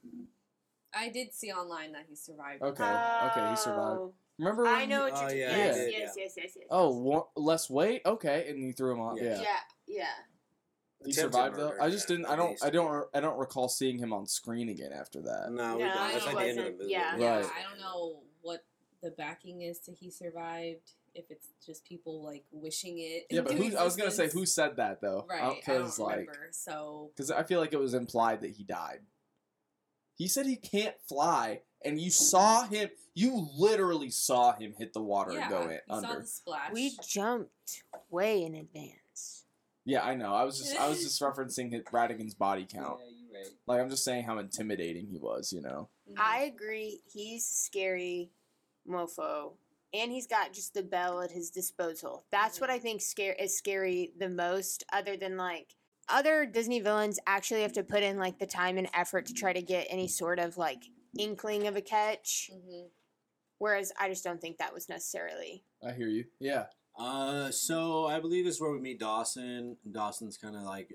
[0.94, 2.62] I did see online that he survived.
[2.62, 4.00] Okay, okay, he survived.
[4.00, 4.14] Oh.
[4.38, 4.62] Remember?
[4.64, 6.66] When I know what you're Oh, talking yeah, yes, he did, yes, yes, yes, yes.
[6.70, 8.02] Oh, wa- less weight.
[8.06, 9.18] Okay, and you threw him off.
[9.20, 9.40] Yeah.
[9.40, 9.56] Yeah, yeah,
[9.86, 10.06] yeah.
[11.04, 11.74] He Attempted survived though.
[11.80, 12.30] I just yeah, didn't.
[12.30, 12.64] I don't.
[12.64, 13.06] I don't.
[13.14, 15.50] I don't recall seeing him on screen again after that.
[15.52, 16.12] No, we No, don't.
[16.12, 16.84] That's like the end of the movie.
[16.88, 17.16] Yeah.
[17.16, 17.46] Yeah, Right.
[17.46, 18.64] I don't know what
[19.02, 20.92] the backing is to he survived.
[21.14, 23.26] If it's just people like wishing it.
[23.30, 23.76] Yeah, but who?
[23.76, 25.26] I was gonna say who said that though?
[25.28, 26.48] Right, Because like, remember.
[26.50, 29.00] So because I feel like it was implied that he died.
[30.16, 32.88] He said he can't fly, and you saw him.
[33.14, 36.20] You literally saw him hit the water yeah, and go in you saw under.
[36.20, 36.72] the splash.
[36.72, 38.98] We jumped way in advance.
[39.84, 40.34] Yeah, I know.
[40.34, 40.76] I was just.
[40.78, 43.00] I was just referencing his, Ratigan's body count.
[43.04, 43.50] Yeah, you're right.
[43.66, 45.52] Like I'm just saying how intimidating he was.
[45.52, 45.88] You know.
[46.10, 46.14] Mhm.
[46.18, 47.00] I agree.
[47.12, 48.30] He's scary,
[48.88, 49.52] mofo,
[49.92, 52.24] and he's got just the bell at his disposal.
[52.30, 54.84] That's what I think scare is scary the most.
[54.92, 55.74] Other than like
[56.08, 59.52] other Disney villains, actually have to put in like the time and effort to try
[59.52, 60.84] to get any sort of like
[61.18, 62.50] inkling of a catch.
[62.54, 62.88] Mhm.
[63.58, 65.64] Whereas I just don't think that was necessarily.
[65.86, 66.24] I hear you.
[66.40, 66.66] Yeah.
[66.98, 69.76] Uh, so I believe this is where we meet Dawson.
[69.84, 70.90] And Dawson's kind of like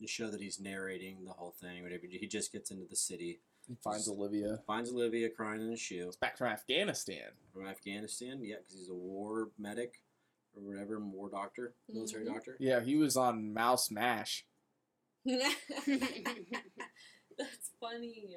[0.00, 1.82] to show that he's narrating the whole thing.
[1.82, 2.04] Whatever.
[2.10, 4.58] He just gets into the city, He finds Olivia.
[4.66, 7.30] finds Olivia crying in a shoe It's back from Afghanistan.
[7.52, 8.40] from Afghanistan.
[8.42, 10.00] Yeah, because he's a war medic
[10.54, 12.34] or whatever, war doctor, military Mhm.
[12.34, 12.56] doctor.
[12.58, 14.44] Yeah, he was on Mouse Mash.
[15.24, 15.54] That's
[17.80, 18.36] funny.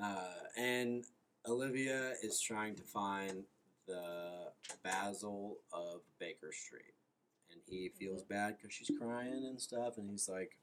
[0.00, 1.04] Uh, and
[1.46, 3.44] Olivia is trying to find
[3.86, 4.52] the
[4.82, 6.94] Basil of Baker Street.
[7.50, 7.98] And he mm-hmm.
[7.98, 9.98] feels bad because she's crying and stuff.
[9.98, 10.58] And he's like,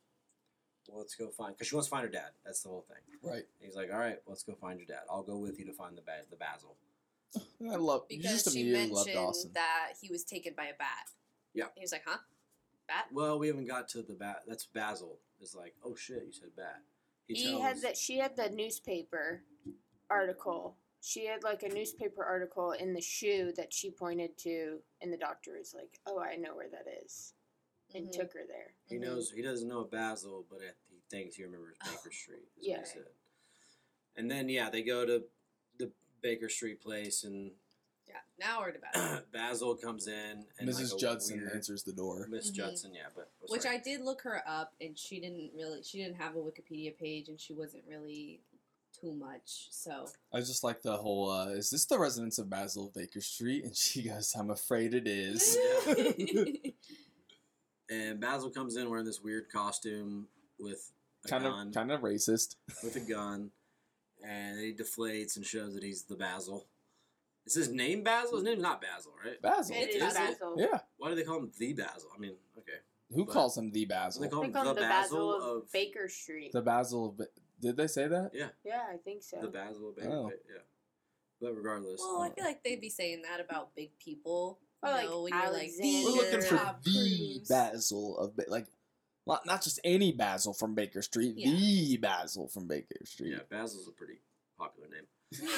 [0.88, 2.32] well, let's go find, because she wants to find her dad.
[2.46, 2.98] That's the whole thing.
[3.22, 3.44] Right.
[3.60, 5.04] He's like, all right, let's go find your dad.
[5.10, 6.76] I'll go with you to find the ba- the Basil.
[7.72, 8.04] I love.
[8.10, 9.52] you Because just she immediately love mentioned Dawson.
[9.54, 11.10] that he was taken by a bat.
[11.54, 11.66] Yeah.
[11.76, 12.18] He was like, huh?
[12.88, 13.06] Bat?
[13.12, 14.42] Well, we haven't got to the bat.
[14.48, 15.20] That's Basil.
[15.42, 16.82] Is like, oh shit, you said bat.
[17.28, 17.98] He had that.
[17.98, 19.42] She had the newspaper
[20.10, 20.76] article.
[21.06, 25.18] She had like a newspaper article in the shoe that she pointed to, and the
[25.18, 27.34] doctor is like, "Oh, I know where that is,"
[27.94, 28.12] and Mhm.
[28.14, 28.74] took her there.
[28.86, 29.02] He Mhm.
[29.02, 31.76] knows he doesn't know Basil, but he thinks he remembers
[32.08, 32.48] Baker Street.
[32.58, 32.78] Is Yeah.
[32.78, 33.12] what he said.
[34.16, 35.28] And then yeah, they go to
[35.78, 37.54] the Baker Street place, and
[38.08, 38.22] Yeah.
[38.38, 38.94] Now we're to bat.
[39.32, 40.92] Basil comes in, and Mrs.
[40.92, 42.28] like Judson weird- answers the door.
[42.28, 42.54] Miss Mhm.
[42.56, 43.78] Judson, yeah, but oh, Which sorry.
[43.78, 45.84] I did look her up, and she didn't really.
[45.84, 48.42] She didn't have a Wikipedia page, and she wasn't really
[49.04, 49.68] too much.
[49.72, 51.30] So I just like the whole.
[51.30, 53.66] Uh, is this the residence of Basil Baker Street?
[53.66, 55.58] And she goes, "I'm afraid it is."
[57.90, 60.28] And Basil comes in wearing this weird costume
[60.58, 60.92] with
[61.26, 62.56] a Kind gun, of kind of racist.
[62.82, 63.52] with a gun,
[64.26, 66.66] and he deflates and shows that he's the Basil.
[67.46, 68.36] Is his name Basil?
[68.38, 69.40] His name's not Basil, right?
[69.42, 69.76] Basil.
[69.76, 70.18] It is Is it?
[70.18, 70.56] Basil.
[70.58, 70.80] Yeah.
[70.98, 72.10] Why do they call him the Basil?
[72.16, 72.78] I mean, okay.
[73.14, 74.22] Who But- calls him the Basil?
[74.24, 76.52] They call They him call the, him the Basil, Basil of, of Baker Street.
[76.54, 77.28] The Basil of.
[77.64, 78.32] Ba- Did they say that?
[78.34, 79.38] Yeah, yeah, I think so.
[79.42, 80.10] the Basil of Baker.
[80.12, 80.32] Oh.
[80.50, 80.62] Yeah.
[81.42, 84.60] But regardless, Well, I uh, feel like they'd be saying that about big people.
[84.84, 86.04] You Or, like, know, when you're like, Alexander.
[86.10, 87.48] We're looking for Tom the Cruise.
[87.50, 88.68] Basil of Ba- like,
[89.28, 91.34] not, not just any Basil from Baker Street.
[91.38, 91.52] Yeah.
[91.52, 93.32] The Basil from Baker Street.
[93.34, 94.20] yeah, Basil's a pretty
[94.58, 95.08] popular name.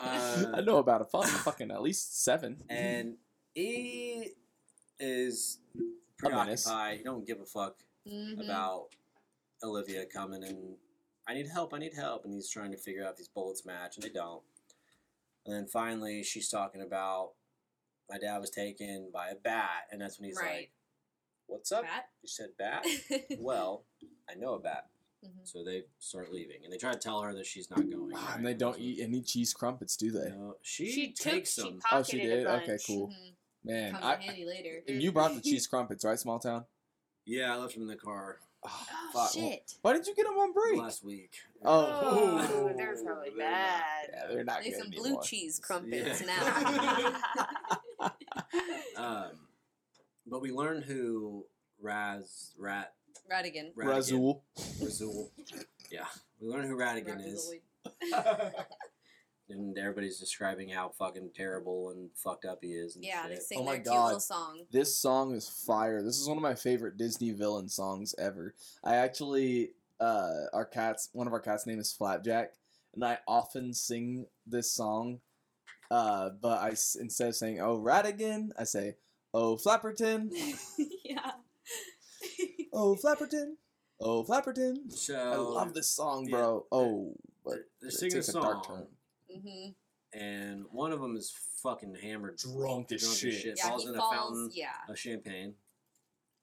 [0.00, 2.62] I Uh, know about a fu- fucking at least seven.
[2.68, 3.16] and
[3.54, 4.30] he
[4.98, 5.58] is
[6.22, 6.64] menace.
[6.64, 6.98] preoccupied.
[6.98, 7.76] He don't give a fuck
[8.08, 8.44] Mhm.
[8.44, 8.88] about
[9.62, 10.76] Olivia coming and
[11.30, 13.64] I need help, I need help, and he's trying to figure out if these bullets
[13.64, 14.42] match, and they don't.
[15.46, 17.32] And then finally, she's talking about
[18.10, 20.52] my dad was taken by a bat, and that's when he's Right.
[20.56, 20.70] like,
[21.46, 22.08] "What's up?" Bat?
[22.22, 22.84] You said bat.
[23.38, 23.84] well,
[24.28, 24.88] I know a bat.
[25.24, 25.46] Mhm.
[25.46, 28.12] So they start leaving, and they try to tell her that she's not going.
[28.16, 28.36] Ah, right?
[28.38, 30.30] and they don't So- eat any cheese crumpets, do they?
[30.30, 31.78] No, she, She took- takes she them.
[31.80, 32.46] pop- Oh, she Pocketed a did.
[32.46, 32.86] Okay, bunch.
[32.86, 33.08] cool.
[33.08, 33.34] Mhm.
[33.62, 34.82] Man, Comes I, in handy later.
[34.88, 36.66] and you brought the cheese crumpets, right, small town?
[37.24, 39.32] yeah, I left them in the car Oh, Oh, fuck.
[39.32, 39.74] shit.
[39.82, 40.78] Why didn't you get them on break?
[40.78, 41.32] last week.
[41.64, 41.88] Oh.
[42.02, 43.82] Oh, they're probably they're not- bad.
[44.12, 46.26] Yeah, they're not Make good some blue cheese crumpets Yeah.
[48.00, 48.12] now.
[48.96, 49.30] Um,
[50.26, 51.46] but we learned who
[51.80, 52.92] Raz Rat
[53.30, 53.72] Ratigan.
[53.74, 54.40] Ratigan, Razul.
[54.80, 55.30] Razul.
[55.90, 56.04] Yeah,
[56.40, 57.52] we learned who Ratigan is,
[58.12, 58.52] Rapazoid.
[59.50, 62.94] And everybody's describing how fucking terrible and fucked up he is.
[62.96, 63.42] And Yeah, they shit.
[63.42, 64.04] sing Oh my their cute God.
[64.06, 64.60] little song.
[64.70, 66.02] This song is fire.
[66.02, 68.54] This is one of my favorite Disney villain songs ever.
[68.84, 72.52] I actually, uh, our cat's one of our cats' name is Flapjack,
[72.94, 75.20] and I often sing this song.
[75.90, 78.94] Uh, but I instead of saying "Oh Ratigan," I say
[79.34, 80.30] "Oh Flapperton,
[81.04, 81.32] yeah.
[82.72, 83.54] Oh Flapperton,
[84.00, 86.66] Oh Flapperton." So I love this song, yeah, bro.
[86.70, 87.14] Oh,
[87.44, 88.86] but They're, they're it singing a takes a dark turn.
[89.38, 89.70] Hmm
[90.12, 91.32] and one of them is
[91.62, 93.44] fucking hammered, Drunk as shit.
[93.58, 95.54] Yeah, falls he in a fountain Yeah, of champagne.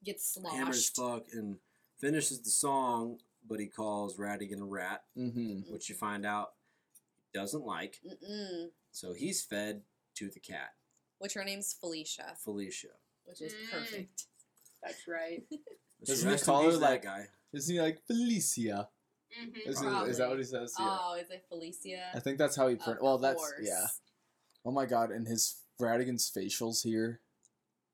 [0.02, 1.58] gets hammered as fuck and
[1.98, 5.70] finishes the song, but he calls Ratigan a rat, Mm-hmm.
[5.70, 6.54] which you find out
[7.16, 8.00] he doesn't like.
[8.06, 8.70] Mm-mm.
[8.90, 9.82] So he's fed
[10.14, 10.72] to the cat,
[11.18, 12.88] Which her name's Felicia, Felicia.
[13.26, 13.70] which is Mm.
[13.70, 14.24] perfect.
[14.82, 15.42] That's right.
[16.04, 17.26] Doesn't he call her that like- guy?
[17.52, 18.88] Isn't he like Felicia?
[19.42, 19.70] Mm-hmm.
[19.70, 20.74] Is, it, is that what he says?
[20.78, 20.96] Yeah.
[21.00, 22.00] Oh, is it Felicia?
[22.14, 22.76] I think that's how he.
[22.76, 23.60] Pron- well, that's course.
[23.62, 23.86] yeah.
[24.64, 27.20] Oh my god, and his Ratigan's facials here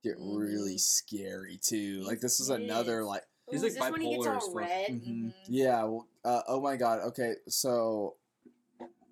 [0.02, 0.80] get really Mhm.
[0.80, 2.02] scary too.
[2.06, 2.50] Like this is is.
[2.50, 4.54] another like He's like is this when he gets bipolar all fuck.
[4.54, 4.88] red?
[4.90, 5.06] mhm.
[5.06, 5.34] Mhm.
[5.48, 5.82] yeah.
[5.84, 7.00] Well, uh, oh my god.
[7.00, 8.16] Okay, so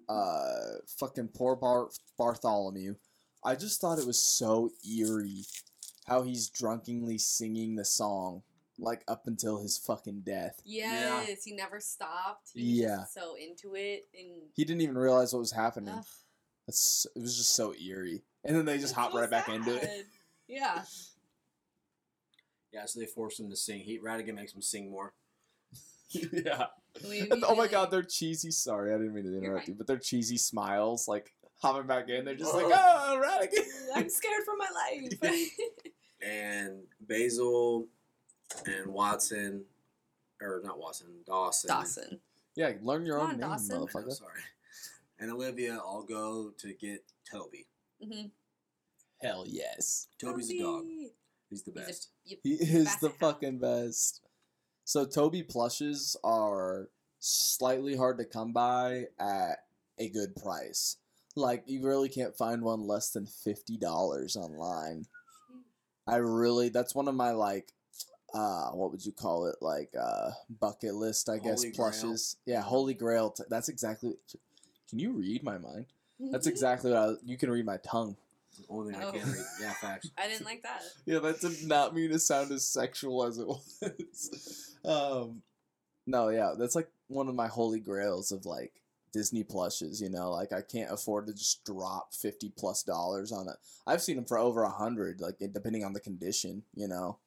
[0.08, 2.94] uh, fucking poor Bar- Bartholomew.
[3.44, 5.44] I just thought it was so eerie
[6.06, 8.42] how he's drunkenly singing the song
[8.82, 10.60] like up until his fucking death.
[10.64, 12.50] Yes, he never stopped.
[12.54, 12.96] He was Yeah.
[12.96, 15.94] just so into it, and He didn't even realize what was happening.
[15.94, 16.04] Ugh,
[16.66, 18.22] That's it was just so eerie.
[18.44, 20.06] And then they just it's hop so right back into it.
[20.48, 20.84] Yeah,
[22.72, 23.80] Yeah, so they force him to sing.
[23.80, 25.12] He Ratigan makes him sing more.
[26.10, 26.66] yeah.
[27.08, 28.50] We And, oh my immediately- god, they're cheesy.
[28.50, 32.24] Sorry, I didn't mean to interrupt you, but they're cheesy smiles, like hopping back in.
[32.24, 32.70] They're just like, Oh.
[32.72, 33.64] oh, Ratigan.
[33.94, 34.68] I'm scared for my
[35.30, 35.40] life.
[36.24, 37.88] And Basil
[38.66, 39.64] and Watson,
[40.40, 41.68] or not Watson, Dawson.
[41.68, 42.20] Dawson.
[42.56, 43.80] yeah, learn your Come own on, name, Dawson.
[43.80, 44.12] Motherfucker.
[44.12, 44.40] sorry.
[45.18, 47.66] And Olivia I'll go to get Toby.
[48.02, 48.26] hmm
[49.20, 50.08] Hell yes.
[50.20, 50.84] Toby's a dog.
[51.48, 52.08] He's the He's a- best.
[52.24, 52.38] yep.
[52.42, 53.18] He is Basset the hound.
[53.20, 54.20] fucking best.
[54.84, 56.88] So Toby plushes are
[57.20, 59.58] slightly hard to come by at
[59.98, 60.96] a good price.
[61.36, 65.06] Like you really can't find one less than fifty dollars online.
[66.06, 67.72] I really that's one of my like
[68.34, 70.30] uh what would you call it like uh
[70.60, 71.90] bucket list I guess Holy Grail.
[71.90, 72.36] plushes.
[72.46, 73.30] Yeah, holy grail.
[73.30, 74.14] T- that's exactly
[74.88, 75.86] Can you read my mind?
[76.18, 78.16] That's exactly what I, you can read my tongue.
[78.58, 79.12] The only thing I Oh.
[79.12, 79.44] can't read.
[79.60, 80.10] Yeah, facts.
[80.18, 80.82] I didn't like that.
[81.06, 84.76] Yeah, that did not mean to sound as sexual as it was.
[84.84, 85.42] um,
[86.06, 88.72] no, yeah, that's like one of my holy grails of like
[89.12, 90.00] Disney plushes.
[90.00, 93.56] You know, like I can't afford to just drop fifty plus dollars on it.
[93.86, 96.62] I've seen them for over a hundred, like depending on the condition.
[96.74, 97.18] You know,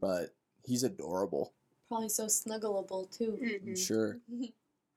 [0.00, 0.34] but
[0.66, 1.52] he's adorable.
[1.88, 3.38] Probably so snuggleable too.
[3.40, 3.78] I'm Mhm.
[3.78, 4.18] sure.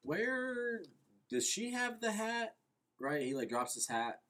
[0.04, 0.84] Where
[1.30, 2.56] does she have the hat?
[3.00, 4.22] Right, he like drops his hat.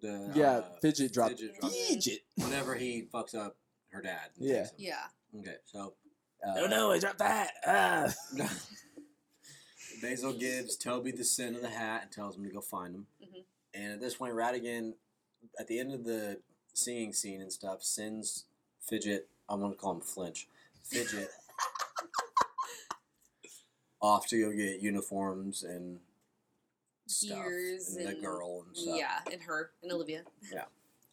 [0.00, 1.28] The Yeah, uh, fidget drop.
[1.30, 1.72] Fidget drop.
[1.72, 2.20] Fidget.
[2.36, 3.56] Whenever he fucks up
[3.90, 4.30] her dad.
[4.36, 4.68] Yeah.
[4.76, 5.06] Yeah.
[5.38, 5.94] Okay, so.
[6.46, 7.50] Uh, Oh no, I dropped the hat.
[7.66, 8.14] Ah.
[10.02, 13.06] Basil gives Toby the scent of the hat and tells him to go find him.
[13.22, 13.44] Mhm.
[13.74, 14.94] And at this point, Ratigan,
[15.58, 16.40] at the end of the
[16.72, 18.44] singing scene and stuff, sends
[18.80, 20.48] Fidget, I'm going to call him Flinch,
[20.88, 21.28] Fidget
[24.00, 25.98] off to go get uniforms and
[27.06, 28.96] stuff, Gears and the girl and stuff.
[28.96, 30.22] Yeah, and her and Olivia.
[30.52, 30.64] Yeah,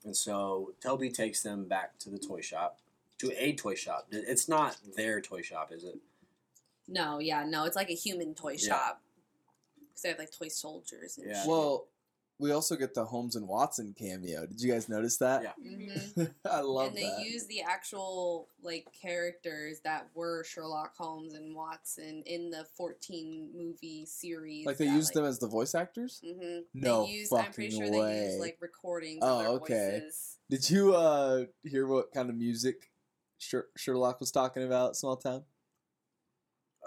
[0.04, 2.80] and so Toby takes them back to the toy shop,
[3.20, 4.08] to a toy shop.
[4.12, 5.98] It's not their toy shop, is it?
[6.88, 8.68] No, yeah, no, it's like a human toy Yeah.
[8.70, 9.02] shop.
[9.80, 11.42] Because they have like toy soldiers and Yeah.
[11.42, 11.50] shit.
[11.50, 11.88] Well,
[12.38, 14.45] we also get the Holmes and Watson cameo.
[14.45, 15.41] Did you guys notice that?
[15.44, 15.53] Yeah.
[15.66, 16.34] Mhm.
[16.45, 16.88] I love it.
[16.90, 17.26] and they that.
[17.26, 24.06] use the actual like characters that were Sherlock Holmes and Watson in the 14 movie
[24.06, 24.66] series.
[24.66, 26.22] like they used them as the voice actors.
[26.24, 28.26] hmm No they used, I'm pretty fucking sure they way.
[28.26, 29.99] used like recordings Oh, of their okay.
[30.03, 30.38] voices.
[30.49, 32.91] Did you uh hear what kind of music
[33.38, 34.95] Sher- Sherlock was talking about?
[34.98, 35.44] Small town.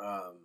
[0.00, 0.38] Um, and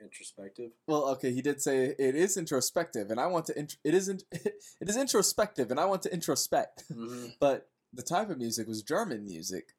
[0.00, 0.70] introspective.
[0.86, 3.58] Well, okay, he did say it is introspective, and I want to.
[3.58, 4.24] Int- it isn't.
[4.80, 6.84] It is introspective, and I want to introspect.
[6.92, 9.74] hmm But the type of music was German music.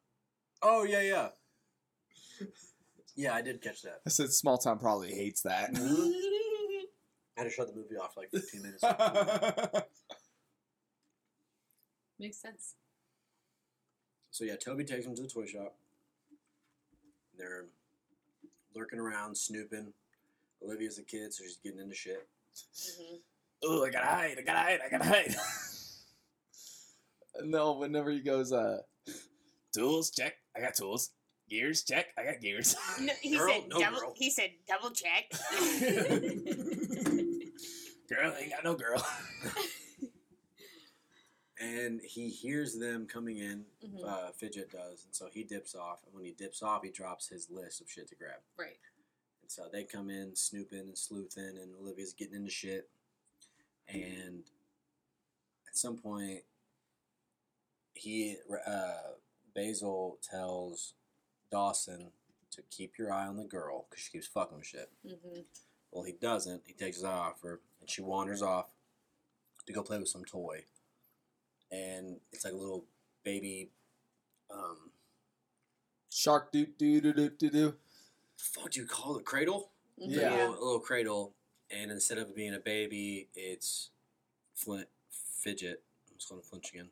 [0.61, 1.27] Oh yeah, yeah.
[3.15, 4.01] Yeah, I did catch that.
[4.05, 5.73] I said small town probably hates that.
[5.73, 6.11] Mhm.
[7.37, 8.83] I had to shut the movie off like 15 minutes.
[12.19, 12.75] Makes sense.
[14.29, 15.73] so yeah, Toby takes them to the toy shop.
[17.37, 17.65] They're
[18.75, 19.93] lurking around, snooping.
[20.63, 22.27] Olivia's a kid, so she's getting into shit.
[22.99, 23.15] hmm
[23.63, 24.37] Oh, I gotta hide.
[24.39, 24.79] I gotta hide.
[24.85, 25.35] I gotta hide.
[27.43, 28.79] no, whenever he goes, uh,
[29.73, 30.33] tools, check.
[30.57, 31.11] I got tools.
[31.49, 32.07] Gears, check.
[32.17, 32.75] I got gears.
[32.99, 33.99] No, he Girl, said no double.
[33.99, 34.13] girl.
[34.15, 35.29] He said double check.
[38.09, 39.05] girl, ain't got no girl.
[41.59, 43.65] And he hears them coming in.
[43.85, 44.03] Mhm.
[44.03, 45.99] Uh, Fidget does, and so he dips off.
[46.05, 48.39] And when he dips off, he drops his list of shit to grab.
[48.57, 48.77] Right.
[49.57, 52.89] And so they come in snooping and sleuthing, and Olivia's getting into shit.
[53.87, 54.43] And
[55.67, 56.41] at some point,
[57.93, 59.13] he uh,
[59.53, 60.93] Basil tells
[61.51, 62.11] Dawson
[62.51, 64.89] to keep your eye on the girl because she keeps fucking with shit.
[65.05, 65.39] hmm
[65.91, 66.61] Well, he doesn't.
[66.65, 68.67] He takes his eye off her, and she wanders off
[69.65, 70.63] to go play with some toy.
[71.71, 72.85] And it's like a little
[73.23, 73.69] baby.
[74.53, 74.91] Um,
[76.09, 77.73] shark doo doo doo doo doo doo.
[78.41, 79.25] Fuck do you call it?
[79.25, 79.71] Cradle?
[79.97, 80.29] It's Yeah.
[80.29, 81.33] a little, a little cradle,
[81.69, 83.89] and instead of being a baby, it's
[84.55, 84.87] Flint
[85.43, 85.83] Fidget.
[86.09, 86.89] I'm just going to flinch again.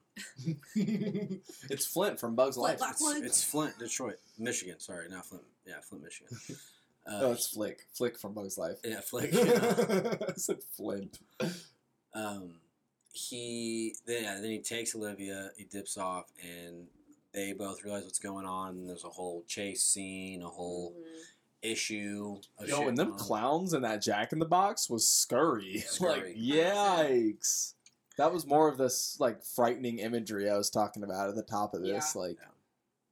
[1.70, 2.80] it's Flint from Bugs Flint Life.
[2.80, 3.26] Black- It's, Flint?
[3.26, 4.80] it's Flint, Detroit, Michigan.
[4.80, 5.44] Sorry, not Flint.
[5.66, 6.38] Yeah, Flint, Michigan.
[7.08, 7.86] Uh, oh, it's Flick.
[7.94, 8.78] Flick from Bugs Life.
[8.84, 9.34] yeah, Flick.
[9.34, 11.18] I said Flint.
[12.14, 12.60] um,
[13.14, 15.50] he then, yeah, then he takes Olivia.
[15.58, 16.86] He dips off, and
[17.34, 18.86] they both realize what's going on.
[18.86, 21.22] There's a whole chase scene, a whole Mhm.
[21.62, 22.38] Issue.
[22.58, 25.76] Of Yo, shit and them going clowns in that Jack in the Box was scurry.
[26.00, 26.36] like, Scurry.
[26.38, 27.74] yikes.
[28.18, 31.74] That was more of this like frightening imagery I was talking about at the top
[31.74, 32.16] of this.
[32.16, 32.48] Like, Yeah.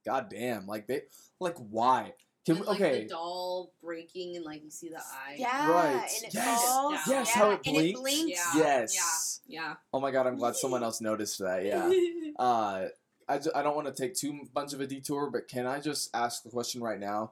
[0.06, 1.04] god damn, like they,
[1.40, 2.14] like why?
[2.46, 5.36] Can And, we, like, okay, the doll breaking and like you see the eye.
[5.38, 6.10] Yeah, Right.
[6.16, 6.64] and it Yes.
[6.66, 6.94] falls.
[6.94, 7.02] Yeah.
[7.20, 8.00] Yes, yeah, how it and blinks.
[8.00, 8.30] it blinks.
[8.56, 8.62] Yeah.
[8.62, 9.42] yes.
[9.48, 9.76] Yeah.
[9.94, 11.66] Oh my god, I'm glad someone else noticed that.
[11.66, 11.92] Yeah.
[12.38, 12.90] Uh,
[13.28, 15.80] I, ju- I don't want to take too much of a detour, but can I
[15.80, 17.32] just ask the question right now?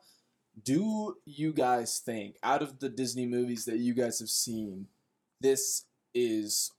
[0.63, 4.87] Do you guys think, out of the Disney movies that you guys have seen,
[5.41, 6.71] this is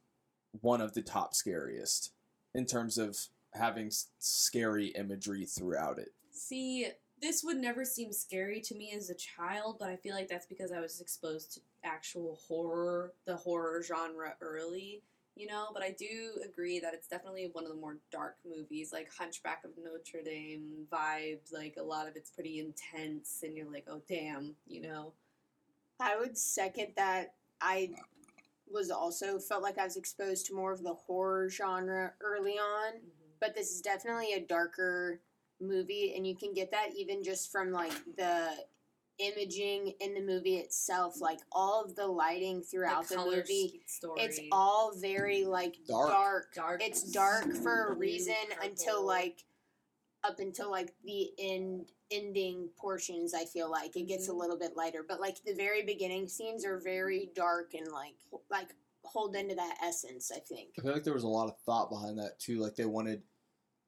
[0.60, 2.12] one of the top scariest
[2.54, 3.18] in terms of
[3.52, 6.12] having scary imagery throughout it?
[6.32, 6.88] See,
[7.20, 10.46] this would never seem scary to me as a child, but I feel like that's
[10.46, 15.02] because I was exposed to actual horror, the horror genre early,
[15.36, 15.66] you know.
[15.72, 19.64] But I do agree that it's definitely one of the more dark movies, like Hunchback
[19.64, 21.52] of Notre Dame vibes.
[21.52, 25.12] Like a lot of it's pretty intense, and you're like, oh damn, you know.
[26.00, 27.34] I would second that.
[27.60, 27.90] I
[28.70, 32.94] was also felt like I was exposed to more of the horror genre early on,
[32.94, 33.30] mm-hmm.
[33.40, 35.20] but this is definitely a darker
[35.60, 38.50] movie, and you can get that even just from like the
[39.18, 43.82] imaging in the movie itself, like all of the lighting throughout the, color movie.
[43.86, 44.20] story.
[44.22, 46.08] It's all very like Dark.
[46.10, 46.54] dark.
[46.54, 46.82] dark.
[46.82, 49.44] It's dark for a blue, reason until like
[50.24, 54.38] up until like the end ending portions i feel like it gets a Mhm.
[54.38, 58.14] little bit lighter but like the very beginning scenes are very dark and like
[58.48, 58.72] like
[59.02, 61.90] hold into that essence i think I feel like there was a lot of thought
[61.90, 62.58] behind that too.
[62.60, 63.22] Like they wanted,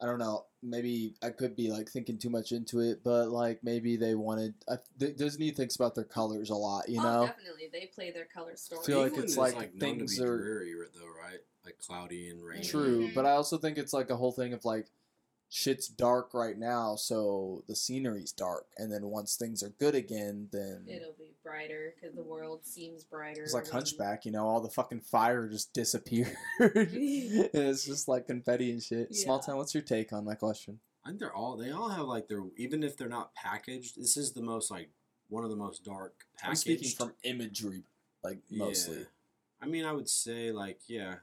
[0.00, 3.64] I don't know, maybe I could be like thinking too much into it, but like
[3.64, 4.54] maybe they wanted.
[4.68, 7.26] I, D- Disney thinks about their colors a lot, you oh, know.
[7.26, 8.80] definitely they play their color story.
[8.82, 11.40] I feel like England it's is, like known things to be are- dreary, though, right?
[11.64, 12.64] Like cloudy and rainy.
[12.64, 13.14] True, Mhm.
[13.14, 14.86] but I also think it's like a whole thing of like
[15.50, 20.48] shit's dark right now, so the scenery's dark, and then once things are good again,
[20.52, 23.42] then It'll be brighter because the world seems brighter.
[23.42, 28.26] it's like Hunchback, you know, all the fucking fire just disappeared, and it's just like
[28.26, 29.14] confetti and shit.
[29.14, 29.56] Small town.
[29.56, 30.80] What's your take on my question?
[31.04, 33.98] I think they're all they all have like their even if they're not packaged.
[33.98, 34.90] This is the most like
[35.30, 36.14] one of the most dark
[36.44, 37.84] I'm speaking from imagery,
[38.22, 38.98] like mostly.
[38.98, 39.04] Yeah.
[39.62, 41.16] I mean, I would say like yeah,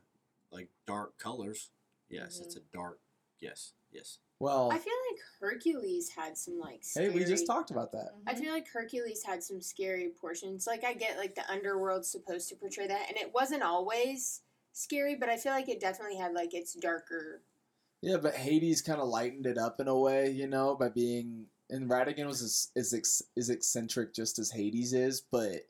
[0.51, 1.69] like dark colors.
[2.09, 2.77] Yes, it's a Mm-hmm.
[2.79, 2.99] dark.
[3.39, 4.19] Yes, yes.
[4.39, 6.83] Well, I feel like Hercules had some like.
[6.93, 8.11] hey, we just talked about that.
[8.27, 10.67] I feel like Hercules had some scary portions.
[10.67, 14.41] Like I get like the underworld's supposed to portray that, and it wasn't always
[14.73, 17.41] scary, but I feel like it definitely had like its darker.
[18.01, 21.45] Yeah, but Hades kind of lightened it up in a way, you know, by being
[21.69, 25.65] and Ratigan was as, is ex, is eccentric just as Hades is, but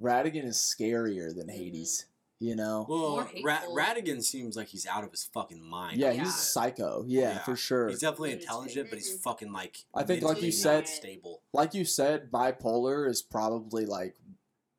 [0.00, 1.52] Ratigan is scarier than Mhm.
[1.56, 2.04] Hades,
[2.44, 2.84] you know.
[2.88, 5.96] Well, Ra- Ratigan seems like he's out of his fucking mind.
[5.98, 7.04] yeah, he's little a psycho.
[7.06, 7.38] Yeah, Yeah.
[7.38, 7.88] for sure.
[7.88, 9.84] He's definitely intelligent, but he's fucking like.
[9.94, 11.42] I think, like you said- stable.
[11.52, 14.16] like you said, bipolar is probably like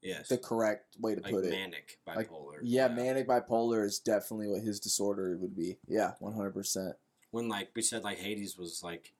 [0.01, 1.49] Yes, the correct way to like put it.
[1.49, 2.59] manic Like, bipolar.
[2.61, 5.79] Yeah, manic bipolar is definitely what his disorder would be.
[5.87, 6.95] Yeah, one hundred percent.
[7.31, 9.13] When like we said, like Hades was like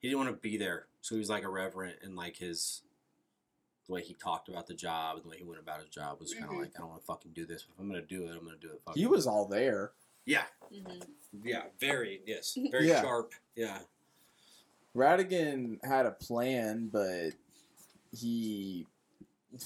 [0.00, 2.82] he didn't want to be there, so he was like irreverent and like his
[3.86, 6.18] the way he talked about the job and the way he went about his job
[6.20, 6.60] was kind of Mhm.
[6.60, 7.62] like I don't want to fucking do this.
[7.62, 8.82] If I'm gonna do it, I'm gonna do it.
[8.84, 9.00] Fucking.
[9.00, 9.92] He was all there.
[10.24, 11.08] Yeah, Mhm.
[11.44, 13.00] yeah, very yes, very Yeah.
[13.02, 13.32] sharp.
[13.54, 13.82] Yeah,
[14.94, 17.30] Ratigan had a plan, but
[18.12, 18.86] he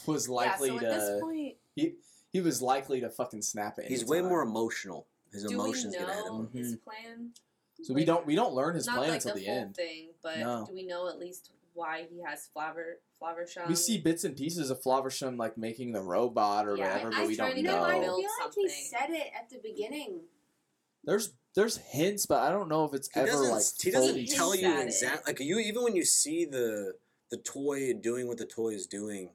[0.06, 0.86] was likely yeah, so to.
[0.86, 1.94] at this point, he
[2.32, 3.86] he was likely to fucking snap it.
[3.86, 4.28] he's way time.
[4.28, 5.06] more emotional.
[5.32, 6.50] His do we emotions get ahead of him.
[6.52, 6.82] his Mhm.
[6.82, 7.34] plan?
[7.82, 9.76] So we don't we don't learn his Not plan like until the, the, full end.
[9.76, 10.66] thing, but No.
[10.66, 13.68] do we know at least why he has Flaver Flaversham?
[13.68, 17.18] We see bits and pieces of Flaversham like making the robot or Yeah, whatever, he's
[17.18, 18.16] but we don't to get No, I know.
[18.16, 20.20] feel like he said it at the beginning.
[21.04, 24.26] There's there's hints, but I don't know if it's He ever like he doesn't fully
[24.26, 25.32] tell you exactly.
[25.32, 26.94] Like you, even when you see the
[27.30, 29.30] the toy doing what the toy is doing,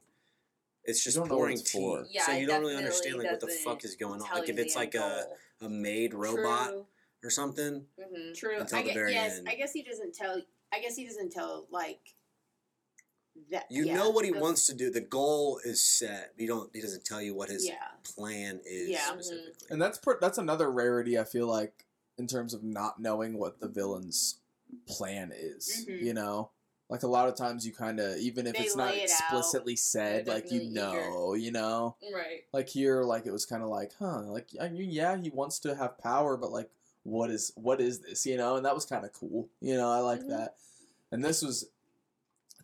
[0.84, 2.02] it's just don't pouring it's tea.
[2.10, 4.28] Yeah, so you don't really understand like what the fuck is going on.
[4.32, 5.24] Like if it's like a
[5.60, 6.86] a made robot True.
[7.24, 7.86] or something.
[7.98, 8.34] Mhm.
[8.34, 8.60] True.
[8.60, 9.48] Until I the guess, very yes, end.
[9.48, 10.40] I guess he doesn't tell.
[10.72, 12.00] I guess he doesn't tell like
[13.50, 13.66] that.
[13.70, 14.90] You yeah, know what he the- wants to do.
[14.90, 16.32] The goal is set.
[16.36, 16.70] You don't.
[16.74, 17.74] He doesn't tell you what his Yeah.
[18.02, 19.00] plan is Yeah.
[19.10, 19.22] Mhm.
[19.22, 19.66] specifically.
[19.70, 21.86] And that's per- that's another rarity I feel like
[22.18, 24.36] in terms of not knowing what the villain's
[24.86, 25.84] plan is.
[25.88, 26.02] Mhm.
[26.02, 26.50] You know,
[26.88, 29.10] like a lot of times you kind of even if They it's not lay it
[29.10, 29.20] out.
[29.20, 30.68] explicitly said, like you definitely
[30.98, 31.10] eager.
[31.10, 31.96] know, you know.
[32.12, 32.44] Right.
[32.52, 35.58] Like here, like it was kind of like, huh, like I mean, yeah, he wants
[35.60, 36.70] to have power, but like,
[37.04, 38.56] what is what is this, you know?
[38.56, 39.88] And that was kind of cool, you know.
[39.90, 40.28] I like Mhm.
[40.30, 40.56] that.
[41.12, 41.66] And this was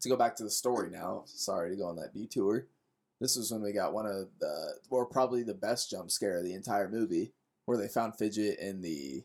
[0.02, 1.22] to go back to the story now.
[1.26, 2.66] Sorry to go on that detour.
[3.20, 6.44] This was when we got one of the, or probably the best jump scare of
[6.44, 7.32] the entire movie,
[7.66, 9.22] where they found Fidget in the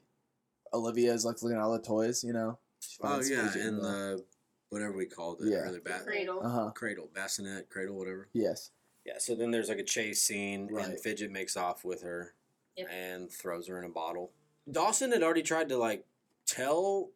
[0.74, 2.60] Olivia is like looking at all the toys, you know.
[3.02, 4.24] Oh yeah, Fidget in and the
[4.70, 5.58] whatever we called it, Yeah.
[5.60, 6.42] earlier, ba- Cradle.
[6.46, 6.72] uh huh.
[6.76, 8.28] cradle, bassinet, cradle, whatever.
[8.34, 8.70] Yes.
[9.06, 9.18] Yeah.
[9.18, 12.34] So then there's like a chase scene, and Fidget makes off with her
[12.76, 12.88] Yep.
[12.92, 14.32] and throws her in a bottle.
[14.70, 16.06] Dawson had already tried to like
[16.46, 17.10] tell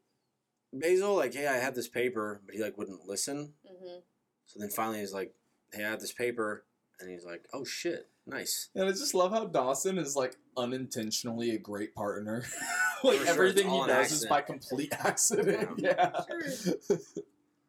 [0.73, 3.53] Basil like, "Hey, I have this paper," but he like wouldn't listen.
[3.67, 3.99] hmm
[4.45, 5.33] So then finally he's like,
[5.73, 6.65] "Hey, I have this paper,"
[6.99, 11.51] and he's like, "Oh shit, nice." And I just love how Dawson is like unintentionally
[11.51, 12.43] a great partner.
[13.03, 15.79] like sure, everything he all an does is by complete accident.
[15.79, 16.11] Yeah.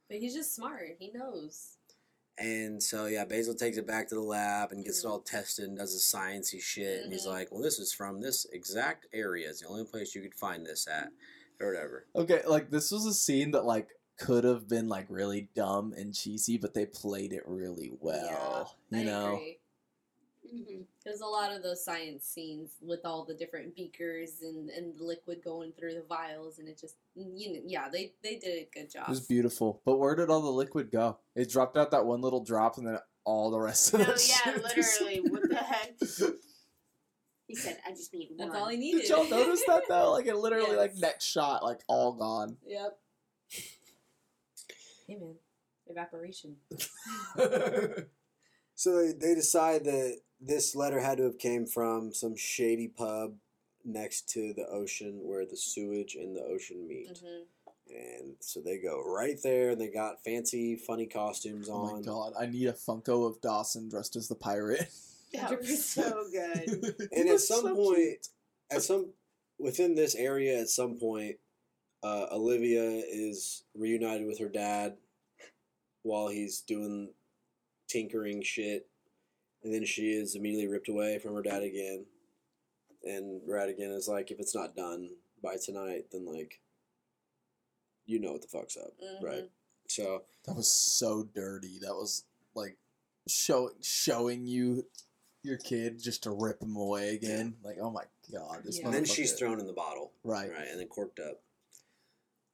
[0.09, 0.97] But he's just smart.
[0.99, 1.77] He knows.
[2.39, 5.67] And so yeah, Basil takes it back to the lab and gets it all tested
[5.69, 7.03] and does the sciencey shit.
[7.05, 7.31] And he's Mhm.
[7.31, 9.49] like, "Well, this is from this exact area.
[9.51, 11.13] It's the only place you could find this at,
[11.63, 15.49] or whatever." okay, like this was a scene that like could have been like really
[15.55, 18.77] dumb and cheesy, but they played it really well.
[18.93, 19.35] I you know.
[19.35, 19.59] agree.
[20.55, 20.85] Mhm.
[21.05, 25.03] There's a lot of those science scenes with all the different beakers and, and the
[25.03, 28.69] liquid going through the vials, and it just you know, yeah, they they did a
[28.73, 29.05] good job.
[29.09, 29.81] It was beautiful.
[29.85, 31.19] But where did all the liquid go?
[31.35, 34.43] It dropped out that one little drop and then all the rest of No, that
[34.45, 35.21] yeah, literally.
[35.21, 35.95] What the heck?
[37.53, 39.03] He said, "I just need one." That's all he needed.
[39.03, 40.13] Did y'all notice that though?
[40.13, 42.57] Like it literally like next shot, like all gone.
[42.67, 42.99] Yep.
[45.07, 45.35] Hey man,
[45.87, 46.57] evaporation.
[48.75, 53.35] So they, they decide that this letter had to have came from some shady pub
[53.85, 57.07] next to the ocean where the sewage and the ocean meet.
[57.23, 61.93] hmm And so they go right there and they got fancy, funny costumes Oh my
[61.93, 62.03] on.
[62.03, 64.91] god, I need a Funko of Dawson dressed as the pirate.
[65.35, 66.95] That was so good.
[67.13, 68.27] And at some so point, cute.
[68.71, 69.11] at some
[69.59, 71.37] within this area, at some point,
[72.03, 74.97] uh, Olivia is reunited with her dad
[76.03, 77.11] while he's doing
[77.89, 78.89] tinkering shit,
[79.63, 82.05] and then she is immediately ripped away from her dad again.
[83.05, 85.11] And Ratigan is like, if it's not done
[85.43, 86.61] by tonight, then like,
[88.07, 89.25] you know what the fuck's up, Mm-hmm.
[89.25, 89.51] right?
[89.89, 91.79] So That was so dirty.
[91.81, 92.77] That was like
[93.29, 94.87] show showing you
[95.43, 97.57] your kid just to rip him away again.
[97.65, 98.87] Like, oh my god, this Yeah.
[98.87, 100.51] and then she's thrown in the bottle, right.
[100.51, 101.41] right, and then corked up.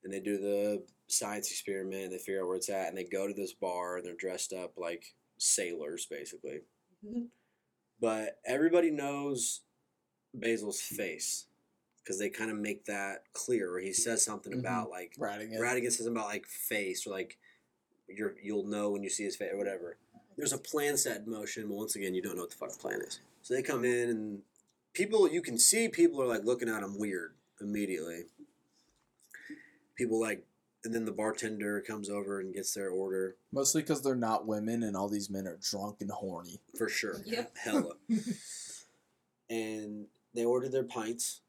[0.05, 2.05] and they do the science experiment.
[2.05, 4.15] And they figure out where it's at, and they go to this bar, and they're
[4.15, 6.60] dressed up like sailors, basically.
[8.01, 9.60] But everybody knows
[10.39, 11.47] Basil's face
[12.02, 13.73] because they kind of make that clear.
[13.73, 14.60] Where he says something Mhm.
[14.60, 15.60] about like Ratting it.
[15.60, 17.36] Ratigan says something about like face or like
[18.09, 19.98] you're you'll know when you see his face or whatever.
[20.39, 22.70] There's a plan set in motion, but once again, you don't know what the fuck
[22.70, 23.19] the plan is.
[23.43, 24.43] So they come in and
[24.94, 28.27] people you can see people are like looking at them weird immediately.
[29.97, 30.44] People like
[30.85, 34.85] and then the bartender comes over and gets their order Mostly because they're not women
[34.85, 36.60] and all these men are drunk and horny.
[36.77, 37.16] for sure.
[37.27, 37.56] Yep.
[37.56, 37.94] Hella.
[39.51, 41.40] and they order their pints.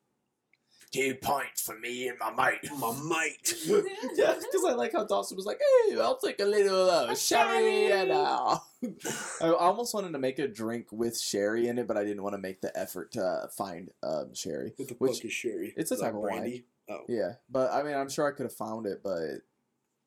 [0.91, 2.71] Two points for me and my mate.
[2.79, 3.53] My mate.
[4.15, 5.59] yeah, because I like how Dawson was like,
[5.89, 8.57] "Hey, I'll take a little uh, sherry and uh."
[9.41, 12.33] I almost wanted to make a drink with sherry in it, but I didn't want
[12.33, 14.73] to make the effort to uh, find um, sherry.
[14.77, 15.73] What the Which- fuck is sherry?
[15.77, 16.31] it's a Is that type of wine.
[16.39, 16.65] brandy.
[16.89, 19.41] Oh, Yeah, but I mean, I'm sure I could have found it, but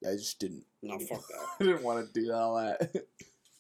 [0.05, 0.65] I just didn't.
[0.83, 1.47] no, fuck that.
[1.61, 2.93] I didn't want to do all that.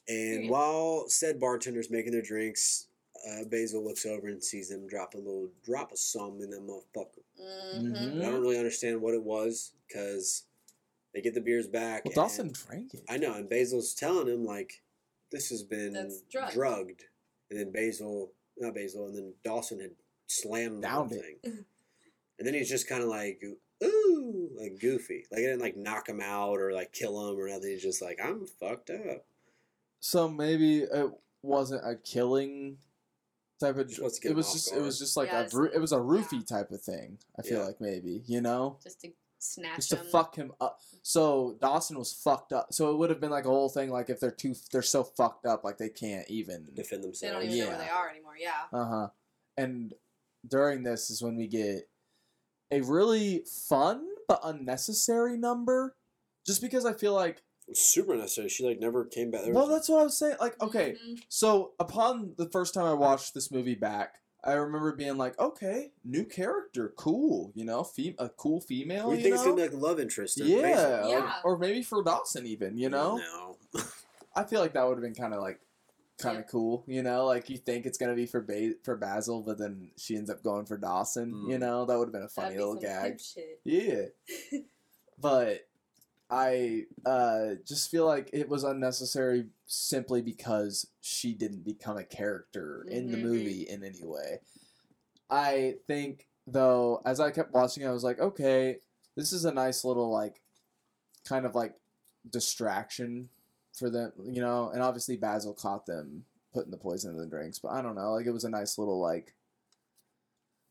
[0.08, 2.88] And while said bartender's making their drinks,
[3.28, 6.60] uh, Basil looks over and sees them drop a little drop of some in that
[6.60, 7.22] motherfucker.
[7.40, 7.92] Mhm.
[7.92, 8.20] Mhm.
[8.22, 10.44] I don't really understand what it was because
[11.14, 12.04] they get the beers back.
[12.04, 13.04] well, Dawson drank it.
[13.08, 14.82] I know, and Basil's telling him like
[15.30, 15.92] this has been
[16.30, 16.52] drugged.
[16.54, 17.04] drugged,
[17.50, 19.94] and then Basil, not Basil, and then Dawson had
[20.26, 21.22] slammed the Downed it.
[21.42, 21.64] thing,
[22.38, 23.42] and then he's just kind of like
[23.84, 27.48] ooh, like goofy, like it didn't like knock him out or like kill him or
[27.48, 27.70] nothing.
[27.70, 29.26] He's just like I'm fucked up.
[30.00, 31.10] So maybe it
[31.42, 32.78] wasn't a killing
[33.62, 33.88] type of.
[33.88, 34.72] Just wants to get It was off just.
[34.74, 35.44] It was just like Yeah, a.
[35.44, 36.58] it's roo- like- it was a roofie yeah.
[36.58, 37.18] type of thing.
[37.38, 37.64] I feel Yeah.
[37.66, 38.78] like maybe you know.
[38.82, 40.06] Just to snatch just to him.
[40.12, 40.80] fuck him up.
[41.02, 42.72] So Dawson was fucked up.
[42.72, 43.90] So it would have been like a whole thing.
[43.90, 46.68] Like if they're too, they're so fucked up, like they can't even.
[46.74, 47.20] Defend themselves.
[47.20, 48.34] They don't even know where they are anymore.
[48.38, 48.52] Yeah.
[48.72, 49.08] Uh huh.
[49.56, 49.94] And
[50.46, 51.88] during this is when we get
[52.70, 55.96] a really fun but unnecessary number,
[56.46, 57.42] just because I feel like.
[57.74, 58.48] Super necessary.
[58.48, 59.42] She like never came back.
[59.44, 60.36] There Well, was- that's what I was saying.
[60.40, 61.22] Like, okay, Mhm.
[61.28, 65.92] so upon the first time I watched this movie back, I remember being like, okay,
[66.04, 67.52] new character, cool.
[67.54, 69.10] You know, fem- a cool female.
[69.10, 69.50] we you think it's know?
[69.54, 70.40] gonna be like love interest.
[70.40, 71.40] in yeah, Yeah.
[71.44, 72.76] or maybe for Dawson even.
[72.76, 73.56] You know, No.
[74.34, 75.60] I feel like that would have been kind of like
[76.18, 76.48] kind of Yeah.
[76.50, 77.26] cool, you know.
[77.26, 80.42] Like you think it's gonna be for ba- for Basil, but then she ends up
[80.42, 81.30] going for Dawson.
[81.48, 81.60] You Mm.
[81.60, 83.02] know, that would have been a funny That'd be little some gag.
[83.12, 83.60] pimp shit.
[83.64, 84.06] Yeah,
[85.18, 85.66] but
[86.32, 92.86] I uh, just feel like it was unnecessary simply because she didn't become a character
[92.88, 93.22] in the Mhm.
[93.22, 94.40] movie in any way.
[95.28, 98.80] I think though, as I kept watching, I was like, okay,
[99.14, 100.40] this is a nice little like,
[101.24, 101.78] kind of like
[102.30, 103.28] distraction
[103.74, 104.70] for them, you know.
[104.70, 108.12] And obviously Basil caught them putting the poison in the drinks, but I don't know,
[108.14, 109.34] like it was a nice little like.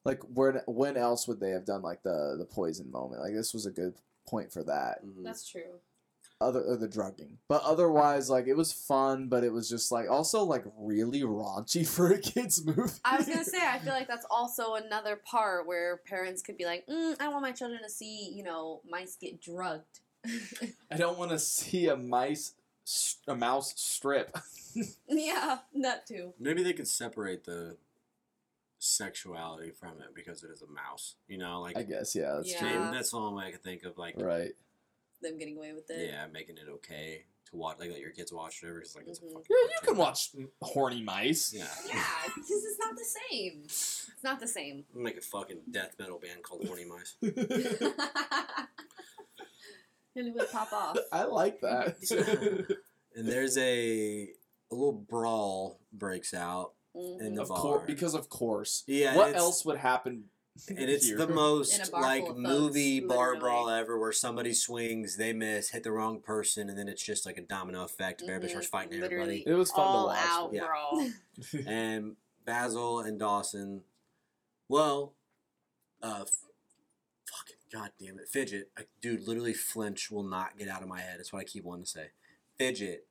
[0.05, 3.21] Like where when else would they have done like the the poison moment?
[3.21, 3.93] Like this was a good
[4.31, 5.05] point for that.
[5.05, 5.23] Mhm.
[5.23, 5.79] That's true.
[6.39, 10.09] Other or the drugging, but otherwise, like it was fun, but it was just like
[10.09, 12.93] also like really raunchy for a kids movie.
[13.05, 16.65] I was gonna say, I feel like that's also another part where parents could be
[16.65, 19.99] like, mm, "I want my children to see, you know, mice get drugged."
[20.91, 22.55] I don't want to see a mice,
[23.27, 24.35] a mouse strip.
[25.07, 26.33] yeah, that too.
[26.39, 27.77] Maybe they could separate the
[28.81, 31.15] sexuality from it because it is a mouse.
[31.27, 32.59] You know, like I guess yeah, that's Yeah.
[32.59, 32.89] true.
[32.91, 33.97] that's the only way I could think of.
[33.97, 34.53] Like, Right.
[35.21, 36.09] Them getting away with it.
[36.09, 38.81] yeah, making it okay to watch, like let your kids watch whatever.
[38.81, 39.33] It's like it's a Mhm.
[39.33, 39.45] fucking.
[39.49, 40.31] Yeah, you can watch
[40.63, 41.53] horny mice.
[41.53, 43.61] Yeah, Yeah, because it's not the same.
[43.65, 44.85] It's not the same.
[44.95, 47.15] make a fucking death metal band called Horny Mice.
[47.21, 47.37] and
[50.27, 50.97] it would pop off.
[51.11, 51.97] I like that.
[53.15, 54.23] And there's a
[54.71, 57.21] a little brawl breaks out Mhm.
[57.21, 57.57] in the of bar.
[57.59, 58.83] course, because of course.
[58.87, 60.25] yeah, what else would happen?
[60.67, 61.17] And it's here?
[61.17, 64.53] the most In a bar like full of movie thugs, bar brawl ever, where somebody
[64.53, 68.21] swings, they miss, hit the wrong person, and then it's just like a domino effect.
[68.21, 69.43] Everybody Mhm, starts fighting literally.
[69.43, 69.43] everybody.
[69.49, 70.17] It was fun All to watch.
[70.21, 70.65] out Yeah.
[70.67, 71.09] brawl.
[71.67, 73.83] and Basil and Dawson,
[74.67, 75.13] well,
[76.03, 76.45] uh, f-
[77.31, 81.19] fucking goddamn it, Fidget, I, dude, literally flinch will not get out of my head.
[81.19, 82.11] That's what I keep wanting to say.
[82.57, 83.07] Fidget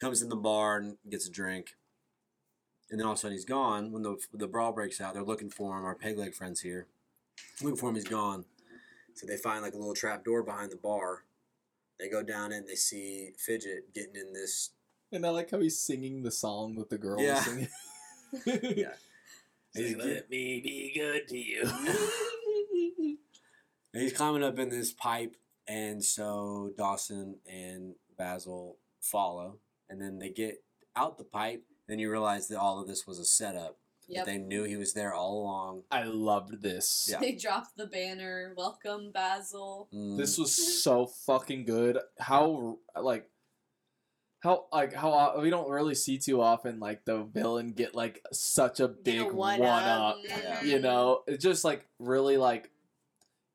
[0.00, 1.74] comes in the bar and gets a drink,
[2.92, 3.90] and then all of a sudden he's gone.
[3.90, 5.84] When the the brawl breaks out, they're looking for him.
[5.84, 6.86] Our peg leg friends here,
[7.60, 7.96] looking for him.
[7.96, 8.44] He's gone.
[9.14, 11.24] So they find like a little trap door behind the bar.
[11.98, 14.70] They go down it and they see Fidget getting in this
[15.12, 17.34] And I like how he's singing the song that the girl Yeah.
[17.34, 17.68] was singing.
[18.76, 18.94] Yeah.
[19.74, 21.62] Say, He's, Let me be good to you.
[21.64, 23.18] and
[24.02, 25.36] he's climbing up in this pipe,
[25.68, 29.58] and so Dawson and Basil follow,
[29.90, 30.62] and then they get
[30.96, 31.62] out the pipe.
[31.92, 33.76] Then you realize that all of this was a setup
[34.08, 34.24] Yep.
[34.24, 35.82] That they knew he was there all along.
[35.90, 37.08] I loved this.
[37.10, 37.18] Yeah.
[37.20, 38.52] They dropped the banner.
[38.56, 39.88] Welcome, Basil.
[39.94, 40.16] Mm.
[40.16, 40.52] This was
[40.82, 41.98] so fucking good.
[42.18, 43.28] How like
[44.40, 48.80] how like how we don't really see too often like the villain get like such
[48.80, 50.16] a big a one, one up.
[50.16, 50.18] up.
[50.26, 50.62] Yeah.
[50.62, 52.70] You know, it just like really like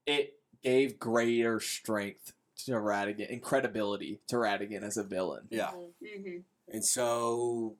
[0.06, 2.32] it gave greater strength
[2.66, 5.48] to Ratigan and credibility to Ratigan as a villain.
[5.50, 5.72] yeah.
[5.72, 5.90] Mhm.
[6.02, 6.38] Mm-hmm.
[6.70, 7.76] And so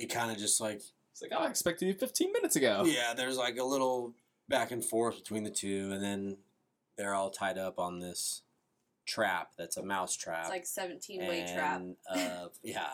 [0.00, 0.76] he kind of just like
[1.12, 2.84] It's like oh, I expected you 15 minutes ago.
[2.86, 4.14] Yeah, there's like a little
[4.48, 6.38] back and forth between the two, and then
[6.96, 8.42] they're all tied up on this
[9.06, 10.40] trap that's a mouse trap.
[10.42, 11.82] It's like 17 way trap.
[12.08, 12.86] Uh, yeah,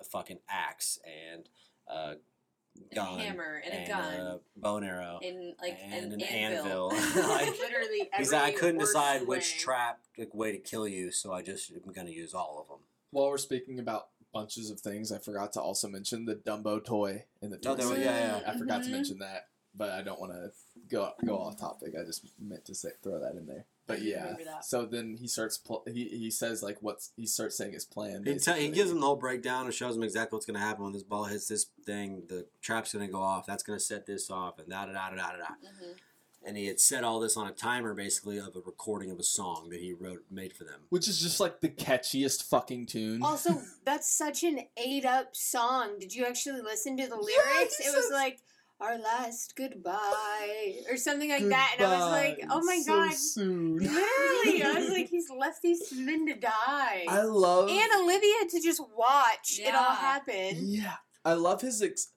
[0.00, 0.98] a fucking axe
[1.32, 1.48] and
[1.88, 4.14] a And gun a hammer and, and a gun.
[4.14, 6.92] a bow and arrow and like and an, an anvil.
[6.92, 7.22] anvil.
[7.28, 9.58] Like, Literally, He's like, I couldn't worst decide which way.
[9.60, 12.84] trap like, way to kill you, so I just am gonna use all of them.
[13.12, 17.24] While we're speaking about bunches of things, I forgot to also mention the Dumbo toy
[17.42, 18.04] in the Oh, toy there was- set.
[18.04, 18.50] yeah, yeah.
[18.52, 18.92] I forgot to Mhm.
[18.92, 20.52] mention that, but I don't want to
[20.88, 21.94] go go off topic.
[22.00, 23.66] I just meant to say throw that in there.
[23.86, 25.58] But yeah, so then he starts.
[25.58, 28.22] Pl- he he says like what's he starts saying his plan.
[28.24, 30.60] He, tell he gives them the whole breakdown and shows them exactly what's going to
[30.60, 32.22] happen when this ball hits this thing.
[32.28, 33.46] The trap's going to go off.
[33.46, 35.44] That's going to set this off, and da da da da da da.
[35.44, 35.96] Mhm.
[36.44, 39.22] And he had set all this on a timer, basically, of a recording of a
[39.22, 40.80] song that he wrote, made for them.
[40.88, 43.22] which is just like the catchiest fucking tune.
[43.22, 45.98] Also, that's such an ate up song.
[45.98, 47.76] Did you actually listen to the lyrics?
[47.76, 48.40] he it was like
[48.80, 53.12] our last goodbye or something like that, and I was like, oh my so god.
[53.12, 53.76] soon.
[53.76, 57.04] Literally, I was like, he's left these men to die.
[57.06, 60.56] I love and Olivia to just watch it all happen.
[60.70, 60.94] Yeah,
[61.24, 62.08] I love his ex-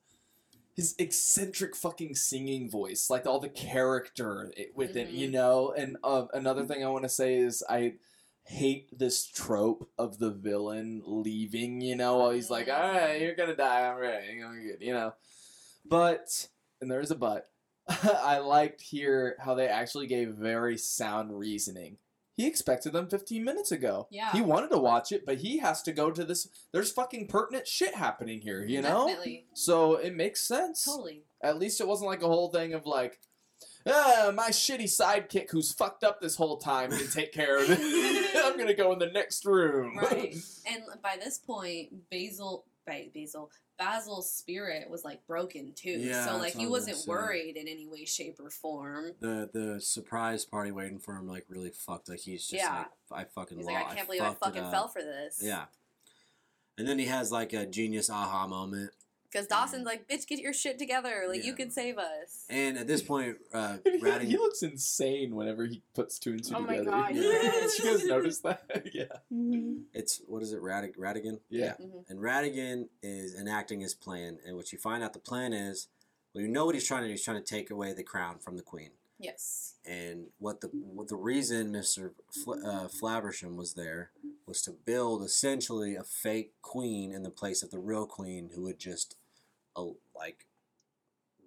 [0.74, 5.72] his eccentric fucking singing voice, like all the character i- with it, you know.
[5.76, 7.94] And uh, another thing I want to say is I
[8.44, 11.80] hate this trope of the villain leaving.
[11.80, 12.74] You know, while he's like, Mhm.
[12.78, 13.88] "All right, you're gonna die.
[13.88, 14.32] I'm ready.
[14.34, 15.14] You're gonna good." You know,
[15.84, 16.48] but
[16.80, 17.48] and there is a but.
[17.88, 21.98] I liked here how they actually gave very sound reasoning.
[22.36, 24.08] He expected them 15 minutes ago.
[24.10, 24.32] Yeah.
[24.32, 26.48] He wanted to watch it, but he has to go to this.
[26.72, 29.06] There's fucking pertinent shit happening here, you know?
[29.06, 29.46] Definitely.
[29.54, 30.84] So it makes sense.
[30.84, 31.22] Totally.
[31.42, 33.20] At least it wasn't like a whole thing of like,
[33.86, 37.78] ah, my shitty sidekick who's fucked up this whole time can take care of it.
[38.44, 39.96] I'm gonna go in the next room.
[39.98, 40.34] Right.
[40.66, 45.90] And by this point, Basil, Ba- Basil, Basil's spirit was like broken too.
[45.90, 49.12] Yeah, so like he was wasn't worried in any way, shape, or form.
[49.20, 52.08] The the surprise party waiting for him, like, really fucked.
[52.08, 52.84] Like, he's just Yeah.
[53.10, 55.40] like, I fucking He's like, I can't believe I fucking fell for this.
[55.42, 55.66] Yeah.
[56.76, 58.90] And then he has, like, a genius aha moment.
[59.34, 61.24] Because Dawson's like, bitch, get your shit together.
[61.28, 62.44] Like, you can save us.
[62.48, 66.60] And at this point, uh, he looks insane whenever he puts two and two Oh
[66.60, 66.90] my together.
[66.92, 67.78] God, Did yes.
[67.82, 68.62] you guys notice that?
[68.94, 69.06] yeah.
[69.92, 71.40] it's, what is it, Radig- Ratigan?
[71.50, 71.74] Yeah.
[71.82, 72.08] Mhm.
[72.08, 74.38] And Ratigan is enacting his plan.
[74.46, 75.88] And what you find out the plan is,
[76.32, 77.12] well, you know what he's trying to do.
[77.14, 78.90] He's trying to take away the crown from the queen.
[79.18, 79.74] Yes.
[79.84, 84.10] And what the what the reason Mister Fl- uh, Flaversham was there
[84.46, 88.62] was to build essentially a fake queen in the place of the real queen, who
[88.62, 89.14] would just
[89.76, 89.84] uh,
[90.16, 90.46] like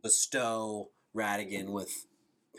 [0.04, 2.06] bestow Ratigan with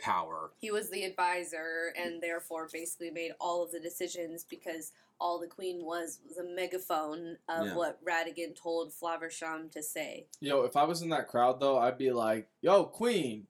[0.01, 0.51] power.
[0.59, 5.47] He was the advisor and therefore basically made all of the decisions because all the
[5.47, 7.75] queen was was a megaphone of Yeah.
[7.75, 10.27] what Ratigan told Flaversham to say.
[10.39, 13.47] Yo, if I was in that crowd though, I'd be like, "Yo, Queen."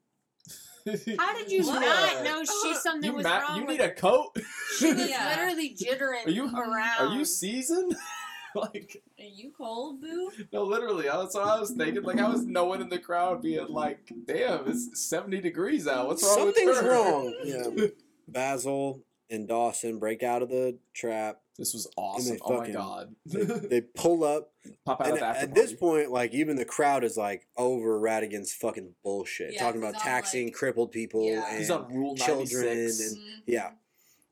[1.19, 1.81] How did you What?
[1.81, 3.57] not know she something you was ma- wrong?
[3.59, 4.35] You with need a coat.
[4.79, 5.29] She was Yeah.
[5.35, 6.99] literally jittering Are you around.
[7.11, 7.95] Are you seasoned?
[8.55, 10.31] like, Are you cold, boo?
[10.51, 11.05] no, literally.
[11.05, 12.03] That's what I was thinking.
[12.03, 16.07] Like, I was no one in the crowd being like, "Damn, it's seventy degrees out.
[16.07, 17.35] What's wrong with Something's her?" wrong.
[17.43, 17.87] Yeah.
[18.27, 21.41] Basil and Dawson break out of the trap.
[21.57, 22.35] This was awesome.
[22.35, 23.15] they Oh my god.
[23.25, 24.51] They, they pull up,
[24.85, 27.47] Pop out and of the after at this point, like even the crowd is like
[27.57, 31.47] over Ratigan's fucking bullshit, Yeah, talking about taxing like- crippled people Yeah.
[31.49, 33.11] and he's on Rule children ninety six.
[33.11, 33.39] and- mm-hmm.
[33.45, 33.71] Yeah.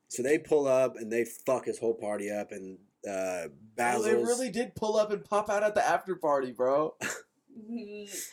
[0.08, 4.04] So they pull up and they fuck his whole party up, and uh, Oh, Basil's
[4.06, 6.94] they really did pull up and pop out at the after party, bro.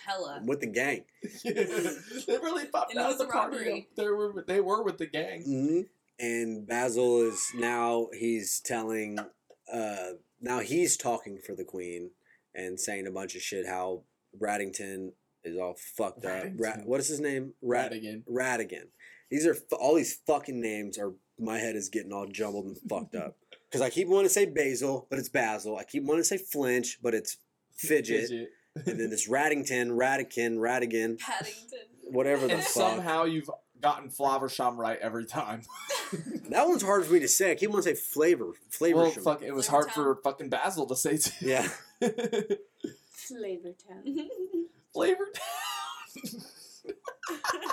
[0.06, 0.42] Hella.
[0.46, 1.04] with the gang.
[1.44, 3.88] they really popped And out at the a party.
[3.96, 5.44] They were they were with the gang.
[5.44, 5.82] hmm
[6.20, 9.20] And Basil is now he's telling,
[9.72, 10.10] uh,
[10.42, 12.12] now he's talking for the queen
[12.54, 13.66] and saying a bunch of shit.
[13.68, 14.04] How
[14.40, 15.12] Raddington
[15.44, 16.46] is all fucked up.
[16.58, 17.54] Ra- what is his name?
[17.62, 18.24] Rat- Ratigan.
[18.30, 18.88] Ratigan.
[19.30, 21.14] These are f- all these fucking names are.
[21.38, 23.36] My head is getting all jumbled and fucked up
[23.76, 25.77] because I keep wanting to say Basil, but it's Basil.
[25.77, 27.35] I keep wanting to say Flinch, but it's
[27.76, 28.30] Fidget.
[28.85, 31.80] and then this Raddington, Radican, Ratigan, Paddington.
[32.03, 32.72] whatever the and fuck.
[32.72, 33.49] somehow you've
[33.81, 35.64] gotten Flaversham right every time.
[36.49, 37.52] That one's hard for me to say.
[37.52, 38.99] I keep wanting to say flavor, flavor.
[38.99, 41.31] well, fuck, it was Flavor hard for fucking Basil to say too.
[41.41, 41.68] Yeah.
[43.10, 44.03] Flavor Town.
[44.93, 46.41] Flavor Town.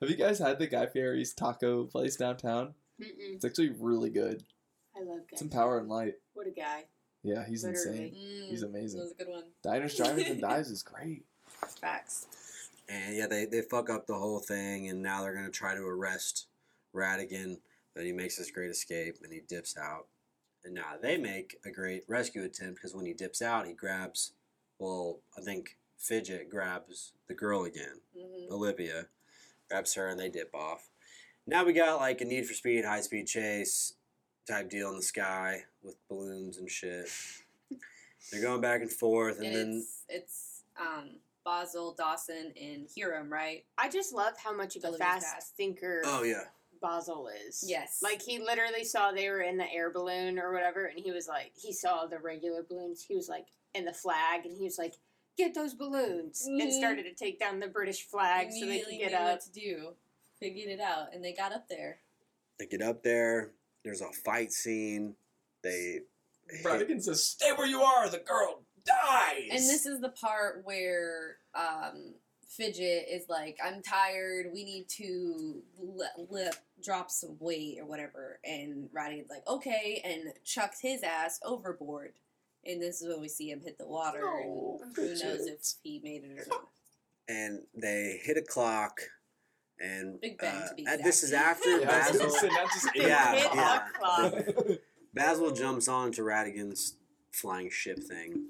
[0.00, 2.74] Have you guys had the Guy Fieri's taco place downtown?
[3.00, 3.34] Mm-mm.
[3.36, 4.44] It's actually really good.
[4.96, 5.44] I love It's Guy.
[5.46, 6.14] in Power and Light.
[6.34, 6.84] What a guy.
[7.22, 7.98] Yeah, he's Literally.
[7.98, 8.14] insane.
[8.16, 8.98] Mm, He's amazing.
[9.00, 9.44] That was a good one.
[9.62, 11.24] Diners, Drivers, and Dives is great.
[11.80, 12.26] Facts.
[12.88, 15.82] And yeah, they, they fuck up the whole thing, and now they're gonna try to
[15.82, 16.46] arrest
[16.94, 17.58] Ratigan.
[17.94, 20.06] Then he makes this great escape, and he dips out.
[20.64, 24.32] And now they make a great rescue attempt because when he dips out, he grabs.
[24.78, 29.06] Well, I think Fidget grabs the girl again, hmm Olivia,
[29.68, 30.88] grabs her, and they dip off.
[31.46, 33.94] Now we got like a Need for Speed, high speed chase
[34.48, 37.08] type deal in the sky with balloons and shit.
[38.30, 41.10] They're going back and forth, and, And, then it's it's um
[41.44, 43.64] Basil, Dawson, and Hiram, right?
[43.78, 46.44] I just love how much of a Olivia's fast thinker oh yeah,
[46.82, 47.64] Basil is.
[47.66, 48.00] Yes.
[48.02, 51.26] Like he literally saw they were in the air balloon or whatever, and he was
[51.26, 53.02] like, he saw the regular balloons.
[53.02, 54.94] He was like in the flag, and he was like,
[55.36, 56.78] "Get those balloons!" and Mhm.
[56.78, 59.30] started to take down the British flag so they could get knew up.
[59.32, 59.94] what to do.
[60.40, 62.00] Figured it out, and they got up there.
[62.58, 63.50] they get up there.
[63.84, 65.14] There's a fight scene.
[65.62, 66.00] They
[66.50, 68.08] hit- Ratigan says, "Stay where you are.
[68.08, 72.14] The girl dies." And this is the part where um,
[72.48, 74.46] Fidget is like, "I'm tired.
[74.52, 80.32] We need to let, let drop some weight or whatever." And Ratigan's like, "Okay," and
[80.44, 82.12] chucks his ass overboard.
[82.66, 84.20] And this is when we see him hit the water.
[84.20, 86.68] No, and who knows if he made it or not?
[87.28, 89.00] and they hit a clock.
[89.80, 92.80] And Big Ben, uh, to be and this is after Yeah, I was gonna Basil.
[92.80, 94.74] say, Yeah, yeah.
[95.14, 96.96] Basil jumps onto Ratigan's
[97.32, 98.48] flying ship thing,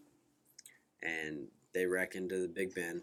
[1.03, 3.03] and they wreck into the Big Ben.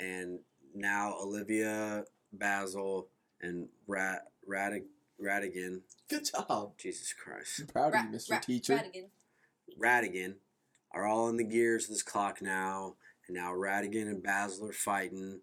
[0.00, 0.40] And
[0.74, 3.08] now Olivia, Basil,
[3.40, 4.82] and Rat, Radig,
[5.22, 6.72] Ratigan, Good job.
[6.78, 8.30] Jesus Christ, I'm proud Ra- of you, Mr.
[8.32, 8.74] Ra- Teacher.
[8.74, 9.08] Ratigan.
[9.80, 10.34] Ratigan
[10.92, 12.96] are all in the gears of this clock now.
[13.28, 15.40] And now Ratigan and Basil are fighting.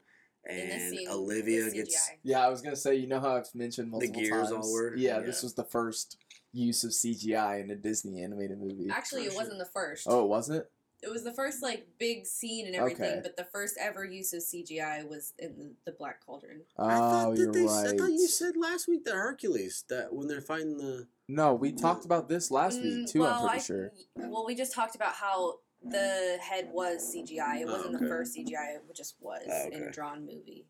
[0.49, 3.53] In this And scene, Olivia gets Yeah, I was gonna say, you know how I've
[3.53, 4.65] mentioned multiple the gears times.
[4.65, 4.95] all were?
[4.95, 5.25] Yeah, Yeah.
[5.25, 6.17] this was the first
[6.53, 8.87] use of CGI in a Disney animated movie.
[8.89, 9.41] Actually, it Sure.
[9.41, 10.07] wasn't the first.
[10.09, 10.71] Oh, wasn't it?
[11.03, 13.19] It was the first like big scene and everything, Okay.
[13.21, 16.63] but the first ever use of CGI was in the, the Black Cauldron.
[16.77, 17.87] Oh, you're right.
[17.93, 21.71] I thought you said last week that Hercules that when they're fighting the No, we
[21.73, 23.19] talked about this last Mm, week too.
[23.19, 23.91] well, I'm pretty I- sure.
[24.15, 27.57] Well, we just talked about how the head was CGI.
[27.59, 28.03] It Oh, wasn't okay.
[28.05, 28.75] the first CGI.
[28.75, 30.65] It just was Oh, in a drawn movie.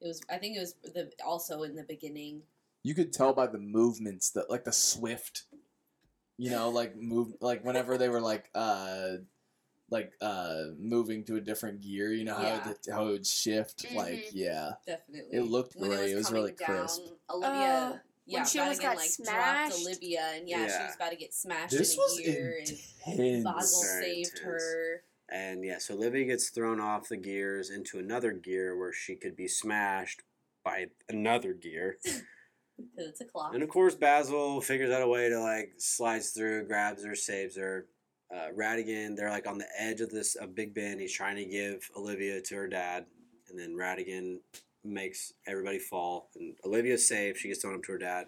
[0.00, 0.20] It was.
[0.30, 2.42] I think it was the also in the beginning.
[2.82, 5.44] You could tell by the movements that, like the swift,
[6.36, 9.12] you know, like move, like whenever they were like, uh,
[9.90, 12.12] like uh, moving to a different gear.
[12.12, 12.60] You know Yeah.
[12.64, 13.86] how it, how it would shift.
[13.94, 14.30] Like, Mhm.
[14.34, 15.38] yeah, Definitely.
[15.38, 16.10] It looked when great.
[16.10, 17.12] It It was, was really coming down, crisp.
[17.30, 17.72] Olivia.
[17.94, 19.70] Uh, yeah, she almost Ratigan, got like smashed.
[19.70, 22.58] dropped Olivia, and yeah, she was about to get smashed this in was a gear,
[23.06, 23.44] and intense.
[23.44, 24.42] Basil Very saved intense.
[24.44, 25.02] her.
[25.30, 29.36] and yeah, so Olivia gets thrown off the gears into another gear where she could
[29.36, 30.22] be smashed
[30.64, 31.98] by another gear.
[32.76, 33.54] Because it's a clock.
[33.54, 37.56] And of course, Basil figures out a way to like slides through, grabs her, saves
[37.56, 37.86] her.
[38.34, 40.98] Uh, Ratigan, they're like on the edge of this of Big Ben.
[40.98, 43.06] He's trying to give Olivia to her dad,
[43.48, 44.38] and then Ratigan
[44.84, 46.28] makes everybody fall.
[46.36, 48.26] And Olivia's safe; she gets thrown up to her dad.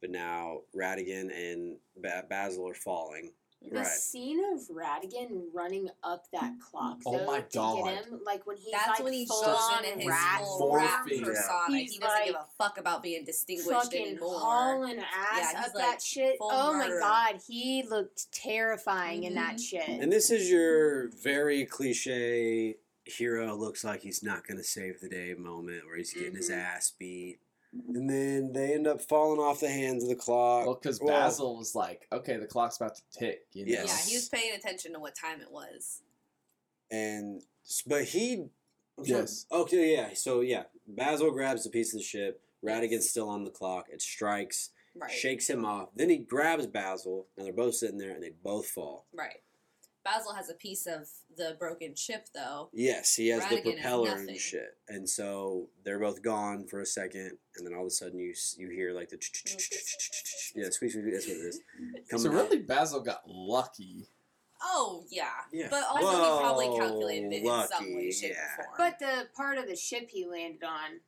[0.00, 3.32] But now Ratigan and ba- Basil are falling.
[3.62, 3.86] The Right.
[3.86, 7.84] scene of Ratigan running up that clock, Oh though, my to God.
[7.86, 10.38] get him, like when he's That's like when he full goes on into his rat
[10.40, 11.24] full Four rap feet.
[11.24, 11.76] persona.
[11.78, 14.38] He's he doesn't give a fuck about being distinguished fucking anymore.
[14.38, 15.06] hauling ass
[15.38, 16.36] Yeah, he's up like that shit.
[16.38, 17.00] Oh murderer.
[17.00, 19.60] my god, he looked terrifying in that Mhm.
[19.68, 19.88] shit.
[19.88, 22.76] And this is your very cliche
[23.06, 26.50] hero looks like he's not going to save the day moment where he's getting his
[26.50, 26.58] Mhm.
[26.58, 27.38] ass beat.
[27.72, 30.66] And then they end up falling off the hands of the clock.
[30.66, 33.46] Well, because Well, Basil was like, okay, the clock's about to tick.
[33.52, 33.72] You know?
[33.72, 33.88] Yes.
[34.04, 36.02] Yeah, he was paying attention to what time it was.
[36.90, 37.42] and
[37.86, 38.46] but he
[39.02, 39.44] Yes.
[39.50, 43.50] okay yeah so yeah basil grabs a piece of the ship ratigan's still on the
[43.50, 45.10] clock it strikes Right.
[45.10, 48.68] shakes him off then he grabs basil and they're both sitting there and they both
[48.68, 49.42] fall Right.
[50.06, 52.70] Basil has a piece of the broken ship, though.
[52.72, 56.80] yes he has the Ratigan has propeller and shit and so they're both gone for
[56.80, 59.18] a second and then all of a sudden you you hear like the
[60.54, 61.60] yeah squeeze squeeze that's what it is
[62.22, 64.06] So really, Basil got lucky.
[64.62, 65.26] Oh yeah.
[65.52, 65.68] Yeah.
[65.70, 68.44] But also Well, he probably calculated it in some way, shape, yeah.
[68.58, 68.74] or form.
[68.78, 71.00] but the part of the ship he landed on,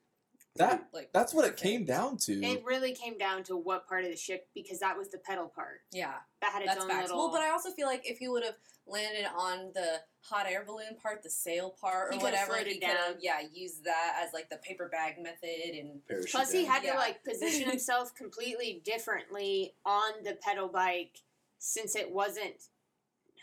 [0.58, 2.32] That like that's what it came down to.
[2.44, 5.46] it really came down to what part of the ship because that was the pedal
[5.54, 5.80] part.
[5.92, 7.02] Yeah, That had its that's own facts.
[7.08, 7.18] little.
[7.18, 8.56] Well, but I also feel like if he would have
[8.86, 12.78] landed on the hot air balloon part, the sail part, or He whatever, floated he
[12.80, 16.62] could have yeah used that as like the paper bag method and Parachute Plus, he
[16.64, 16.72] down.
[16.72, 16.92] had Yeah.
[16.92, 21.18] to like position himself completely differently on the pedal bike
[21.58, 22.54] since it wasn't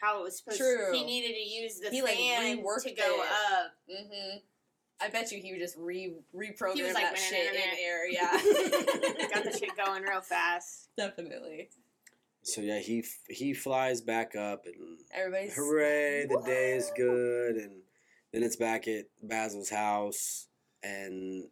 [0.01, 0.57] how it was supposed.
[0.57, 0.91] True.
[0.93, 3.29] He needed to use the He, like, fan reworked to go it.
[3.53, 3.71] up.
[3.89, 4.37] Mm-hmm.
[5.01, 8.09] I bet you he would just re reprogram He was that shit in "Meh, air.
[8.11, 8.31] Yeah,
[9.33, 10.89] Got the shit going real fast.
[10.97, 11.69] definitely.
[12.43, 17.55] So yeah, he f- he flies back up and Everybody's hooray, the day is good,
[17.55, 17.81] and
[18.31, 20.47] then it's back at Basil's house,
[20.83, 21.45] and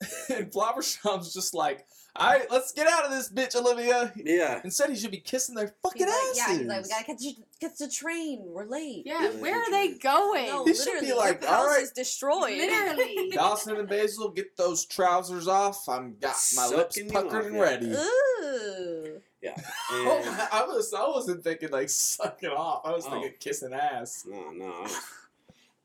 [0.30, 1.84] and Flowerstom's just like,
[2.14, 4.12] all right, let's get out of this bitch, Olivia.
[4.16, 6.36] yeah, Instead, he should be kissing their fucking He's like, asses.
[6.36, 7.22] yeah, he's like, we gotta catch,
[7.60, 8.40] catch the train.
[8.44, 9.04] We're late.
[9.06, 10.46] Yeah, Yeah, where are they going?
[10.46, 12.58] No, He should be literally, like, your house "Alright." is destroyed.
[12.58, 13.30] Literally.
[13.32, 15.88] Dawson and Basil, get those trousers off.
[15.88, 17.92] I'm got my lips Sucking you puckered and ready.
[17.92, 19.20] Ooh.
[19.40, 19.54] yeah.
[19.90, 22.82] Oh, my- I was I wasn't thinking like sucking off.
[22.84, 23.10] I was Oh.
[23.10, 24.24] thinking kissing ass.
[24.28, 24.92] no, no, I was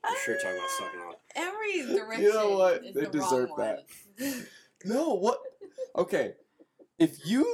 [0.03, 1.15] for sure talking about sucking off.
[1.35, 2.23] Every direction.
[2.25, 2.85] You know what?
[2.85, 3.85] Is They the deserve that.
[4.85, 5.39] No, what?
[5.95, 6.33] Okay,
[6.99, 7.45] if you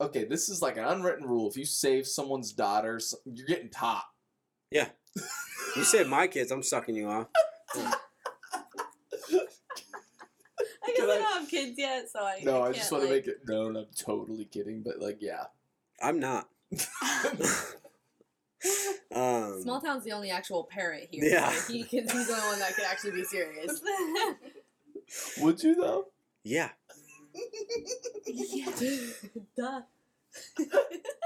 [0.00, 1.48] okay, this is like an unwritten rule.
[1.48, 4.06] If you save someone's daughter, you're getting top.
[4.70, 4.88] Yeah.
[5.76, 7.26] you said my kids, I'm sucking you off.
[7.74, 7.94] I
[10.96, 12.40] guess I I- don't have kids yet, so I.
[12.44, 15.44] No, I can't, just want to make it known I'm totally kidding, but like, yeah.
[16.02, 16.48] I'm not.
[19.14, 21.24] um, Small town's the only actual parent here.
[21.24, 21.50] Yeah.
[21.50, 23.80] so he can, he's the only one that could actually be serious.
[25.40, 26.06] Would you though?
[26.44, 26.70] yeah.
[28.26, 28.66] Yeah.
[29.56, 29.80] Duh.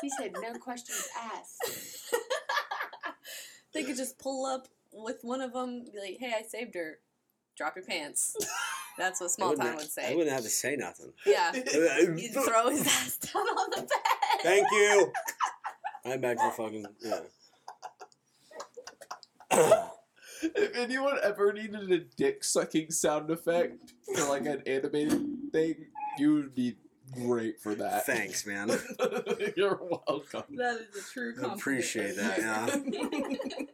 [0.00, 2.14] He said no questions asked.
[3.74, 6.98] they could just pull up with one of them, be like, "Hey, I saved her.
[7.56, 8.36] Drop your pants."
[8.96, 10.14] That's what I small wouldn't town ha- would I say.
[10.14, 11.12] wouldn't have to say nothing.
[11.26, 11.52] Yeah.
[11.54, 13.88] You'd throw his ass down on the bed.
[14.42, 15.12] Thank you.
[16.06, 17.20] I'm back to fucking yeah.
[20.42, 23.78] If anyone ever needed a dick sucking sound effect
[24.14, 25.22] for like an animated
[25.52, 25.86] thing,
[26.18, 26.76] you would be
[27.12, 28.06] great for that.
[28.06, 28.70] Thanks, man.
[29.56, 30.56] You're welcome.
[30.56, 31.60] That is a true compliment.
[31.60, 33.66] appreciate that, there.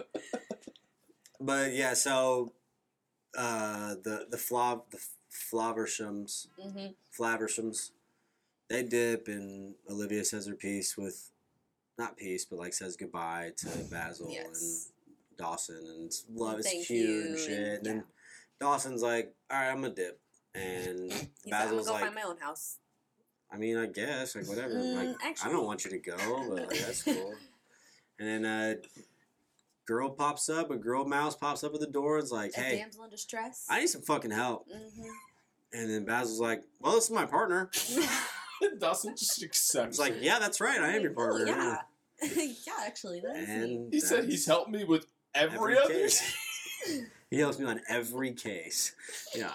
[1.40, 2.52] But yeah, so
[3.36, 4.98] uh, the the flav the
[5.30, 6.94] Flavershams Mhm.
[7.18, 7.90] Flavershams,
[8.68, 11.32] they dip and Olivia says her piece with,
[11.98, 14.90] not peace, but like says goodbye to Basil Yes.
[14.92, 17.50] and Dawson and love is Thank cute you, and shit.
[17.58, 18.04] and- And, then
[18.60, 20.20] Dawson's like, all right, I'm gonna dip,
[20.54, 22.78] and He's like, I'm Basil's gonna go like, find my own house.
[23.52, 24.74] I mean, I guess like whatever.
[24.74, 26.16] Mm, like I don't want you to go,
[26.48, 27.34] but like, that's cool.
[28.18, 28.74] and then uh,
[29.86, 32.18] girl pops up, a girl mouse pops up at the door.
[32.18, 33.66] It's like, A hey, damsel in distress.
[33.68, 34.66] I need some fucking help.
[34.68, 35.04] Mhm.
[35.72, 37.68] And then Basil's like, well, this is my partner.
[38.78, 39.88] Dawson just accepts.
[39.90, 40.78] It's like, yeah, that's right.
[40.80, 41.46] I am your Oh, partner.
[41.46, 41.78] yeah.
[42.22, 42.52] yeah,
[42.86, 43.48] actually, that's neat.
[43.48, 45.92] And he said he's helped me with every, every other.
[45.92, 46.36] case.
[47.30, 48.94] He helps me on every case.
[49.34, 49.50] Yeah.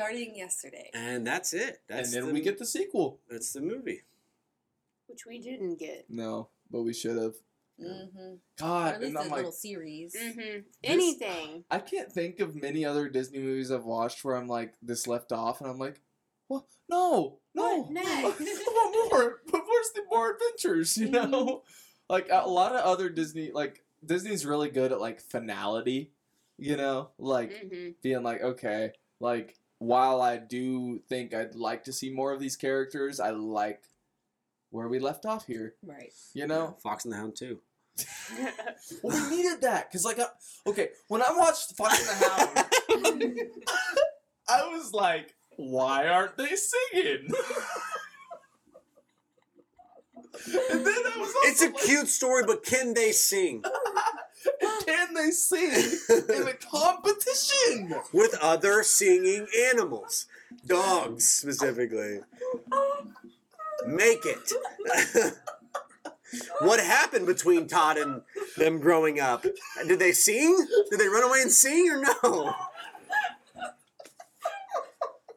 [0.00, 0.90] Starting yesterday.
[0.94, 1.80] And that's it.
[1.88, 3.20] and then the, we get the sequel.
[3.28, 4.02] that's the movie.
[5.06, 6.06] Which we didn't get.
[6.08, 7.34] No, but we should have.
[7.82, 8.18] Mm-hmm.
[8.18, 10.14] Or God, at least and a I'm like, little series.
[10.14, 10.60] Mm-hmm.
[10.84, 11.64] Anything.
[11.70, 15.32] I can't think of many other Disney movies I've watched where I'm like this left
[15.32, 16.00] off, and I'm like,
[16.48, 18.08] well, no, no, What next?
[18.08, 19.40] I want more.
[19.50, 20.96] But where's the more adventures?
[20.98, 21.62] You know,
[22.08, 26.12] like a lot of other Disney, like Disney's really good at like finality.
[26.58, 27.90] You know, like Mm-hmm.
[28.02, 32.54] being like, okay, like while I do think I'd like to see more of these
[32.54, 33.82] characters, I like
[34.68, 35.74] where we left off here.
[35.82, 36.12] Right.
[36.34, 37.60] You know, Fox and the Hound too.
[39.02, 40.26] well, we needed that because, like, I,
[40.66, 43.48] okay, when I watched Fox and the Hound,
[44.48, 47.28] I was like, why aren't they singing?
[50.46, 53.64] and then I was also It's a like, cute story, but can they sing
[54.86, 55.72] Can they sing
[56.10, 57.94] in a competition?
[58.12, 60.26] with other singing animals,
[60.66, 62.20] dogs specifically?
[63.86, 64.52] Make it.
[66.60, 68.22] what happened between Todd and
[68.56, 69.44] them growing up?
[69.86, 70.56] Did they sing?
[70.90, 72.54] Did they run away and sing or no?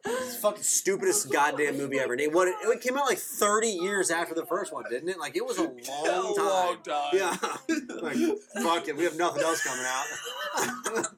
[0.06, 2.12] It's the fucking stupidest goddamn movie ever.
[2.12, 5.18] And it, what, it came out like 30 years after the first one, didn't it?
[5.18, 6.46] Like, it was a long A time.
[6.46, 7.10] long time.
[7.14, 7.36] Yeah.
[8.02, 8.16] like,
[8.62, 11.06] fuck it, we have nothing else coming out.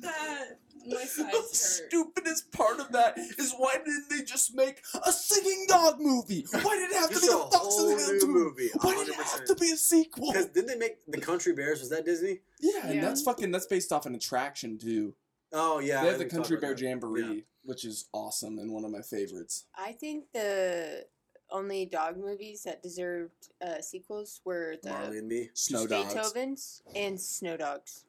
[0.00, 1.54] That my The sides hurt.
[1.54, 6.46] stupidest part of that is why didn't they just make a singing dog movie?
[6.52, 8.44] Why did it have to be a a Fox whole and the Hound new movie?
[8.44, 8.70] movie.
[8.80, 10.30] Why did it have to be a sequel?
[10.32, 11.80] Because didn't they make the Country Bears?
[11.80, 12.38] Was that Disney?
[12.60, 15.14] Yeah, and that's fucking that's based off an attraction too.
[15.52, 16.80] Oh yeah, they have the Country Bear that.
[16.80, 19.66] Jamboree, which is awesome and one of my favorites.
[19.76, 21.04] I think the
[21.50, 25.50] only dog movies that deserved uh, sequels were the Marley and Me.
[25.52, 26.14] Snow Dogs.
[26.14, 28.04] Beethovens and Snow Dogs.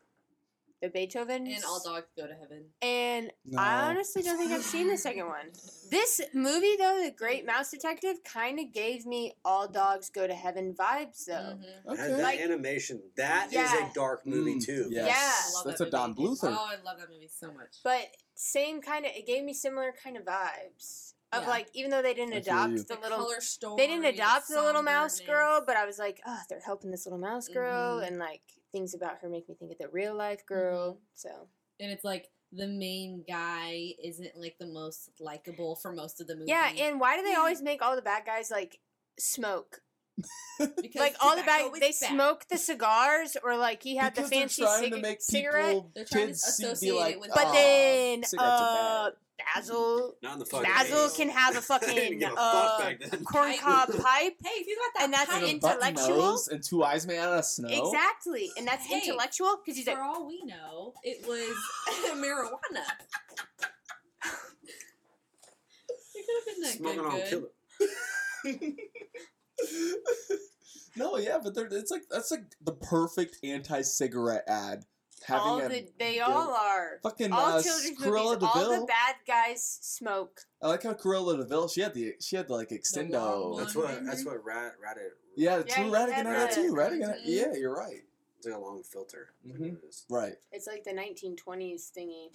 [0.82, 1.46] The Beethoven.
[1.48, 2.66] And all dogs go to heaven.
[2.82, 3.62] And No.
[3.62, 5.52] I honestly don't think I've seen the second one.
[5.90, 10.36] This movie, though, The Great Mouse Detective, kind of gave me all dogs go to
[10.36, 11.34] heaven vibes, though.
[11.34, 11.62] Mhm.
[11.86, 12.08] That, Okay.
[12.12, 13.90] that Like- animation, that is Yeah.
[13.90, 14.88] a dark movie Mm, too.
[14.92, 15.08] yes.
[15.08, 15.62] Yeah.
[15.66, 16.22] That's that a Don movie.
[16.22, 16.40] Bluth.
[16.44, 17.78] Oh, I love that movie so much.
[17.84, 21.14] But same kind of, it gave me similar kind of vibes.
[21.32, 21.50] Of Yeah.
[21.50, 24.48] like, even though they didn't I adopt the the little color story, they didn't adopt
[24.48, 28.00] the little mouse girl, but I was like, oh, they're helping this little mouse girl,
[28.00, 28.08] Mhm.
[28.08, 30.94] and like things about her make me think of the real life girl.
[30.94, 31.04] Mm-hmm.
[31.16, 31.30] So
[31.80, 36.36] and it's like the main guy isn't like the most likable for most of the
[36.36, 36.50] movie.
[36.50, 38.80] yeah, and why do they always make all the bad guys like
[39.20, 39.82] smoke?
[40.60, 41.94] because like all the bad, they bad.
[41.94, 45.84] smoke the cigars, or like he had because the fancy trying cig- to make cigarette.
[45.96, 49.04] They're trying to kids associate be it like, with- But "Oh, then cigarettes are uh,
[49.06, 49.14] bad."
[49.56, 51.18] Basil, Not in the fucking Basil face.
[51.18, 53.24] can have a fucking give a uh, back then.
[53.26, 54.36] corncob pipe.
[54.44, 56.18] Hey, if you got that And that's pipe, And a button intellectual?
[56.18, 57.70] nose and two eyes made out of snow.
[57.70, 61.56] Exactly, and that's Hey, intellectual because he's for like, all we know, it was
[62.16, 62.84] marijuana.
[66.16, 67.06] It could have been that Smoking good.
[67.06, 67.30] on good.
[67.30, 68.76] killer.
[70.96, 74.86] no, yeah, but it's like that's like the perfect anti-cigarette ad.
[75.26, 77.00] Having all a the, they bill- all are.
[77.04, 80.42] fucking all uh, children's Cruella movies, all the bad guys smoke.
[80.62, 81.68] I like how Cruella de Vil.
[81.68, 83.50] She had the she had the like long extendo.
[83.52, 83.58] one.
[83.64, 84.06] That's what.
[84.06, 84.98] That's what Rat Rat.
[85.36, 86.74] yeah, Yeah, true he Ratigan had had that the- too.
[86.74, 87.22] Ratigan, had- Mhm.
[87.26, 88.04] yeah, you're right.
[88.38, 89.34] It's like a long filter.
[89.44, 89.78] That's Mhm.
[90.08, 90.22] what.
[90.22, 90.38] Right.
[90.52, 92.30] It's like the 1920s thingy.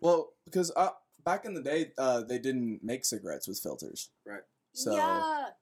[0.00, 0.90] Well, because uh,
[1.24, 4.10] back in the day, uh, they didn't make cigarettes with filters.
[4.26, 4.42] Right.
[4.74, 5.52] So Yuck.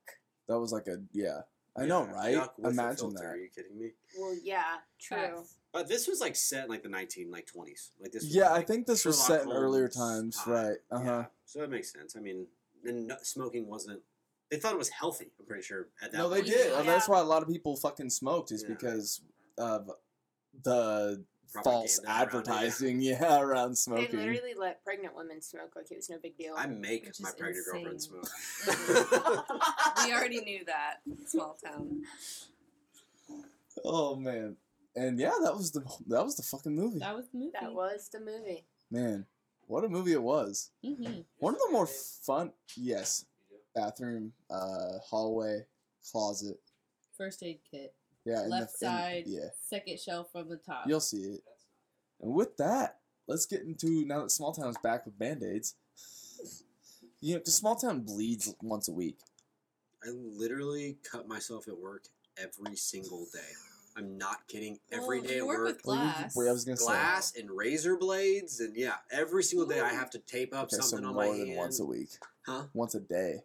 [0.49, 1.43] that was like a yeah.
[1.77, 2.35] I know, right?
[2.35, 3.25] yuck with a Imagine filter, that.
[3.27, 3.93] Are you kidding me?
[4.19, 5.17] Well, yeah, true.
[5.17, 5.55] Facts.
[5.73, 7.93] But this was like set in like the nineteen like twenties.
[8.01, 8.25] Like this.
[8.25, 10.53] Was Yeah, I think this was Sherlock set in earlier times, time.
[10.55, 10.77] right?
[10.91, 11.05] Uh huh.
[11.05, 11.25] Yeah.
[11.45, 12.17] So it makes sense.
[12.17, 12.47] I mean,
[12.85, 14.01] and no, smoking wasn't.
[14.51, 15.31] They thought it was healthy.
[15.39, 16.19] I'm pretty sure at that.
[16.19, 16.21] Time.
[16.23, 16.73] No, they did.
[16.73, 18.75] and That's why a lot of people fucking smoked is Yeah.
[18.75, 19.21] because
[19.59, 19.91] of
[20.65, 21.25] the
[21.63, 24.09] false Propaganda around advertising, yeah, around smoking.
[24.11, 26.55] They literally let pregnant women smoke like it was no big deal.
[26.57, 28.29] I make my is pregnant girlfriend smoke.
[30.05, 30.97] we already knew that.
[31.27, 32.03] Small town.
[33.85, 34.57] Oh man,
[35.05, 36.99] and yeah, that was the that was the fucking movie.
[36.99, 37.53] That was the movie.
[37.61, 38.65] that was the movie.
[38.91, 39.27] Man,
[39.67, 40.71] what a movie it was.
[40.85, 41.21] Mm-hmm.
[41.39, 43.25] One of the more fun, yes,
[43.75, 45.67] bathroom, uh, hallway,
[46.11, 46.59] closet.
[47.17, 47.95] First aid kit.
[48.25, 49.25] Yeah, in the- Left in- side.
[49.27, 50.85] yeah, Second shelf from the top.
[50.87, 51.41] you'll see it.
[52.21, 55.75] And with that, let's get into now that Small Town is back with band aids.
[57.23, 59.19] You know, because Small Town bleeds once a week.
[60.03, 62.05] I literally cut myself at work
[62.39, 63.53] every single day.
[63.97, 64.79] I'm not kidding.
[64.93, 66.37] Every Well, day you at work work, with Well, you- glass.
[66.37, 70.11] wait, I was gonna say- and razor blades, and yeah, every single day I have
[70.11, 71.59] to tape up Okay, so something on more my than hand.
[71.59, 72.11] once a week.
[72.47, 72.67] Huh?
[72.73, 73.43] Once a day.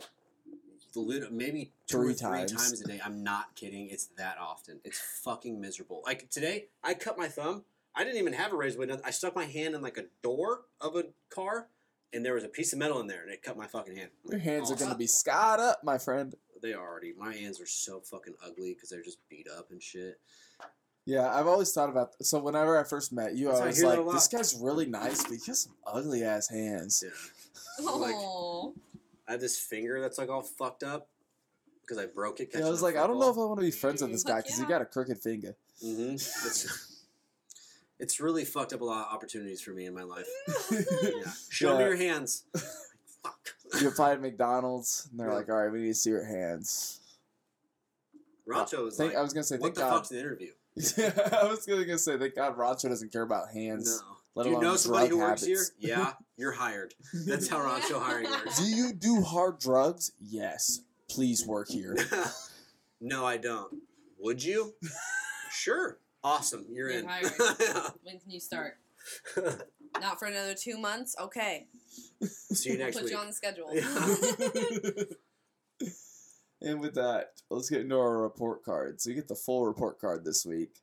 [0.97, 2.51] Lit- maybe two Three or three times.
[2.53, 2.81] times.
[2.81, 3.01] a day.
[3.03, 3.89] I'm not kidding.
[3.89, 4.79] It's that often.
[4.85, 6.01] It's fucking miserable.
[6.05, 7.65] Like today, I cut my thumb.
[7.93, 9.01] I didn't even have a razor blade.
[9.03, 11.67] I stuck my hand in like a door of a car,
[12.13, 14.11] and there was a piece of metal in there, and it cut my fucking hand.
[14.23, 16.33] I'm Your like, hands are "Oh, gonna be scarred up, my friend.
[16.65, 17.13] They already.
[17.15, 20.19] My hands are so fucking ugly because they're just beat up and shit.
[21.05, 22.13] Yeah, I've always thought about.
[22.25, 24.87] So whenever I first met you, That's I how I was like, "This guy's really
[24.87, 27.11] nice, but he has some ugly ass hands." Yeah.
[27.85, 28.73] Like, Oh.
[29.27, 31.09] I have this finger that's like all fucked up
[31.81, 32.49] because I broke it.
[32.53, 34.13] Yeah, I was like, I don't know if I want to be friends with Mm,
[34.13, 35.55] this guy fuck because he got a crooked finger.
[35.83, 36.13] Mm-hmm.
[36.13, 37.03] It's,
[37.99, 40.27] it's really fucked up a lot of opportunities for me in my life.
[40.71, 41.31] Yeah.
[41.49, 42.45] Show me your hands.
[43.21, 43.54] Fuck.
[43.81, 46.99] You apply at McDonald's, and they're like, "All right, we need to see your hands."
[48.47, 49.93] Rancho was Think, like, I was gonna say, what thank the God.
[49.95, 50.51] fuck's the interview?
[50.77, 54.01] I was gonna gonna say, thank God Rancho doesn't care about hands.
[54.01, 54.15] No.
[54.35, 55.55] Let do you alone know somebody drug who works here?
[55.57, 55.71] habits.
[55.79, 56.93] Yeah, you're hired.
[57.25, 58.59] That's how Rancho hiring works.
[58.59, 60.11] Do you do hard drugs?
[60.21, 60.81] Yes.
[61.09, 61.95] Please work here.
[62.99, 63.73] no, I don't.
[64.19, 64.73] Would you?
[65.51, 65.97] sure.
[66.23, 66.65] Awesome.
[66.69, 67.07] You're You're in.
[67.07, 67.31] hired.
[68.03, 68.77] When can you start?
[70.01, 71.15] Not for another two months?
[71.19, 71.67] Okay.
[72.23, 73.13] See you We'll next put week.
[73.13, 73.69] you on the schedule.
[73.73, 75.05] Yeah.
[76.61, 79.01] and with that, let's get into our report card.
[79.01, 80.81] So you get the full report card this week.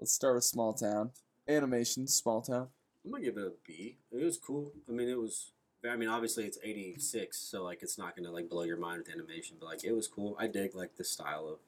[0.00, 1.10] Let's start with Small Town.
[1.48, 2.68] Animation, Small Town.
[3.04, 3.98] I'm gonna give it a B.
[4.12, 4.72] It was cool.
[4.88, 5.50] I mean, it was.
[5.88, 9.12] I mean, obviously it's '86, so like it's not gonna like blow your mind with
[9.12, 10.36] animation, but like it was cool.
[10.38, 11.58] I dig like the style of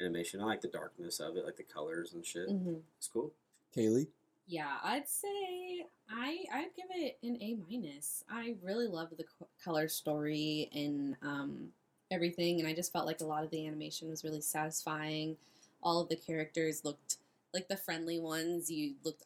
[0.00, 0.40] animation.
[0.40, 2.48] I like the darkness of it, like the colors and shit.
[2.48, 3.32] hmm It's cool.
[3.76, 4.08] Kaylee.
[4.46, 8.24] Yeah, I'd say I I'd give it an A minus.
[8.30, 11.68] I really loved the co- color story and um,
[12.10, 15.36] everything, and I just felt like a lot of the animation was really satisfying.
[15.82, 17.16] All of the characters looked
[17.52, 18.70] like the friendly ones.
[18.70, 19.24] You looked,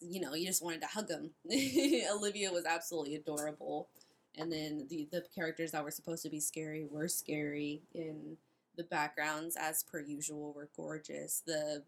[0.00, 1.30] you know, you just wanted to hug them.
[2.12, 3.88] Olivia was absolutely adorable,
[4.36, 8.36] and then the the characters that were supposed to be scary were scary, and
[8.76, 11.42] the backgrounds, as per usual, were gorgeous.
[11.46, 11.82] The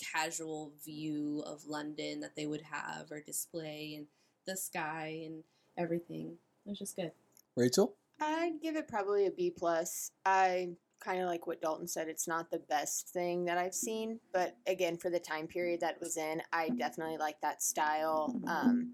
[0.00, 4.06] casual view of London that they would have or display and
[4.46, 5.44] the sky and
[5.78, 6.36] everything.
[6.66, 7.12] It was just good.
[7.56, 7.96] Rachel?
[8.20, 10.10] I'd give it probably a B plus.
[10.24, 10.70] I
[11.00, 12.08] kind of like what Dalton said.
[12.08, 15.96] It's not the best thing that I've seen, but again, for the time period that
[15.96, 18.40] it was in, I definitely like that style.
[18.46, 18.92] Um,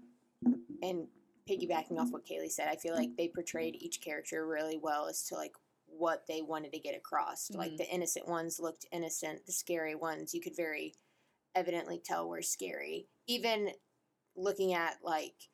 [0.81, 1.07] and
[1.49, 5.23] piggybacking off what Kaylee said, I feel like they portrayed each character really well as
[5.27, 5.53] to like
[5.99, 7.51] what they wanted to get across.
[7.51, 7.77] Like Mhm.
[7.77, 10.95] the innocent ones looked innocent, the scary ones you could very
[11.55, 13.07] evidently tell were scary.
[13.27, 13.73] Even
[14.35, 15.49] looking at like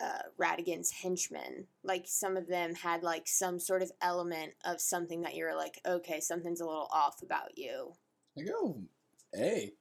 [0.00, 1.66] uh, Ratigan's henchmen.
[1.82, 5.80] Like some of them had like some sort of element of something that you're like,
[5.86, 7.94] okay, something's a little off about you.
[8.38, 8.80] I go
[9.34, 9.74] hey,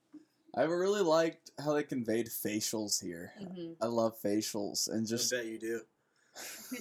[0.56, 3.32] I really liked how they conveyed facials here.
[3.38, 5.82] hmm I love facials and just I bet you do.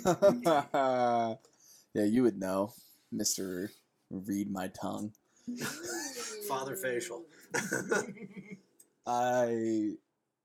[1.95, 2.73] yeah, you would know,
[3.13, 3.71] Mister.
[4.11, 5.13] Read my tongue.
[6.49, 7.25] Father facial.
[9.07, 9.93] I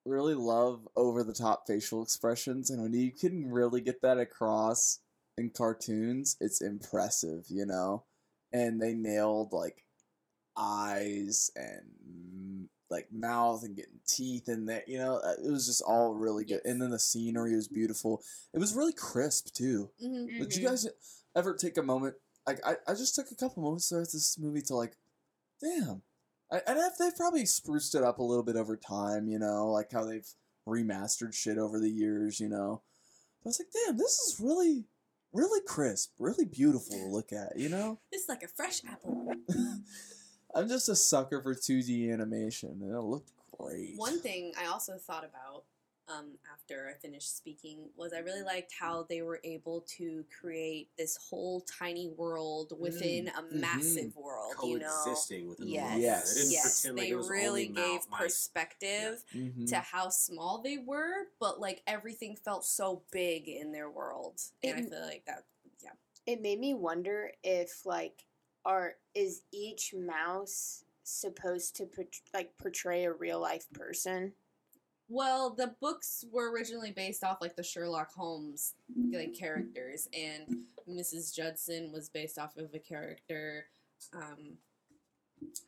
[0.05, 4.99] really love over the top facial expressions, and when you can really get that across
[5.37, 8.03] in cartoons, it's impressive, you know.
[8.51, 9.83] And they nailed like
[10.57, 15.17] eyes and mm, like mouth and getting teeth in there, you know.
[15.17, 16.61] uh, It was just all really good.
[16.65, 18.21] And then the scenery was beautiful.
[18.53, 19.91] It was really crisp too.
[20.01, 20.87] hmm Did you guys
[21.35, 22.15] ever take a moment?
[22.47, 24.97] Like I, I just took a couple moments throughout this movie to like,
[25.61, 26.01] damn.
[26.51, 29.67] I, and if they've probably spruced it up a little bit over time, you know,
[29.67, 30.27] like how they've
[30.67, 32.81] remastered shit over the years, you know.
[33.43, 34.85] But I was like, damn, this is really,
[35.33, 37.99] really crisp, really beautiful to look at, you know.
[38.11, 39.33] It's like a fresh apple.
[40.55, 43.93] I'm just a sucker for 2D animation, and it looked great.
[43.95, 45.63] One thing I also thought about
[46.07, 50.89] um, after I finished speaking was I really liked how they were able to create
[50.97, 53.59] this whole tiny world within a mhm.
[53.61, 54.53] massive world.
[54.63, 56.01] You know, Coexisting within the yes, world.
[56.01, 56.33] Yes.
[56.35, 58.21] They yes, like they it really only gave mou- mice.
[58.23, 59.67] perspective Mhm.
[59.67, 64.77] to how small they were, but like everything felt so big in their world, and
[64.77, 65.45] I feel like that.
[65.83, 65.91] Yeah,
[66.25, 68.25] it made me wonder if like
[68.65, 74.33] are is each mouse supposed to port- like portray a real life person?
[75.13, 78.75] Well, the books were originally based off like the Sherlock Holmes
[79.11, 80.59] like characters, and
[80.89, 81.35] Mrs.
[81.35, 83.65] Judson was based off of a character.
[84.15, 84.53] Um,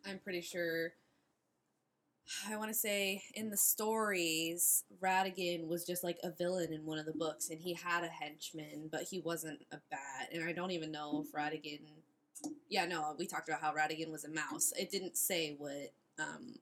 [0.07, 0.93] I'm pretty sure.
[2.49, 6.97] I want to say in the stories, Ratigan was just like a villain in one
[6.97, 10.29] of the books, and he had a henchman, but he wasn't a bat.
[10.31, 11.81] And I don't even know if Ratigan.
[12.69, 14.71] Yeah, no, we talked about how Ratigan was a mouse.
[14.79, 16.59] It didn't say what um,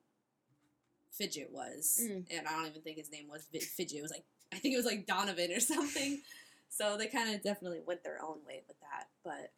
[1.11, 2.25] Fidget was, Mm.
[2.31, 3.99] and I don't even think his name was Fidget.
[3.99, 4.23] It was like
[4.53, 6.21] I think it was like Donovan or something.
[6.69, 9.51] So they kind of definitely went their own way with that, but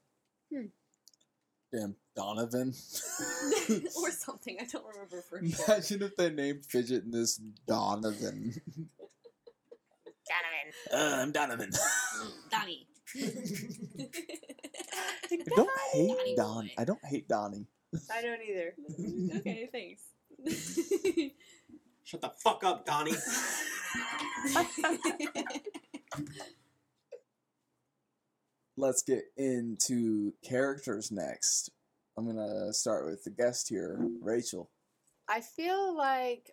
[1.72, 2.70] Damn, Donovan.
[3.98, 4.58] or something.
[4.62, 5.66] I don't remember for sure.
[5.68, 8.54] Imagine if they named Fidget and this Donovan.
[10.30, 10.74] Donovan.
[10.92, 11.72] Uh, I'm Donovan.
[12.52, 12.88] Donnie.
[13.16, 13.20] I
[15.56, 16.66] don't hate Donnie Don.
[16.66, 16.72] boy.
[16.78, 17.68] I don't hate Donnie.
[18.12, 18.74] I don't either.
[19.40, 20.02] okay, thanks.
[22.04, 23.14] Shut the fuck up, Donnie.
[28.76, 31.70] Let's get into characters next.
[32.18, 34.70] I'm gonna start with the guest here, Rachel.
[35.28, 36.52] I feel like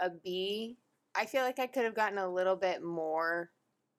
[0.00, 0.78] a B.
[1.14, 3.50] I feel like I could have gotten a little bit more.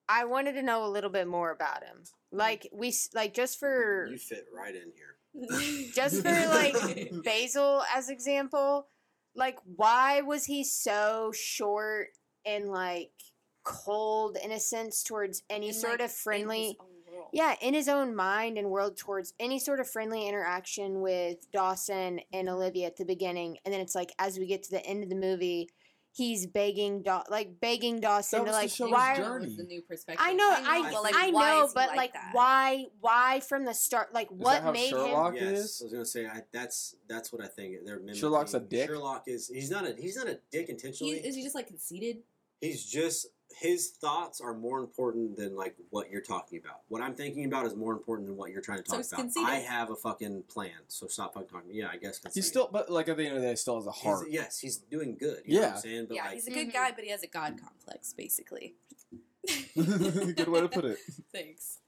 [0.08, 2.02] I wanted to know a little bit more about him.
[2.30, 5.16] Like we like just for you fit right in here.
[5.94, 8.88] just for like Basil as example,
[9.36, 12.08] like why was he so short
[12.44, 13.10] and like
[13.64, 16.78] cold in a sense towards any And, sort like, of friendly
[17.32, 22.20] yeah, in his own mind and world towards any sort of friendly interaction with Dawson
[22.32, 25.02] and Olivia at the beginning, and then it's like as we get to the end
[25.02, 25.68] of the movie,
[26.16, 29.54] he's begging Daw- like begging Dawson to like show his why journey.
[29.54, 30.24] the new perspective.
[30.26, 34.14] I know, I, but, like, I know, but like like why why from the start
[34.14, 35.82] like Is what that how made Sherlock him yes, is?
[35.82, 37.76] I was gonna say I, that's that's what I think.
[37.84, 38.20] They're mimicking.
[38.20, 38.88] Sherlock's a dick?
[38.88, 41.12] Sherlock is he's not a he's not a dick He, intentionally.
[41.14, 42.18] is he just like conceited?
[42.60, 46.80] he's just his thoughts are more important than like what you're talking about.
[46.88, 49.20] What I'm thinking about is more important than what you're trying to talk he's about.
[49.22, 49.48] conceited.
[49.48, 51.70] I have a fucking plan, so stop fucking talking.
[51.72, 52.20] Yeah, I guess.
[52.34, 54.02] He's still, but like at the end of the day, he still has a He's-
[54.04, 54.26] heart.
[54.30, 55.42] yes, he's doing good.
[55.46, 55.74] You know what Yeah.
[55.76, 56.72] I'm saying, but yeah, like he's a good Mhm.
[56.72, 58.74] guy, but he has a god complex, basically.
[59.76, 60.98] Good way to put it.
[61.32, 61.78] Thanks.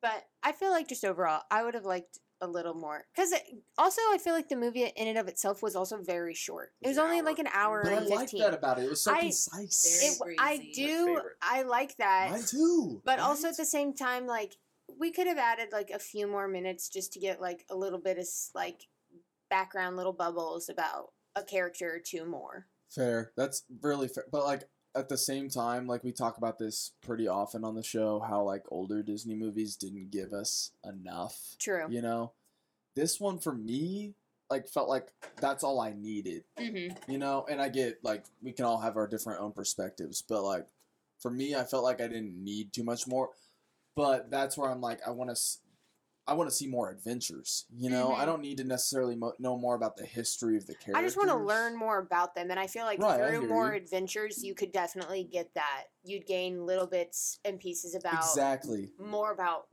[0.00, 3.32] But I feel like just overall, I would have liked a little more because
[3.78, 6.72] also I feel like the movie in and of itself was also very short.
[6.82, 7.24] It It was was an only hour.
[7.24, 8.40] like an hour But I and like fifteen.
[8.40, 8.84] that about it.
[8.84, 10.18] It was so I- concise.
[10.20, 11.20] Very It, I do.
[11.40, 12.30] I like that.
[12.32, 13.00] Mine too.
[13.04, 14.56] But also at the same time, like
[14.98, 18.00] we could have added like a few more minutes just to get like a little
[18.00, 18.80] bit of like
[19.48, 22.66] background little bubbles about a character or two more.
[22.90, 23.32] Fair.
[23.36, 24.24] That's really fair.
[24.30, 24.64] But like
[24.94, 28.42] at the same time, like we talk about this pretty often on the show, how
[28.42, 31.56] like older Disney movies didn't give us enough.
[31.58, 31.86] True.
[31.88, 32.32] You know,
[32.94, 34.14] this one for me
[34.50, 35.08] like felt like
[35.40, 36.44] that's all I needed.
[36.58, 37.10] Mm-hmm.
[37.10, 40.42] You know, and I get like we can all have our different own perspectives, but
[40.42, 40.66] like
[41.18, 43.30] for me, I felt like I didn't need too much more.
[43.94, 45.42] But that's where I'm like, I want to.
[46.26, 47.66] I want to see more adventures.
[47.74, 48.26] You know, I Mhm.
[48.26, 50.96] don't need to necessarily mo- know more about the history of the characters.
[50.96, 53.70] I just want to learn more about them, and I feel like Right, through more
[53.70, 53.76] you.
[53.76, 55.86] adventures, you could definitely get that.
[56.04, 58.92] You'd gain little bits and pieces about exactly.
[58.98, 59.66] more about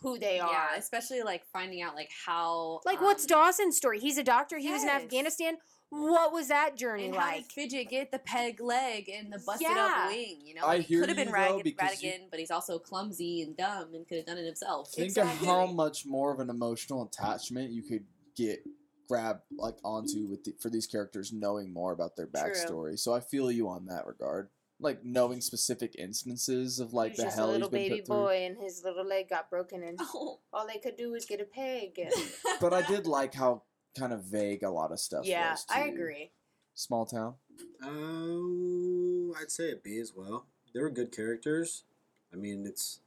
[0.00, 0.52] who they are.
[0.52, 3.98] Yeah, especially like finding out like how Like, what's um, Dawson's story?
[3.98, 4.58] He's a doctor.
[4.58, 5.58] He was in Afghanistan.
[5.90, 7.48] What was that journey and how like?
[7.48, 10.02] did Fidget get the peg leg and the busted Yeah.
[10.04, 10.40] up wing?
[10.44, 12.38] You know, I Like, he hear could have been you, though, Rag- because you- but
[12.38, 14.92] he's also clumsy and dumb and could have done it himself.
[14.92, 15.48] Think Exactly.
[15.48, 18.06] of how much more of an emotional attachment you could
[18.36, 18.60] get
[19.08, 22.34] grab like onto with the, for these characters knowing more about their True.
[22.42, 22.98] backstory.
[22.98, 24.50] So I feel you on that regard.
[24.80, 28.00] Like knowing specific instances of like he the just hell a little he's been baby
[28.02, 28.16] put through.
[28.16, 30.38] boy, and his little leg got broken, and Oh.
[30.52, 31.98] all they could do was get a peg.
[31.98, 32.12] And
[32.60, 33.62] But I did like how
[33.98, 35.66] kind of vague a lot of stuff yeah, was.
[35.70, 36.30] I agree.
[36.74, 37.34] Small town.
[37.82, 40.46] Oh, I'd say a B as well.
[40.72, 41.84] They were good characters.
[42.32, 43.00] I mean, it's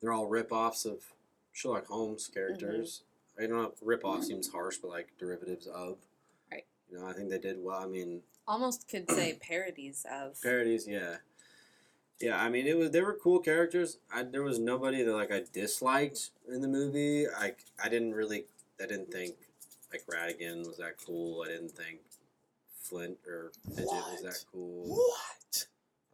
[0.00, 1.02] they're all rip-offs of
[1.52, 3.02] Sherlock Holmes characters.
[3.38, 3.44] Mm-hmm.
[3.44, 5.98] I don't know, rip-off seems harsh, but like derivatives of.
[6.50, 6.64] Right.
[6.90, 7.82] You know, I think they did well.
[7.82, 10.40] I mean, Almost could say parodies of.
[10.42, 11.16] parodies, yeah.
[12.20, 13.98] Yeah, I mean, it was they were cool characters.
[14.12, 17.26] I, there was nobody that like I disliked in the movie.
[17.28, 18.46] I I didn't really
[18.82, 19.34] I didn't think
[19.92, 21.42] like Ratigan was that cool.
[21.44, 21.98] I didn't think
[22.80, 24.84] Flint or Fidget was that cool.
[24.86, 25.66] What?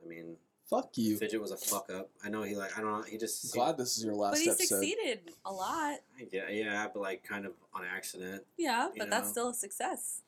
[0.05, 0.37] I mean,
[0.71, 1.19] Fuck you.
[1.19, 2.09] Fidget was a fuck up.
[2.25, 3.03] I know he like I don't know.
[3.03, 4.67] He just I'm seemed- glad this is your last But he episode.
[4.77, 5.99] succeeded a lot.
[6.33, 8.45] yeah yeah, but like kind of on accident.
[8.57, 10.23] Yeah, You but that's still a success.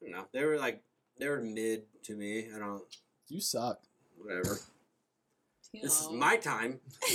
[0.00, 0.24] I don't know.
[0.32, 0.82] They were like
[1.18, 2.48] they were mid to me.
[2.54, 2.82] I don't
[3.28, 3.80] You suck.
[4.18, 4.58] whatever.
[5.74, 6.80] This is my time.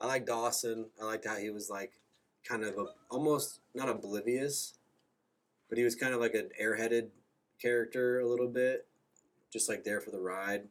[0.00, 0.86] I like Dawson.
[1.00, 1.92] I liked how he was like
[2.46, 4.74] kind of a, almost not oblivious,
[5.68, 7.08] but he was kind of like an airheaded
[7.60, 8.86] character a little bit,
[9.52, 10.64] just like there for the ride.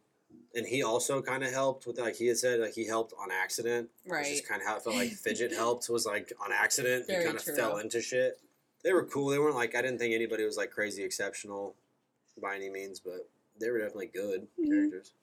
[0.55, 3.29] And he also kind of helped with like he had said like he helped on
[3.31, 4.47] accident, which is right.
[4.47, 7.07] kind of how it felt like Fidget helped was like on accident.
[7.07, 7.55] Very he kind of true.
[7.55, 8.39] fell into shit.
[8.83, 9.29] They were cool.
[9.29, 11.75] They weren't like I didn't think anybody was like crazy exceptional
[12.41, 13.27] by any means, but
[13.59, 14.67] they were definitely good Mhm.
[14.69, 15.13] characters.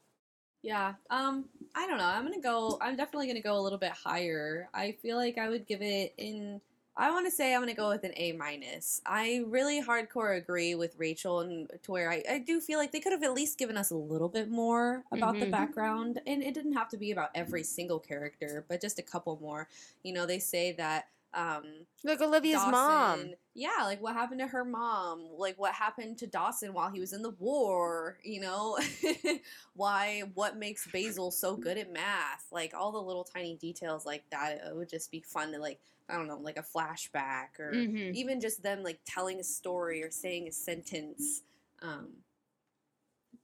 [0.67, 0.95] Yeah.
[1.11, 1.45] Um,
[1.77, 2.05] I don't know.
[2.07, 2.77] I'm gonna go.
[2.81, 4.69] I'm definitely gonna go a little bit higher.
[4.75, 6.61] I feel like I would give it in.
[6.97, 9.01] I want to say I'm gonna go with an A minus.
[9.07, 13.01] I really hardcore agree with Rachel, and to where I, I do feel like they
[13.01, 15.51] could have at least given us a little bit more about the Mhm.
[15.53, 19.39] background, and it didn't have to be about every single character, but just a couple
[19.41, 19.69] more.
[20.03, 21.09] You know, they say that.
[21.37, 23.35] Um, Like Olivia's mom.
[23.55, 25.29] Yeah, like what happened to her mom?
[25.37, 28.17] Like what happened to Dawson while he was in the war?
[28.25, 28.79] You know,
[29.75, 30.23] why?
[30.35, 32.47] What makes Basil so good at math?
[32.51, 34.63] Like all the little tiny details like that.
[34.67, 38.15] It would just be fun to like I don't know, like a flashback or Mhm.
[38.15, 41.43] even just them like telling a story or saying a sentence.
[41.83, 42.23] Um,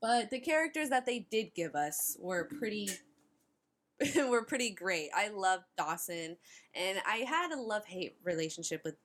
[0.01, 2.89] but the characters that they did give us were pretty
[4.29, 5.11] were pretty great.
[5.15, 6.37] I loved Dawson,
[6.75, 8.97] and I had a love hate relationship with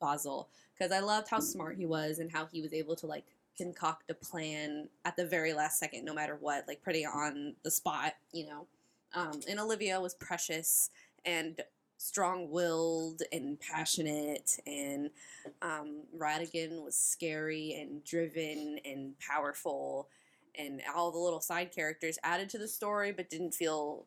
[0.00, 3.24] Basil because I loved how smart he was and how he was able to like
[3.56, 7.70] concoct a plan at the very last second, no matter what, like pretty on the
[7.70, 8.66] spot, you know.
[9.14, 10.90] Um, and Olivia was precious
[11.24, 11.60] and
[11.96, 15.10] strong-willed and passionate, and
[15.62, 20.08] um, Ratigan was scary and driven and powerful,
[20.56, 24.06] and all the little side characters added to the story, but didn't feel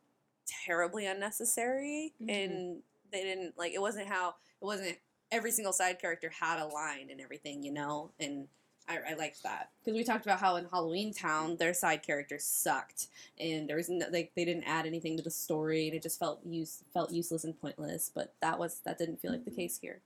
[0.66, 2.30] terribly unnecessary, Mhm.
[2.30, 4.98] and they didn't like it wasn't how it wasn't
[5.32, 8.48] every single side character had a line and everything, you know, and.
[8.90, 13.08] I, I liked that because we talked about how in Halloweentown their side characters sucked
[13.40, 16.18] and there was no, like they didn't add anything to the story and it just
[16.18, 18.10] felt use felt useless and pointless.
[18.14, 20.02] But that was that didn't feel like the case here.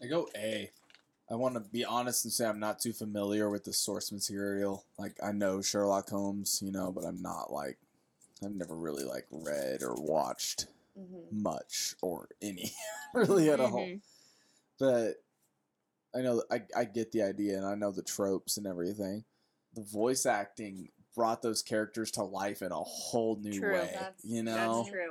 [0.00, 0.70] I go A.
[1.28, 4.84] I want to be honest and say I'm not too familiar with the source material.
[4.96, 7.78] Like I know Sherlock Holmes, you know, but I'm not like
[8.44, 10.66] I've never really like read or watched
[10.96, 11.42] Mm-hmm.
[11.42, 12.70] much or any
[13.14, 13.72] really at all.
[13.80, 14.00] Mhm.
[14.78, 15.14] But
[16.14, 19.24] I know I I get the idea and I know the tropes and everything.
[19.74, 23.72] The voice acting brought those characters to life in a whole new True.
[23.72, 23.90] way.
[23.92, 25.10] That's- you know That's true.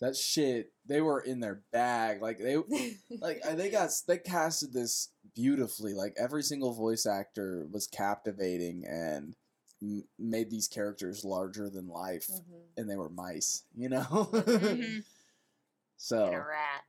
[0.00, 0.72] that shit.
[0.86, 2.22] They were in their bag.
[2.22, 2.56] Like they
[3.20, 8.84] like uh, they got they casted this beautifully like every single voice actor was captivating
[8.86, 9.34] and
[9.82, 12.62] m- made these characters larger than life Mhm.
[12.76, 14.02] and they were mice you know
[14.32, 15.02] Mhm.
[15.96, 16.82] so And a rat.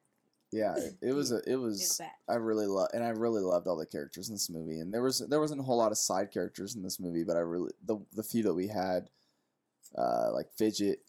[0.52, 2.00] Yeah, it, it was a, it was.
[2.30, 4.80] I really love, and I really loved all the characters in this movie.
[4.82, 7.36] And there was there wasn't a whole lot of side characters in this movie, but
[7.36, 9.10] I really the the few that we had,
[9.98, 11.00] uh, like Fidget.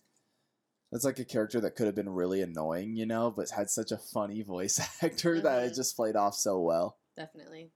[0.91, 3.93] That's like a character that could have been really annoying, you know, but had such
[3.93, 5.77] a funny voice actor that it Mhm.
[5.77, 6.97] just played off so well.
[7.15, 7.71] Definitely.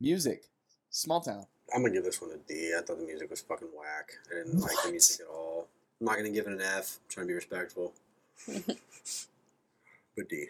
[0.00, 0.46] Music,
[0.90, 1.46] small town.
[1.74, 2.72] I'm gonna give this one a D.
[2.76, 4.10] I thought the music was fucking whack.
[4.30, 5.68] I didn't like the music at all.
[6.00, 6.98] I'm not gonna give it an F.
[7.02, 7.92] I'm trying to be respectful.
[10.16, 10.46] but D.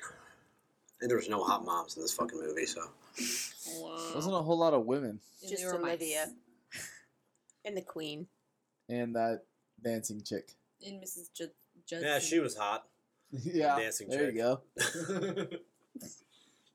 [1.01, 2.83] And there was no hot moms in this fucking movie, so
[4.15, 5.81] Wasn't a whole lot of women And Just they mice.
[5.83, 6.27] Olivia.
[7.65, 8.27] And the queen.
[8.89, 9.43] and that
[9.83, 10.55] dancing chick.
[10.87, 11.33] And Mrs.
[11.35, 11.45] J-
[11.87, 12.09] Judson.
[12.09, 12.87] yeah, she was hot.
[13.33, 14.19] yeah, dancing chick.
[14.19, 14.37] there chick.
[14.37, 15.57] you go.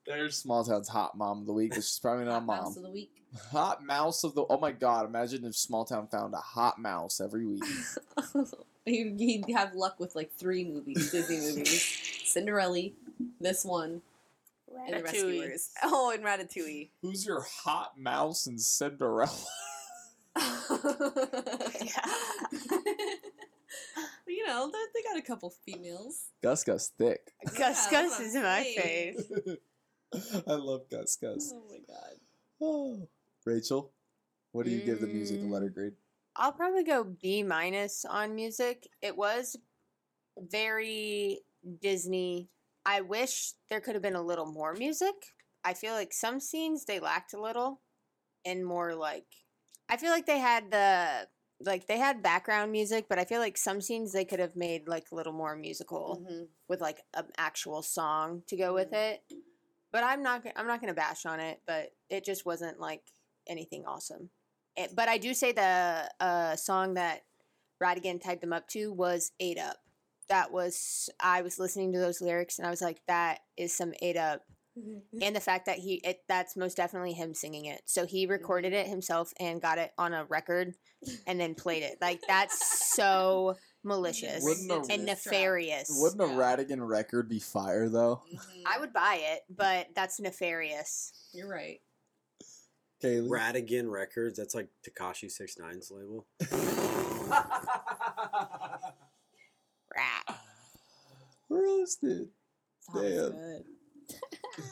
[0.06, 2.56] There's small town's hot mom of the week, but she's probably not a Hot mom.
[2.64, 3.10] Mouse of the week.
[3.50, 4.44] Hot mouse of the.
[4.48, 5.06] Oh my god!
[5.06, 7.64] Imagine if Small Town found a hot mouse every week.
[8.86, 11.82] He'd he'd have luck with like three movies, Disney movies.
[12.26, 12.90] Cinderella,
[13.40, 14.02] this one,
[14.86, 15.40] and the Ratatouille.
[15.40, 15.70] Rescuers.
[15.82, 16.90] Oh, and Ratatouille.
[17.00, 19.32] Who's your hot mouse in Cinderella?
[24.26, 26.24] you know, they, they got a couple females.
[26.42, 27.32] Gus Gus thick.
[27.56, 29.14] Gus Yeah, Gus what is I'm in my saying.
[29.14, 29.56] face.
[30.46, 31.52] I love Gus Gus.
[31.54, 32.16] Oh my god.
[32.60, 33.08] Oh.
[33.46, 33.92] Rachel,
[34.52, 35.74] what do you give the music a letter Mm.
[35.74, 35.92] grade?
[36.36, 38.88] I'll probably go B minus on music.
[39.02, 39.56] It was
[40.36, 41.40] very
[41.80, 42.48] Disney.
[42.86, 45.14] I wish there could have been a little more music.
[45.64, 47.80] I feel like some scenes they lacked a little
[48.44, 49.26] and more like
[49.88, 51.28] I feel like they had the
[51.60, 54.88] like they had background music, but I feel like some scenes they could have made
[54.88, 56.48] like a little more musical Mhm.
[56.68, 59.22] with like an actual song to go with it.
[59.94, 63.02] But I'm not I'm not going to bash on it, but it just wasn't like
[63.46, 64.28] anything awesome.
[64.76, 67.22] It, but I do say the uh, song that
[67.80, 69.76] Ratigan tied them up to was "Eight Up."
[70.28, 73.92] That was I was listening to those lyrics and I was like, that is some
[74.02, 74.42] "Eight Up,"
[75.22, 77.82] and the fact that he it, that's most definitely him singing it.
[77.84, 80.74] So he recorded it himself and got it on a record
[81.28, 81.98] and then played it.
[82.00, 83.54] Like that's so
[83.84, 85.88] malicious Wouldn't a- and nefarious.
[85.90, 86.34] Wouldn't a Yeah.
[86.38, 88.22] Ratigan record be fire though?
[88.32, 88.62] Mhm.
[88.66, 91.12] I would buy it, but that's nefarious.
[91.32, 91.80] You're right.
[93.02, 93.28] Kaylee.
[93.28, 94.38] Ratigan Records.
[94.38, 96.26] That's like Tekashi 69's label.
[99.94, 100.38] Rat.
[101.48, 102.28] Roasted.
[102.80, 103.30] Sounds Damn.
[103.32, 103.64] good.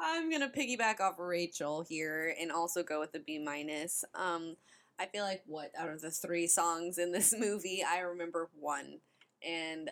[0.00, 4.04] I'm gonna piggyback off Rachel here and also go with the B minus.
[4.14, 4.56] Um,
[5.02, 8.98] I feel like what out of the three songs in this movie, I remember one,
[9.46, 9.90] and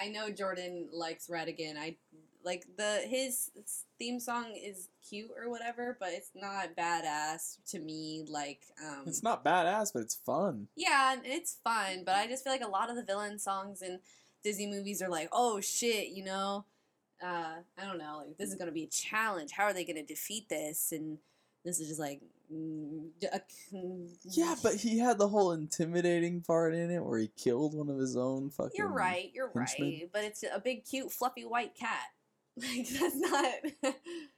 [0.00, 1.76] I know Jordan likes Ratigan.
[1.78, 1.96] I
[2.42, 3.50] like the his
[3.98, 8.24] theme song is cute or whatever, but it's not badass to me.
[8.26, 10.68] Like, um, It's not badass, but it's fun.
[10.74, 13.98] yeah, it's fun, but I just feel like a lot of the villain songs in
[14.42, 16.64] Disney movies are like, oh shit, you know,
[17.22, 19.52] uh, I don't know, like this is gonna be a challenge.
[19.52, 20.92] How are they gonna defeat this?
[20.92, 21.18] And
[21.62, 22.22] this is just like,
[22.52, 23.38] Mm, uh,
[24.24, 27.98] yeah, but he had the whole intimidating part in it where he killed one of
[27.98, 28.72] his own fucking.
[28.74, 29.88] you're right, you're henchmen.
[29.88, 32.06] right, but it's a big, cute, fluffy white cat.
[32.56, 33.94] Like that's not.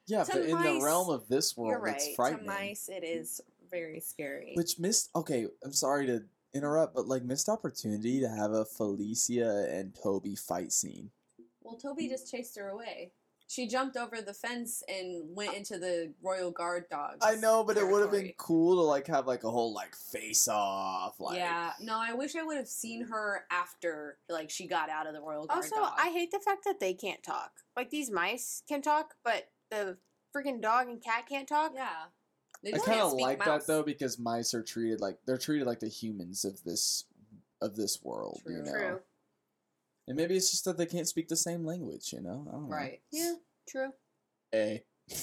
[0.06, 1.97] Yeah, but in the realm of this world, right.
[1.97, 3.40] it's To mice, it is
[3.70, 4.52] very scary.
[4.55, 5.10] Which missed.
[5.16, 6.22] Okay, I'm sorry to
[6.52, 11.10] interrupt, but like missed opportunity to have a Felicia and Toby fight scene.
[11.62, 13.12] Well, Toby just chased her away.
[13.52, 17.18] She jumped over the fence and went into the royal guard dogs.
[17.20, 19.94] I know, but it would have been cool to like have like a whole like
[19.94, 21.20] face off.
[21.20, 25.06] Like, yeah, no, I wish I would have seen her after, like, she got out
[25.06, 25.92] of the royal guard Also, dog.
[25.98, 27.50] I hate the fact that they can't talk.
[27.76, 29.98] Like these mice can talk, but the
[30.34, 31.72] freaking dog and cat can't talk.
[31.74, 31.88] yeah,
[32.64, 33.66] they I just kind can't of like mouse.
[33.66, 37.04] that though because mice are treated like they're treated like the humans of this
[37.60, 38.40] of this world.
[38.46, 39.00] You know, True.
[40.08, 42.12] And maybe it's just that they can't speak the same language.
[42.12, 42.74] You know, I don't know.
[42.74, 43.00] Right.
[43.12, 43.34] Yeah.
[43.68, 43.92] True.
[44.54, 44.82] A.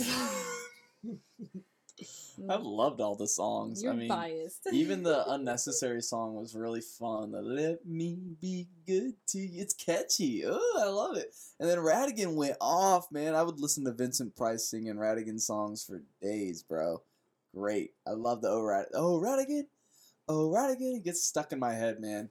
[2.50, 3.84] I've loved all the songs.
[3.84, 4.68] You're I mean, biased.
[4.72, 7.32] even the unnecessary song was really fun.
[7.32, 10.44] The "Let Me Be Good to You," it's catchy.
[10.46, 11.36] Oh, I love it.
[11.60, 13.36] And then Ratigan went off, man.
[13.36, 17.02] I would listen to Vincent Price singing Ratigan songs for days, bro.
[17.54, 17.92] Great.
[18.08, 18.86] I love the oh Rad.
[18.94, 19.66] Oh Ratigan,
[20.28, 20.98] oh Ratigan.
[20.98, 22.30] It gets stuck in my head, man.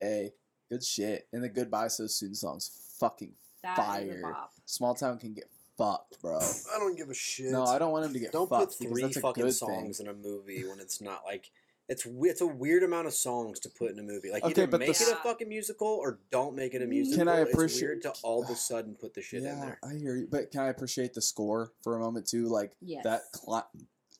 [0.00, 0.32] Hey,
[0.70, 1.26] good shit.
[1.32, 3.32] And the "Goodbye So Soon" songs, fucking
[3.62, 3.82] That is a
[4.12, 4.22] fire.
[4.22, 4.52] bop.
[4.66, 6.38] Small Town can get fucked, bro.
[6.38, 7.50] I don't give a shit.
[7.52, 9.44] No, I don't want him to get Don't put fucked because three that's a fucking
[9.44, 10.06] good songs thing.
[10.06, 11.50] in a movie when it's not like
[11.88, 14.30] it's we- it's a weird amount of songs to put in a movie.
[14.30, 16.86] Like Okay, either but make the it a fucking musical or don't make it a
[16.86, 17.18] musical.
[17.18, 19.60] Can I It's appreciate- weird to all of a sudden put the shit in yeah,
[19.60, 19.78] there.
[19.82, 20.28] I hear you.
[20.30, 22.46] But can I appreciate the score for a moment too?
[22.46, 23.02] Like Yes.
[23.04, 23.32] that.
[23.32, 23.62] Cli-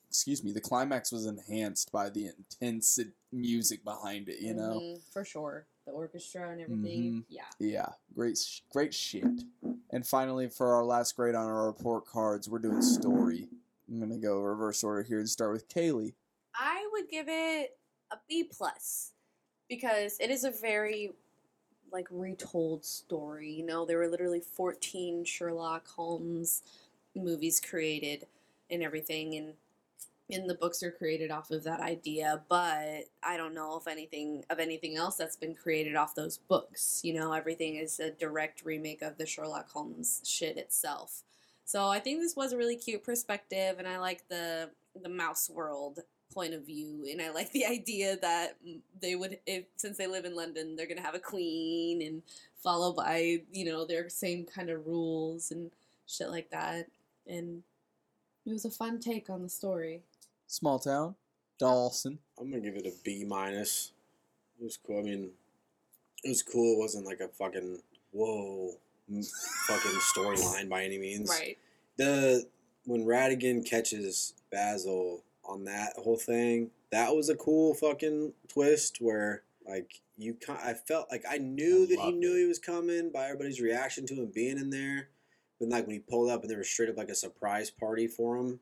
[0.09, 0.51] excuse me.
[0.51, 2.99] The climax was enhanced by the intense
[3.31, 4.41] music behind it.
[4.41, 4.81] You know.
[4.81, 5.67] Mhm, for sure.
[5.87, 7.13] The orchestra and everything.
[7.21, 7.25] Mhm.
[7.29, 7.43] Yeah.
[7.59, 7.89] Yeah.
[8.15, 8.39] Great.
[8.39, 9.25] sh- Great shit.
[9.91, 13.49] And finally, for our last grade on our report cards, we're doing story.
[13.89, 16.15] I'm gonna go reverse order here and start with Kaylee.
[16.55, 17.79] I would give it
[18.11, 19.13] a B plus
[19.69, 21.13] because it is a very
[21.91, 23.51] like retold story.
[23.51, 26.63] You know, there were literally 14 Sherlock Holmes
[27.17, 28.29] movies created
[28.71, 29.55] and everything and
[30.33, 34.45] and the books are created off of that idea, but I don't know if anything
[34.51, 37.01] of anything else that's been created off those books.
[37.03, 41.23] You know, everything is a direct remake of the Sherlock Holmes shit itself.
[41.65, 44.71] So I think this was a really cute perspective, and I like the
[45.01, 46.01] the mouse world
[46.33, 48.57] point of view, and I like the idea that
[49.01, 52.23] they would, if since they live in London, they're gonna have a queen and
[52.57, 55.71] follow by you know their same kind of rules and
[56.07, 56.87] shit like that.
[57.27, 57.63] And
[58.47, 60.03] it was a fun take on the story.
[60.51, 61.15] Small town,
[61.61, 62.19] Dawson.
[62.37, 63.93] I'm gonna give it a B minus.
[64.61, 64.99] It was cool.
[64.99, 65.31] I mean,
[66.25, 66.75] it was cool.
[66.75, 67.79] It wasn't like a fucking
[68.11, 68.73] whoa
[69.69, 71.31] fucking storyline by any means.
[71.31, 71.57] Right.
[71.99, 72.49] The
[72.85, 79.45] when Ratigan catches Basil on that whole thing, that was a cool fucking twist where
[79.69, 82.41] like you kind I felt like I knew I that he knew it.
[82.41, 85.11] he was coming by everybody's reaction to him being in there.
[85.61, 88.09] But like when he pulled up and there was straight up like a surprise party
[88.09, 88.59] for him,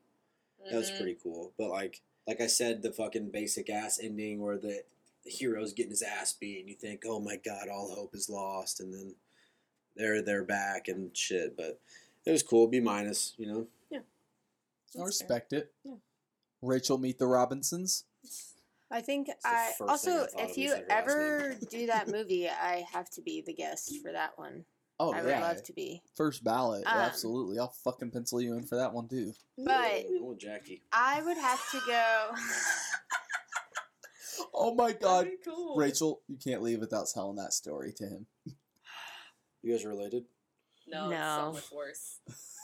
[0.70, 0.96] that was Mhm.
[0.96, 1.52] pretty cool.
[1.56, 4.82] But like like I said, the fucking basic ass ending where the,
[5.24, 8.28] the hero's getting his ass beat and you think, Oh my god, all hope is
[8.28, 9.14] lost and then
[9.96, 11.56] they're they're back and shit.
[11.56, 11.80] But
[12.26, 13.66] it was cool, B minus, you know.
[13.90, 13.98] Yeah.
[13.98, 14.02] I
[14.84, 15.06] That's fair.
[15.06, 15.72] respect it.
[15.84, 15.94] Yeah.
[16.60, 18.04] Rachel, meet the Robinsons.
[18.90, 21.86] I think I first thing I also, if you you said her last ever do
[21.86, 24.64] that movie, I have to be the guest for that one.
[25.00, 26.02] Oh I would love to be.
[26.16, 26.82] first ballot.
[26.86, 29.32] Um, absolutely, I'll fucking pencil you in for that one too.
[29.56, 30.82] But Oh Jackie.
[30.92, 32.26] I would have to go.
[34.54, 35.76] Oh my god, cool.
[35.76, 38.26] Rachel, you can't leave without telling that story to him.
[39.60, 40.22] You guys related?
[40.86, 41.48] No, No.
[41.48, 42.20] so much worse.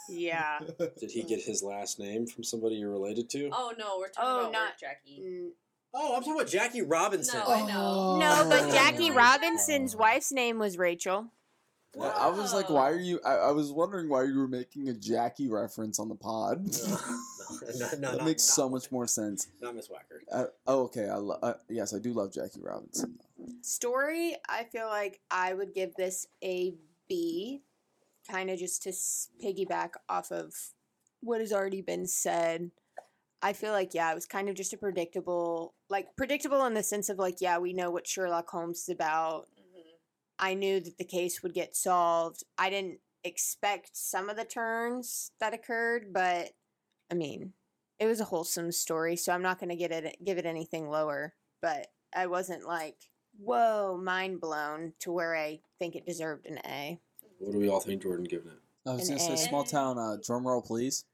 [0.09, 0.61] yeah.
[0.79, 3.51] Did he get his last name from somebody you're related to?
[3.53, 5.21] Oh no, we're talking Oh, about not- Jackie.
[5.21, 5.49] Mm,
[5.93, 7.41] Oh, I'm talking about Jackie Robinson.
[7.41, 8.19] No, I know.
[8.21, 8.71] No, but Oh.
[8.71, 9.15] Jackie Oh.
[9.15, 11.27] Robinson's wife's name was Rachel.
[12.01, 13.21] I I was like, why are you?
[13.25, 16.69] I, I was wondering why you were making a Jackie reference on the pod.
[17.61, 19.49] No, no, no, that not- makes so not- much more sense.
[19.61, 20.23] Not Miss Whacker.
[20.33, 21.09] Uh, oh, okay.
[21.11, 23.19] I lo- uh, yes, I do love Jackie Robinson.
[23.61, 26.75] Story, I feel like I would give this a
[27.07, 27.61] B,
[28.31, 30.55] kind of just to s- piggyback off of
[31.21, 32.71] what has already been said.
[33.43, 36.83] I feel like, yeah, it was kind of just a predictable, like, predictable in the
[36.83, 39.49] sense of, like, yeah, we know what Sherlock Holmes is about.
[40.39, 42.43] I knew that the case would get solved.
[42.59, 46.51] I didn't expect some of the turns that occurred, but
[47.11, 47.53] I mean,
[47.99, 50.89] it was a wholesome story, so I'm not going to get it give it anything
[50.89, 52.97] lower, but I wasn't like,
[53.39, 56.99] whoa, mind blown to where I think it deserved an A.
[57.39, 58.59] What do we all think Jordan giving it?
[58.87, 59.49] I was An gonna say A.
[59.49, 59.99] small town.
[59.99, 61.05] Uh, drum roll, please.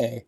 [0.00, 0.24] A.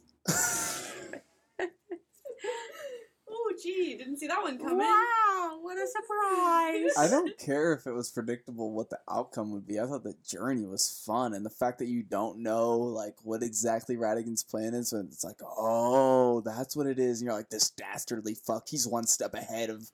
[3.28, 4.78] Oh gee, didn't see that one coming.
[4.78, 6.92] Wow, what a surprise!
[6.98, 9.78] I don't care if it was predictable what the outcome would be.
[9.78, 13.42] I thought the journey was fun, and the fact that you don't know like what
[13.42, 17.20] exactly Ratigan's plan is, and it's like, oh, that's what it is.
[17.20, 18.68] And you're like, this dastardly fuck.
[18.68, 19.90] He's one step ahead of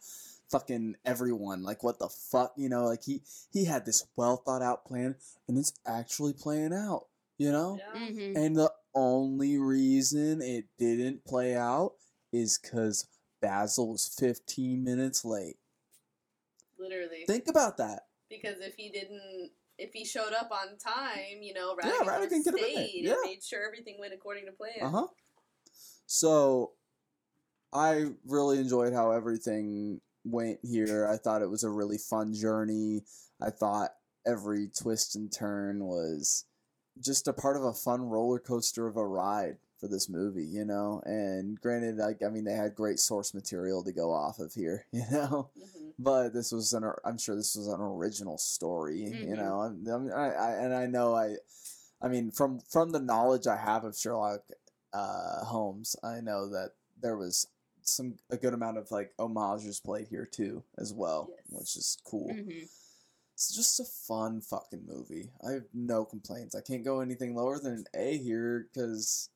[0.50, 1.62] fucking everyone.
[1.62, 2.84] Like, what the fuck, you know?
[2.84, 5.16] Like he he had this well thought out plan,
[5.48, 7.06] and it's actually playing out.
[7.38, 7.78] You know.
[7.78, 8.00] Yeah.
[8.00, 8.36] Mhm.
[8.36, 11.94] And the only reason it didn't play out
[12.32, 13.06] is because
[13.42, 15.56] Basil was 15 minutes late.
[16.78, 17.24] Literally.
[17.26, 18.04] Think about that.
[18.30, 22.44] because if he didn't if he showed up on time, you know, Yeah, Ratigan, Ratigan
[22.44, 23.12] been there, stayed yeah.
[23.14, 24.72] and made sure everything went according to plan.
[24.80, 25.06] Uh huh.
[26.06, 26.72] So,
[27.72, 31.08] I really enjoyed how everything went here.
[31.08, 33.02] I thought it was a really fun journey.
[33.40, 33.90] I thought
[34.26, 36.44] every twist and turn was
[37.00, 40.64] just a part of a fun roller coaster of a ride for this movie, you
[40.64, 41.02] know.
[41.04, 44.86] And granted, like I mean, they had great source material to go off of here,
[44.92, 45.50] you know.
[45.58, 45.92] Mhm.
[45.98, 49.36] but this was an i'm sure this was an original story you Mhm.
[49.36, 51.36] know I'm, I'm, I, I, and i know i
[52.00, 54.40] i mean from from the knowledge i have of sherlock
[54.94, 56.70] uh holmes i know that
[57.02, 57.46] there was
[57.82, 61.44] some a good amount of like homages played here too as well Yes.
[61.60, 62.68] which is cool Mhm.
[63.34, 67.58] it's just a fun fucking movie i have no complaints i can't go anything lower
[67.58, 69.28] than an a here because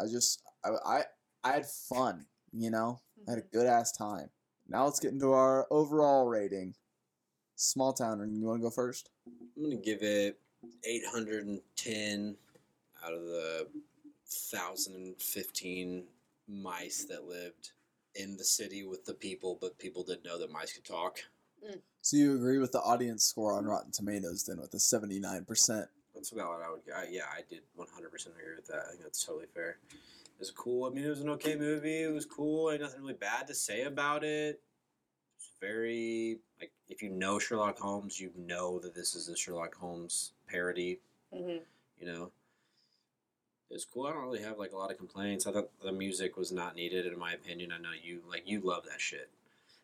[0.00, 1.02] i just I, I
[1.44, 3.58] i had fun you know I had a mm-hmm.
[3.58, 4.30] good ass time.
[4.68, 6.74] Now let's get into our overall rating.
[7.56, 9.08] Small town, and you want to go first?
[9.56, 10.38] I'm gonna give it
[10.84, 12.36] 810
[13.04, 13.66] out of the
[14.50, 16.04] 1015
[16.48, 17.70] mice that lived
[18.14, 21.18] in the city with the people, but people didn't know that mice could talk.
[21.66, 21.80] Mm.
[22.02, 25.86] So you agree with the audience score on Rotten Tomatoes then with a 79%?
[26.26, 26.80] That's about what I would.
[26.92, 28.86] I, yeah, I did 100 percent agree with that.
[28.88, 29.76] I think that's totally fair.
[29.92, 30.84] It was cool.
[30.84, 32.02] I mean, it was an okay movie.
[32.02, 32.68] It was cool.
[32.68, 34.60] I had nothing really bad to say about it.
[35.38, 39.76] It's very like if you know Sherlock Holmes, you know that this is a Sherlock
[39.76, 40.98] Holmes parody.
[41.32, 41.58] hmm
[42.00, 42.32] You know,
[43.70, 44.06] it was cool.
[44.06, 45.46] I don't really have like a lot of complaints.
[45.46, 47.70] I thought the music was not needed, in my opinion.
[47.70, 49.30] I know you like you love that shit.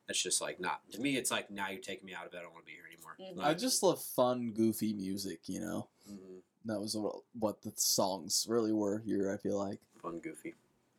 [0.09, 1.17] That's just like not to me.
[1.17, 2.39] It's like now you're taking me out of it.
[2.39, 3.17] I don't want to be here anymore.
[3.21, 3.49] Mhm.
[3.49, 5.87] I just love fun, goofy music, you know?
[6.11, 6.32] Mhm.
[6.65, 9.81] That was what, what the songs really were here, I feel like.
[10.01, 10.55] fun, goofy.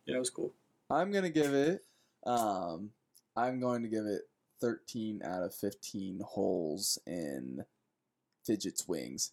[0.05, 0.51] Yeah, it was cool.
[0.89, 1.83] I'm going to give it,
[2.25, 2.89] um,
[3.37, 4.23] I'm going to give it
[4.61, 7.63] 13 out of 15 holes in
[8.47, 9.31] Fidget's wings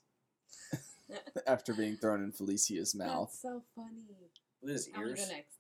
[1.47, 3.29] after being thrown in Felicia's mouth.
[3.31, 4.05] That's so funny.
[4.63, 5.27] With his I'm gonna ears.
[5.29, 5.57] go next.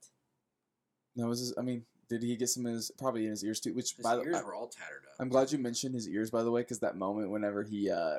[1.16, 3.60] No, was his, I mean, did he get some in his, probably in his ears
[3.60, 5.14] too, which His by the ears I- were all tattered up.
[5.18, 8.18] I'm glad you mentioned his ears, by the way, because that moment whenever he uh,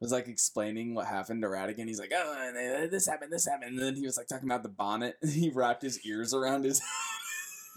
[0.00, 3.78] was like explaining what happened to Ratigan, he's like, "Oh, uh, this happened, this happened,"
[3.78, 5.16] and then he was like talking about the bonnet.
[5.22, 6.80] And he wrapped his ears around his.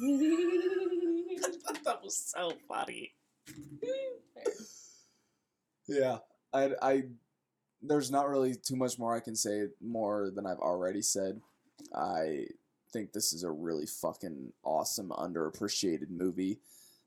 [1.84, 3.14] that was so funny.
[5.88, 6.18] Yeah,
[6.54, 7.04] I, I,
[7.82, 11.40] there's not really too much more I can say more than I've already said.
[11.96, 12.48] I
[12.92, 16.60] think this is a really fucking awesome, underappreciated movie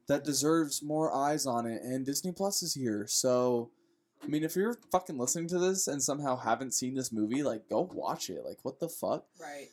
[0.09, 3.07] that deserves more eyes on it, and Disney Plus is here.
[3.09, 3.71] So,
[4.23, 7.69] I mean, if you're fucking listening to this and somehow haven't seen this movie, like,
[7.69, 8.45] go watch it.
[8.45, 9.25] Like, what the fuck?
[9.41, 9.69] right.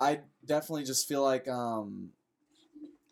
[0.00, 2.10] I definitely just feel like um,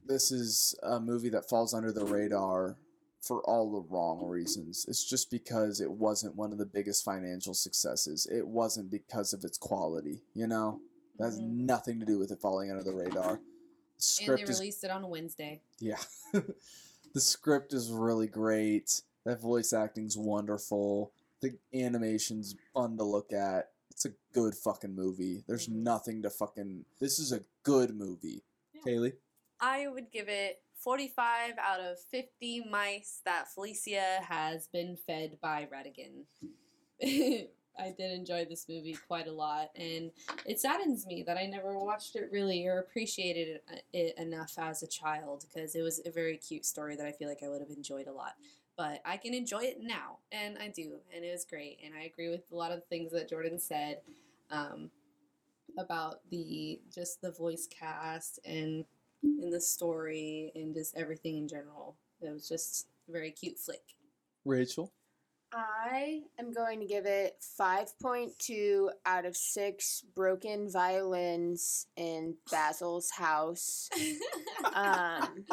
[0.06, 2.76] this is a movie that falls under the radar
[3.20, 4.86] for all the wrong reasons.
[4.88, 8.26] It's just because it wasn't one of the biggest financial successes.
[8.28, 10.80] It wasn't because of its quality, you know?
[11.18, 11.58] That has Mhm.
[11.66, 13.12] nothing to do with it falling under the radar.
[13.12, 15.60] The And they script is released it on Wednesday.
[15.78, 16.02] yeah.
[16.32, 19.02] the script is really great.
[19.24, 21.12] That voice acting's wonderful.
[21.42, 23.70] The animation's fun to look at.
[23.90, 25.44] It's a good fucking movie.
[25.46, 25.82] There's Mhm.
[25.82, 26.84] nothing to fucking.
[26.98, 28.42] This is a good movie.
[28.72, 28.82] Yeah.
[28.82, 29.16] Kaylee?
[29.60, 35.66] I would give it 45 out of 50 mice that Felicia has been fed by
[35.66, 36.24] Ratigan.
[37.78, 40.10] I did enjoy this movie quite a lot, and
[40.44, 44.82] it saddens me that I never watched it really or appreciated uh, it enough as
[44.82, 47.60] a child because it was a very cute story that I feel like I would
[47.60, 48.34] have enjoyed a lot.
[48.76, 51.78] But I can enjoy it now, and I do, and it was great.
[51.84, 54.00] And I agree with a lot of the things that Jordan said
[54.50, 54.90] um,
[55.78, 58.84] about the just the voice cast and
[59.22, 61.96] in the story and just everything in general.
[62.22, 63.82] It was just a very cute flick.
[64.44, 64.92] Rachel?
[65.52, 73.88] I am going to give it 5.2 out of 6 broken violins in Basil's house.
[74.74, 75.46] Um,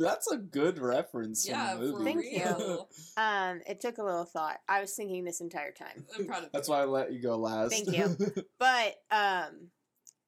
[0.00, 2.38] That's a good reference yeah, from the movie.
[2.38, 2.86] Thank you.
[3.16, 4.58] um, it took a little thought.
[4.68, 6.06] I was thinking this entire time.
[6.18, 6.74] I'm proud of That's you.
[6.74, 7.70] why I let you go last.
[7.70, 8.16] Thank you.
[8.58, 9.68] But um,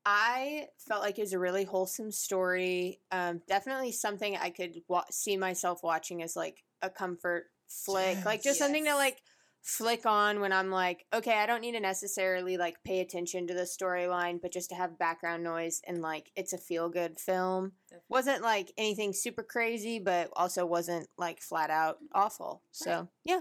[0.05, 3.01] I felt like it was a really wholesome story.
[3.11, 8.43] Um, definitely something I could wa- see myself watching as like a comfort flick, like
[8.43, 9.23] just something to like
[9.63, 13.55] flick on when I'm like, okay, I don't need to necessarily like pay attention to
[13.55, 17.73] the storyline, but just to have background noise and like it's a feel good film.
[17.89, 18.07] Definitely.
[18.09, 22.63] Wasn't like anything super crazy, but also wasn't like flat out awful.
[22.73, 23.41] So yeah,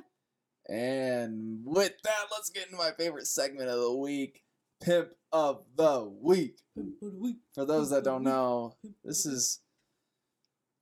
[0.69, 4.43] And with that, let's get into my favorite segment of the week
[4.81, 6.57] Pimp of the Week.
[7.53, 9.59] For those that don't know, this is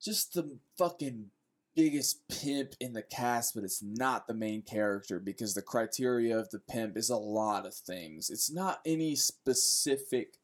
[0.02, 1.32] just the fucking
[1.76, 6.50] biggest pimp in the cast, but it's not the main character because the criteria of
[6.50, 8.30] the pimp is a lot of things.
[8.30, 10.38] It's not any specific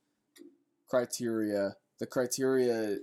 [0.88, 1.76] criteria.
[2.00, 2.98] The criteria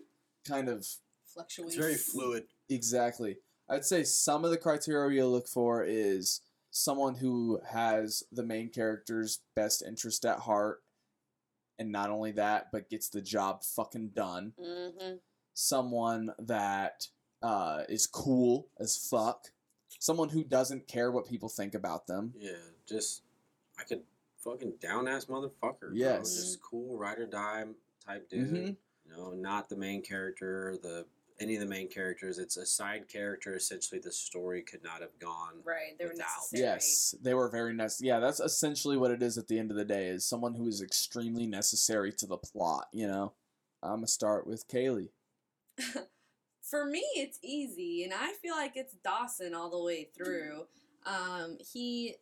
[0.46, 0.86] kind of
[1.32, 1.74] Fluctuates.
[1.74, 2.44] It's very fluid.
[2.68, 3.38] Exactly.
[3.68, 8.68] I'd say some of the criteria you look for is someone who has the main
[8.68, 10.80] character's best interest at heart,
[11.78, 14.52] and not only that, but gets the job fucking done.
[14.60, 15.14] Mm-hmm.
[15.54, 17.06] Someone that
[17.42, 19.48] uh, is cool as fuck.
[19.98, 22.32] Someone who doesn't care what people think about them.
[22.38, 22.52] Yeah,
[22.88, 23.22] just
[23.78, 24.02] I could
[24.38, 25.80] fucking down ass motherfucker.
[25.80, 25.90] bro.
[25.94, 26.34] Yes.
[26.34, 27.64] just cool ride or die
[28.06, 28.50] type dude.
[28.50, 28.76] Mhm.
[29.06, 31.06] You know, not the main character, the
[31.40, 32.38] any of the main characters.
[32.38, 33.54] It's a side character.
[33.56, 35.54] Essentially, the story could not have gone.
[35.64, 35.96] Right.
[35.98, 36.26] They were Without.
[36.38, 36.62] necessary.
[36.62, 38.08] Yes, they were very necessary.
[38.08, 40.06] Yeah, that's essentially what it is at the end of the day.
[40.06, 42.88] Is someone who is extremely necessary to the plot.
[42.92, 43.32] You know,
[43.82, 45.10] I'm gonna start with Kaylee.
[46.72, 50.64] For me, it's easy, and I feel like it's Dawson all the way through.
[51.04, 52.14] Um, he,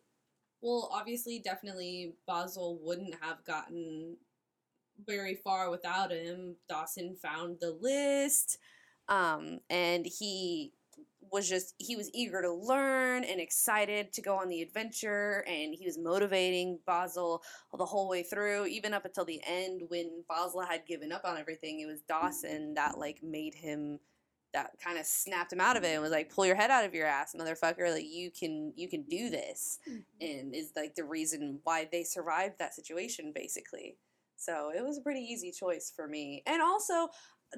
[0.59, 4.17] well, obviously, definitely, Basil wouldn't have gotten
[5.07, 6.57] very far without him.
[6.67, 8.57] Dawson found the list,
[9.07, 10.73] um, and he
[11.31, 15.73] was just he was eager to learn and excited to go on the adventure and
[15.73, 17.41] he was motivating Basil
[17.77, 21.37] the whole way through even up until the end when Basil had given up on
[21.37, 23.99] everything it was Dawson that like made him
[24.53, 26.85] that kind of snapped him out of it and was like pull your head out
[26.85, 29.79] of your ass motherfucker like you can you can do this
[30.19, 33.97] and is like the reason why they survived that situation basically
[34.35, 37.09] so it was a pretty easy choice for me and also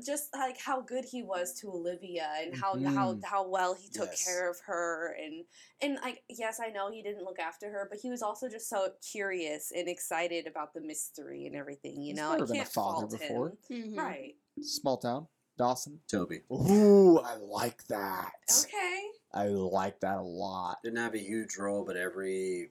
[0.04, 3.24] just like how good he was to Olivia and how how Mhm.
[3.24, 4.24] how well he took Yes.
[4.24, 5.46] care of her and
[5.82, 8.68] and like yes I know he didn't look after her but he was also just
[8.68, 12.62] so curious and excited about the mystery and everything you He's know never I been
[12.62, 13.56] a can't father before.
[13.70, 13.96] him Mhm.
[13.96, 15.99] right Small town, Dawson.
[16.07, 18.32] Toby Ooh, I like that.
[18.65, 19.01] okay
[19.33, 20.80] I like that a lot.
[20.83, 22.69] didn't have a huge role, but every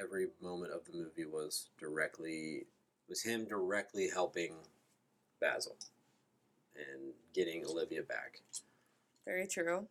[0.00, 2.66] every moment of the movie was directly
[3.08, 4.54] was him directly helping
[5.40, 5.76] Basil
[6.76, 8.40] and getting Olivia back.
[9.26, 9.86] very true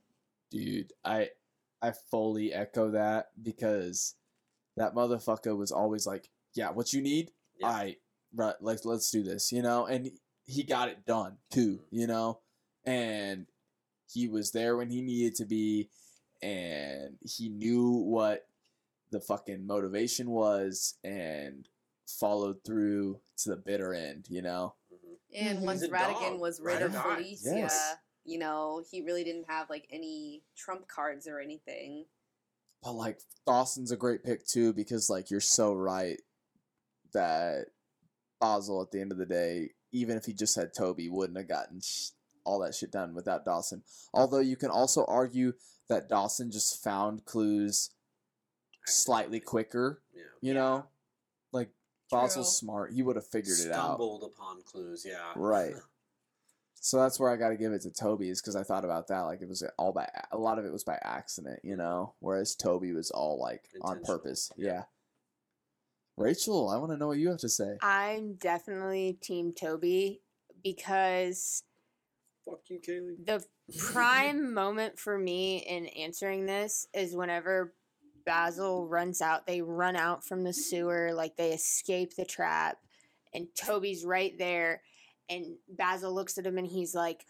[0.50, 1.30] Dude, I
[1.82, 4.16] I fully echo that because
[4.78, 7.32] that motherfucker was always like, "Yeah, what you need?
[7.60, 7.68] Yeah.
[7.68, 7.98] All right,
[8.36, 10.12] right, like let's do this," you know, and
[10.52, 12.40] he got it done too, you know,
[12.86, 13.46] and
[14.12, 15.90] he was there when he needed to be,
[16.42, 18.46] and he knew what
[19.12, 21.68] the fucking motivation was and
[22.08, 24.76] followed through to the bitter end, you know.
[24.92, 25.18] Mhm.
[25.34, 25.64] And Mhm.
[25.66, 26.40] once He's Ratigan dog.
[26.42, 27.16] was rid of Ratigan.
[27.16, 27.96] Felicia, Yes.
[28.26, 32.06] you know, he really didn't have like any trump cards or anything.
[32.84, 36.20] But like Dawson's a great pick too because like you're so right
[37.14, 37.68] that
[38.40, 41.48] Basil at the end of the day, even if he just had Toby, wouldn't have
[41.48, 41.82] gotten
[42.44, 43.84] all that shit done without Dawson.
[44.14, 45.54] Although you can also argue
[45.90, 47.92] that Dawson just found clues
[48.86, 50.02] slightly quicker.
[50.14, 50.24] Yeah.
[50.42, 50.86] You know,
[51.52, 51.70] like
[52.10, 52.68] Basil's True.
[52.68, 53.86] smart; he would have figured it out.
[53.86, 55.32] Stumbled upon clues, yeah.
[55.36, 55.76] Right.
[56.84, 59.08] So that's where I got to give it to Toby is because I thought about
[59.10, 62.16] that like it was all by a lot of it was by accident, you know,
[62.22, 64.52] whereas Toby was all like on purpose.
[64.58, 64.68] yeah.
[64.68, 64.84] Yeah.
[66.18, 67.78] Rachel, I want to know what you have to say.
[67.82, 70.22] I'm definitely Team Toby
[70.64, 71.64] because
[72.46, 73.26] Fuck you, Kaylee.
[73.26, 73.44] the
[73.78, 77.74] prime moment for me in answering this is whenever
[78.26, 79.48] Basil runs out.
[79.48, 82.78] They run out from the sewer, like they escape the trap,
[83.34, 84.82] and Toby's right there.
[85.30, 87.24] And Basil looks at him and he's like,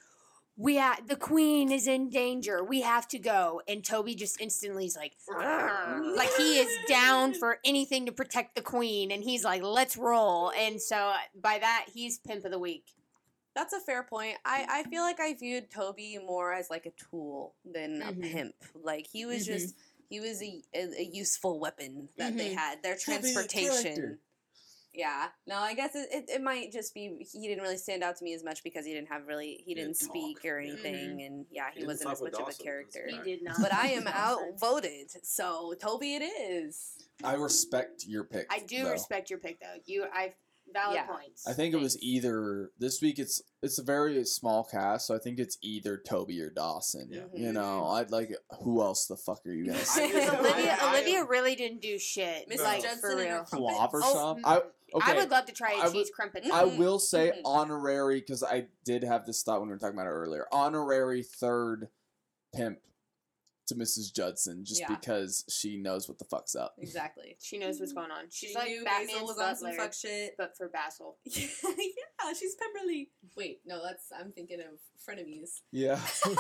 [0.58, 2.64] "We ha- the queen is in danger.
[2.64, 7.34] We have to go." And Toby just instantly is like, "Argh." like he is down
[7.34, 11.60] for anything to protect the queen, and he's like, "Let's roll." And so uh, by
[11.60, 12.86] that, he's pimp of the week.
[13.54, 14.38] That's a fair point.
[14.46, 18.32] I, I feel like I viewed Toby more as like a tool than a Mhm.
[18.32, 18.56] pimp.
[18.82, 19.54] Like he was Mhm.
[19.54, 19.76] just
[20.10, 22.56] he was a, a, a useful weapon that they Mhm.
[22.58, 22.84] had.
[22.84, 24.20] Their Toby, transportation.
[24.94, 25.00] Character.
[25.12, 25.28] Yeah.
[25.48, 28.24] No, I guess it, it, it might just be he didn't really stand out to
[28.24, 30.52] me as much because he didn't have really he didn't didn't speak talk.
[30.52, 30.72] or Yeah.
[30.74, 33.08] anything and yeah, He he, wasn't as with much of a character.
[33.10, 33.56] He did not.
[33.62, 36.94] But I am outvoted, so Toby it is.
[37.24, 38.48] I respect your pick.
[38.50, 38.92] I do though.
[38.92, 39.80] respect your pick though.
[39.86, 40.34] You, I
[40.74, 41.04] valid Yeah.
[41.06, 41.46] points.
[41.48, 43.20] I think it was either this week.
[43.20, 47.10] It's it's a very small cast, so I think it's either Toby or Dawson.
[47.12, 47.22] Yeah.
[47.36, 48.32] You know, I'd like
[48.64, 50.06] who else the fuck are you gonna say?
[50.30, 52.50] Olivia, I- I Olivia really didn't do shit.
[52.50, 52.64] Mrs.
[52.64, 53.44] Like Judson for and her real.
[53.44, 53.76] crumpets.
[53.78, 54.38] Flopper Oh, shop.
[54.38, 54.62] mm, I
[54.94, 55.12] okay.
[55.12, 56.46] I would love to try I a would- cheese crumpet.
[56.52, 60.08] I will say honorary because I did have this thought when we were talking about
[60.08, 60.48] it earlier.
[60.52, 61.90] Honorary third
[62.56, 62.80] pimp
[63.68, 64.14] to Mrs.
[64.14, 64.90] Judson just Yeah.
[64.90, 66.76] because she knows what the fuck's up.
[66.80, 67.38] Exactly.
[67.42, 68.26] She knows what's going on.
[68.30, 70.36] She's She like knew Batman's Basil was on some fuck shit.
[70.38, 71.18] but for Basil.
[71.26, 73.12] yeah, she's Pemberley.
[73.38, 75.62] Wait, no, that's I'm thinking of frenemies.
[75.72, 76.00] Yeah.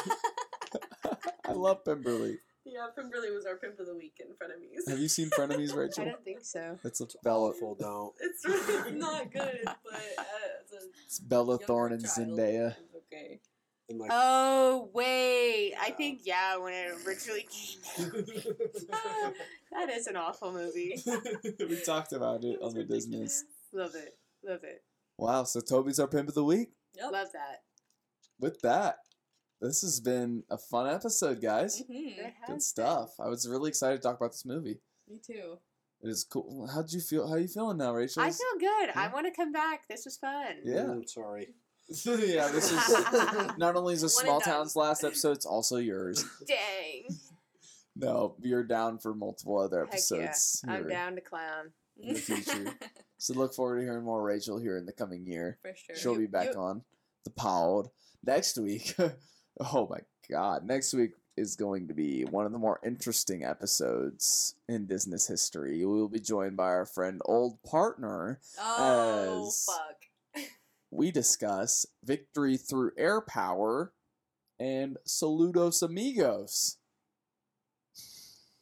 [1.45, 2.39] I love Pemberley.
[2.65, 4.87] Yeah, Pemberley was our pimp of the week in frenemies.
[4.89, 6.03] Have you seen Frenemies, I Rachel?
[6.03, 6.77] I don't think so.
[6.83, 8.13] It's a Bella, Awful, don't.
[8.19, 9.75] It's really not good, but
[10.17, 10.23] uh,
[10.61, 12.75] it's a it's Bella Thorne and child, Zendaya.
[12.77, 13.39] It's okay.
[13.89, 18.05] And like, Oh wait, I think yeah, when it originally came
[18.93, 19.33] out.
[19.71, 21.01] that is an awful movie.
[21.59, 23.41] we talked about it on the Disness.
[23.73, 24.17] Love it.
[24.45, 24.83] Love it.
[25.17, 26.69] Wow, so Toby's our pimp of the week.
[26.95, 27.11] Yep.
[27.11, 27.63] Love that.
[28.39, 28.97] With that,
[29.61, 31.81] this has been a fun episode, guys.
[31.81, 32.17] Mhm.
[32.17, 32.59] It has Good been.
[32.59, 33.19] stuff.
[33.19, 34.79] I was really excited to talk about this movie.
[35.07, 35.57] Me too.
[36.03, 36.67] It is cool.
[36.67, 37.27] How'd you feel?
[37.27, 38.23] How are you feeling now, Rachel?
[38.23, 38.89] I feel good.
[38.95, 39.87] I want to come back.
[39.87, 40.55] This was fun.
[40.63, 40.83] Yeah.
[40.85, 41.53] mm, sorry.
[42.05, 46.25] yeah, this is not only is a small town's last episode, it's also yours.
[46.47, 47.07] Dang.
[47.95, 49.93] No, you're down for multiple other Heck yeah.
[49.95, 50.63] episodes.
[50.67, 51.71] I'm down to clown.
[51.97, 52.73] In the future.
[53.19, 55.59] So look forward to hearing more Rachel here in the coming year.
[55.61, 55.95] For sure.
[55.95, 56.81] She'll be back on
[57.25, 57.89] the pod
[58.25, 58.95] next week.
[59.59, 59.99] Oh my
[60.29, 65.27] god, next week is going to be one of the more interesting episodes in business
[65.27, 65.79] history.
[65.79, 68.39] We will be joined by our friend old partner.
[68.59, 70.45] Oh as- fuck.
[70.89, 73.93] We discuss victory through air power
[74.59, 76.77] and Saludos Amigos.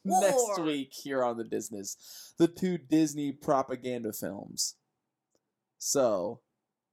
[0.04, 1.96] next week here on the Disness,
[2.38, 4.76] the two Disney propaganda films.
[5.78, 6.40] So,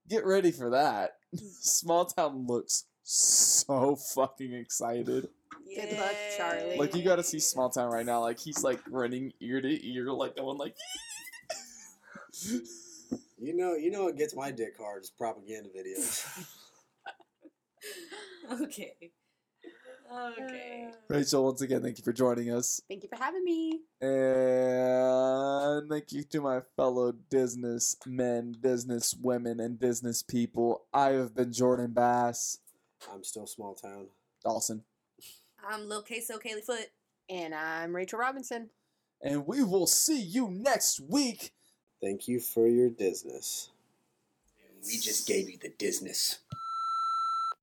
[0.08, 1.18] get ready for that.
[1.60, 5.28] Small Town looks so fucking excited.
[5.74, 6.76] Good luck, Charlie.
[6.76, 8.20] Like you got to see Small Town right now.
[8.20, 10.74] Like he's like running ear to ear, like going like.
[13.40, 16.26] You know, you know what gets my dick hard is propaganda videos.
[18.50, 18.94] Okay.
[20.10, 20.88] Okay.
[20.90, 22.80] Uh, Rachel, once again, thank you for joining us.
[22.88, 23.80] Thank you for having me.
[24.00, 30.86] And thank you to my fellow business men, business women, and business people.
[30.94, 32.58] I have been Jordan Bass.
[33.12, 34.06] I'm still small town.
[34.44, 34.82] Dawson.
[35.66, 36.88] I'm Lil Queso Kaylee Foot.
[37.30, 38.70] And I'm Rachel Robinson.
[39.22, 41.52] And we will see you next week.
[42.00, 43.70] Thank you for your business.
[44.86, 46.38] We just gave you the business.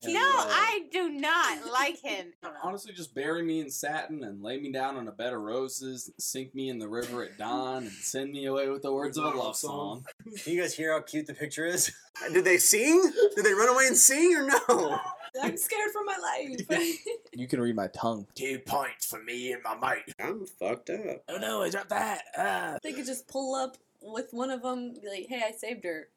[0.03, 2.33] No, uh, I do not like him.
[2.61, 6.07] honestly just bury me in satin and lay me down on a bed of roses,
[6.07, 9.17] and sink me in the river at dawn, and send me away with the words
[9.17, 10.05] of a love song.
[10.43, 11.91] Can you guys hear how cute the picture is?
[12.33, 13.01] Did they sing?
[13.35, 14.99] Did they run away and sing or no?
[15.41, 16.89] I'm scared for my life.
[17.33, 18.27] You can read my tongue.
[18.35, 20.13] Two points for me and my mate.
[20.19, 21.23] I'm fucked up.
[21.27, 22.01] Oh no, I dropped that.
[22.01, 22.21] hat.
[22.37, 22.77] Ah.
[22.81, 26.07] they could just pull up with one of them, be like, "Hey, I saved her."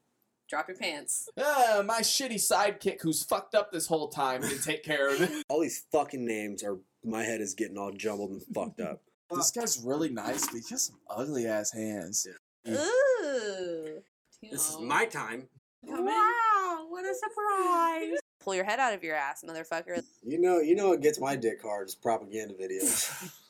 [0.49, 1.29] Drop your pants.
[1.39, 5.31] Ah, my shitty sidekick who's fucked up this whole time can take care of it.
[5.49, 6.79] All these fucking names are.
[7.05, 9.03] My head is getting all jumbled and fucked up.
[9.31, 12.27] This guy's really nice, but he has some ugly ass hands.
[12.67, 14.03] Ooh.
[14.43, 15.49] This is my time.
[15.87, 16.05] Come in.
[16.07, 18.19] Wow, what a surprise.
[18.41, 20.02] Pull your head out of your ass, motherfucker.
[20.23, 23.34] You know, you know it gets my dick hard is propaganda videos.